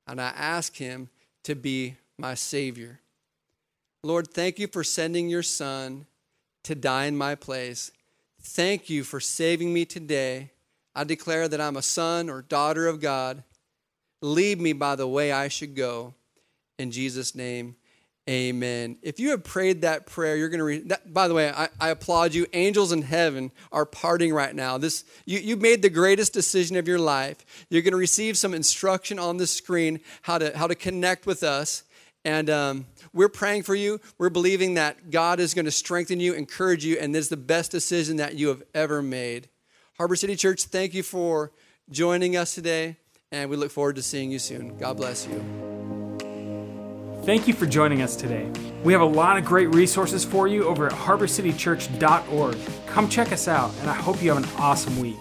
and 0.07 0.19
I 0.19 0.29
ask 0.29 0.77
Him 0.77 1.11
to 1.43 1.55
be 1.55 1.97
my 2.17 2.33
Savior. 2.33 3.01
Lord, 4.03 4.29
thank 4.29 4.59
you 4.59 4.67
for 4.67 4.83
sending 4.83 5.29
your 5.29 5.43
Son 5.43 6.07
to 6.63 6.75
die 6.75 7.05
in 7.05 7.19
my 7.19 7.35
place. 7.35 7.93
Thank 8.41 8.89
you 8.89 9.05
for 9.05 9.21
saving 9.21 9.75
me 9.75 9.85
today. 9.85 10.53
I 10.95 11.05
declare 11.05 11.49
that 11.49 11.61
I'm 11.61 11.77
a 11.77 11.83
son 11.83 12.31
or 12.31 12.41
daughter 12.41 12.87
of 12.87 13.03
God. 13.03 13.43
Lead 14.25 14.59
me 14.59 14.73
by 14.73 14.97
the 14.97 15.07
way 15.07 15.33
I 15.33 15.49
should 15.49 15.77
go. 15.77 16.15
In 16.79 16.91
Jesus' 16.91 17.35
name, 17.35 17.77
Amen. 18.29 18.97
If 19.03 19.21
you 19.21 19.33
have 19.33 19.45
prayed 19.45 19.83
that 19.83 20.07
prayer, 20.07 20.35
you're 20.35 20.49
going 20.49 20.61
to 20.61 20.65
read. 20.65 20.89
That, 20.89 21.13
by 21.13 21.29
the 21.29 21.35
way, 21.35 21.51
I, 21.51 21.69
I, 21.79 21.91
applaud 21.91 22.33
you. 22.33 22.47
Angels 22.55 22.91
in 22.91 23.03
heaven 23.03 23.53
are 23.71 23.85
parting 23.85 24.33
right 24.33 24.55
now. 24.55 24.79
This 24.79 25.05
you 25.27 25.41
you 25.41 25.57
made 25.57 25.83
the 25.83 25.91
greatest 25.91 26.33
decision 26.33 26.77
of 26.77 26.89
your 26.89 26.99
life. 26.99 27.67
You're 27.69 27.83
going 27.83 27.93
to 27.93 27.99
receive 27.99 28.39
some 28.39 28.55
instruction 28.55 29.19
on 29.19 29.37
the 29.37 29.47
screen 29.47 30.01
how 30.23 30.39
to 30.39 30.57
how 30.57 30.69
to 30.69 30.75
connect 30.75 31.27
with 31.27 31.43
us, 31.43 31.85
and 32.25 32.49
um, 32.49 32.87
we're 33.13 33.29
praying 33.29 33.65
for 33.65 33.75
you. 33.75 34.01
We're 34.17 34.31
believing 34.31 34.73
that 34.75 35.11
God 35.11 35.39
is 35.39 35.53
going 35.53 35.67
to 35.67 35.71
strengthen 35.71 36.19
you, 36.19 36.33
encourage 36.33 36.83
you, 36.83 36.97
and 36.99 37.15
this 37.15 37.27
is 37.27 37.29
the 37.29 37.37
best 37.37 37.71
decision 37.73 38.17
that 38.17 38.37
you 38.37 38.49
have 38.49 38.63
ever 38.75 39.03
made. 39.03 39.51
Harbor 39.99 40.17
City 40.17 40.35
Church, 40.35 40.65
thank 40.65 40.95
you 40.95 41.03
for 41.03 41.53
joining 41.91 42.39
us 42.39 42.55
today, 42.55 42.97
and 43.35 43.51
we 43.51 43.57
look 43.57 43.73
forward 43.73 43.97
to 43.97 44.03
seeing 44.03 44.31
you 44.31 44.39
soon. 44.39 44.77
God 44.79 44.97
bless 44.97 45.27
you. 45.27 45.45
Thank 47.25 47.49
you 47.49 47.55
for 47.55 47.67
joining 47.67 48.01
us 48.01 48.15
today. 48.17 48.49
We 48.85 48.93
have 48.93 49.03
a 49.03 49.07
lot 49.07 49.39
of 49.39 49.45
great 49.45 49.75
resources 49.75 50.25
for 50.25 50.47
you 50.47 50.65
over 50.65 50.87
at 50.87 50.93
harborcitychurch.org. 50.93 52.57
Come 52.87 53.09
check 53.09 53.33
us 53.33 53.49
out, 53.49 53.73
and 53.81 53.91
I 53.91 53.95
hope 53.95 54.23
you 54.23 54.33
have 54.33 54.45
an 54.45 54.49
awesome 54.61 55.01
week. 55.01 55.17